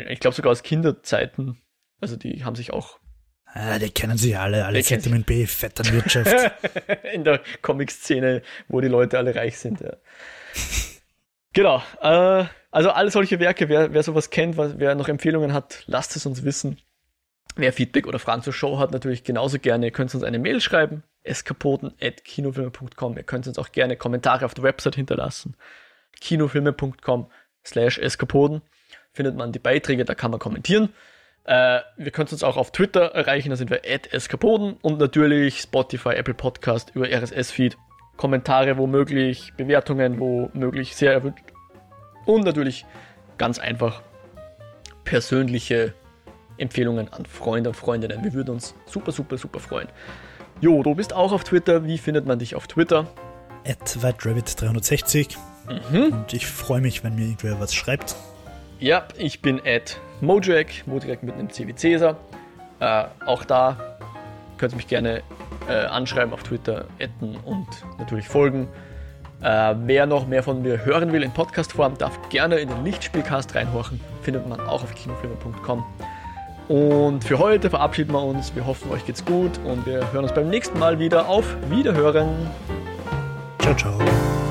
Ich 0.08 0.20
glaube 0.20 0.36
sogar 0.36 0.52
aus 0.52 0.62
Kinderzeiten. 0.62 1.60
Also 2.00 2.16
die 2.16 2.44
haben 2.44 2.54
sich 2.54 2.72
auch. 2.72 2.98
Ah, 3.46 3.78
die 3.78 3.90
kennen 3.90 4.16
sich 4.16 4.38
alle, 4.38 4.64
alle 4.64 4.78
Vitamin 4.78 5.24
B, 5.24 5.46
Vetternwirtschaft. 5.46 6.52
In 7.12 7.24
der 7.24 7.42
Comic-Szene, 7.60 8.42
wo 8.68 8.80
die 8.80 8.88
Leute 8.88 9.18
alle 9.18 9.34
reich 9.34 9.58
sind, 9.58 9.80
ja. 9.80 9.96
Genau. 11.52 11.82
Äh, 12.00 12.44
also 12.70 12.90
alle 12.90 13.10
solche 13.10 13.38
Werke, 13.40 13.68
wer, 13.68 13.92
wer 13.92 14.02
sowas 14.02 14.30
kennt, 14.30 14.56
wer 14.56 14.94
noch 14.94 15.08
Empfehlungen 15.08 15.52
hat, 15.52 15.84
lasst 15.86 16.16
es 16.16 16.24
uns 16.26 16.44
wissen. 16.44 16.78
Wer 17.54 17.72
Feedback 17.72 18.06
oder 18.06 18.18
Fragen 18.18 18.42
zur 18.42 18.54
Show 18.54 18.78
hat, 18.78 18.92
natürlich 18.92 19.24
genauso 19.24 19.58
gerne. 19.58 19.86
Ihr 19.86 19.92
könnt 19.92 20.14
uns 20.14 20.24
eine 20.24 20.38
Mail 20.38 20.60
schreiben, 20.60 21.02
eskapoden.kinofilme.com. 21.22 23.16
Ihr 23.16 23.24
könnt 23.24 23.46
uns 23.46 23.58
auch 23.58 23.72
gerne 23.72 23.96
Kommentare 23.96 24.46
auf 24.46 24.54
der 24.54 24.64
Website 24.64 24.94
hinterlassen. 24.94 25.54
kinofilme.com 26.20 27.30
slash 27.64 27.98
eskapoden 27.98 28.62
findet 29.12 29.36
man 29.36 29.52
die 29.52 29.58
Beiträge, 29.58 30.04
da 30.04 30.14
kann 30.14 30.30
man 30.30 30.40
kommentieren. 30.40 30.88
Äh, 31.44 31.80
wir 31.96 32.10
können 32.12 32.28
uns 32.30 32.42
auch 32.42 32.56
auf 32.56 32.72
Twitter 32.72 33.12
erreichen, 33.14 33.50
da 33.50 33.56
sind 33.56 33.70
wir 33.70 33.82
eskapoden 33.84 34.74
und 34.80 34.98
natürlich 34.98 35.60
Spotify, 35.60 36.10
Apple 36.10 36.34
Podcast 36.34 36.92
über 36.94 37.08
RSS-Feed. 37.08 37.76
Kommentare 38.16 38.76
womöglich, 38.78 39.52
Bewertungen 39.56 40.18
womöglich, 40.18 40.94
sehr 40.94 41.12
erwünscht. 41.12 41.44
Und 42.26 42.44
natürlich 42.44 42.84
ganz 43.38 43.58
einfach 43.58 44.02
persönliche 45.04 45.94
Empfehlungen 46.58 47.12
an 47.12 47.26
Freunde 47.26 47.70
und 47.70 47.74
Freundinnen. 47.74 48.22
Wir 48.22 48.32
würden 48.32 48.50
uns 48.50 48.74
super, 48.86 49.12
super, 49.12 49.36
super 49.38 49.58
freuen. 49.58 49.88
Jo, 50.60 50.82
du 50.82 50.94
bist 50.94 51.12
auch 51.12 51.32
auf 51.32 51.44
Twitter. 51.44 51.84
Wie 51.84 51.98
findet 51.98 52.26
man 52.26 52.38
dich 52.38 52.54
auf 52.54 52.68
Twitter? 52.68 53.08
At 53.66 53.98
WhiteRabbit360. 54.00 55.36
Mhm. 55.90 56.12
Und 56.12 56.32
ich 56.32 56.46
freue 56.46 56.80
mich, 56.80 57.02
wenn 57.02 57.14
mir 57.14 57.22
irgendwer 57.22 57.58
was 57.58 57.74
schreibt. 57.74 58.14
Ja, 58.78 59.06
ich 59.16 59.42
bin 59.42 59.60
at 59.64 60.00
Mojack, 60.20 60.86
Mojack 60.86 61.22
mit 61.22 61.34
einem 61.34 61.50
C 61.50 61.66
wie 61.66 61.74
Cäsar. 61.74 62.16
Äh, 62.80 63.04
auch 63.26 63.44
da 63.44 63.96
könnt 64.58 64.72
ihr 64.72 64.76
mich 64.76 64.88
gerne 64.88 65.22
äh, 65.68 65.86
anschreiben 65.86 66.32
auf 66.32 66.42
Twitter, 66.42 66.86
adden 67.00 67.36
und 67.44 67.66
natürlich 67.98 68.28
folgen. 68.28 68.68
Äh, 69.42 69.74
wer 69.84 70.06
noch 70.06 70.26
mehr 70.26 70.42
von 70.42 70.62
mir 70.62 70.84
hören 70.84 71.12
will 71.12 71.22
in 71.22 71.32
Podcastform, 71.32 71.98
darf 71.98 72.28
gerne 72.28 72.56
in 72.56 72.68
den 72.68 72.84
Lichtspielcast 72.84 73.54
reinhorchen. 73.54 74.00
Findet 74.22 74.48
man 74.48 74.60
auch 74.60 74.84
auf 74.84 74.94
kinofilme.com. 74.94 75.84
Und 76.68 77.24
für 77.24 77.38
heute 77.38 77.68
verabschieden 77.68 78.12
wir 78.12 78.22
uns. 78.22 78.54
Wir 78.54 78.64
hoffen, 78.64 78.90
euch 78.92 79.04
geht's 79.04 79.24
gut 79.24 79.58
und 79.64 79.84
wir 79.84 80.12
hören 80.12 80.24
uns 80.24 80.32
beim 80.32 80.48
nächsten 80.48 80.78
Mal 80.78 80.98
wieder. 80.98 81.28
Auf 81.28 81.44
Wiederhören. 81.68 82.50
Ciao, 83.58 83.74
ciao. 83.74 84.41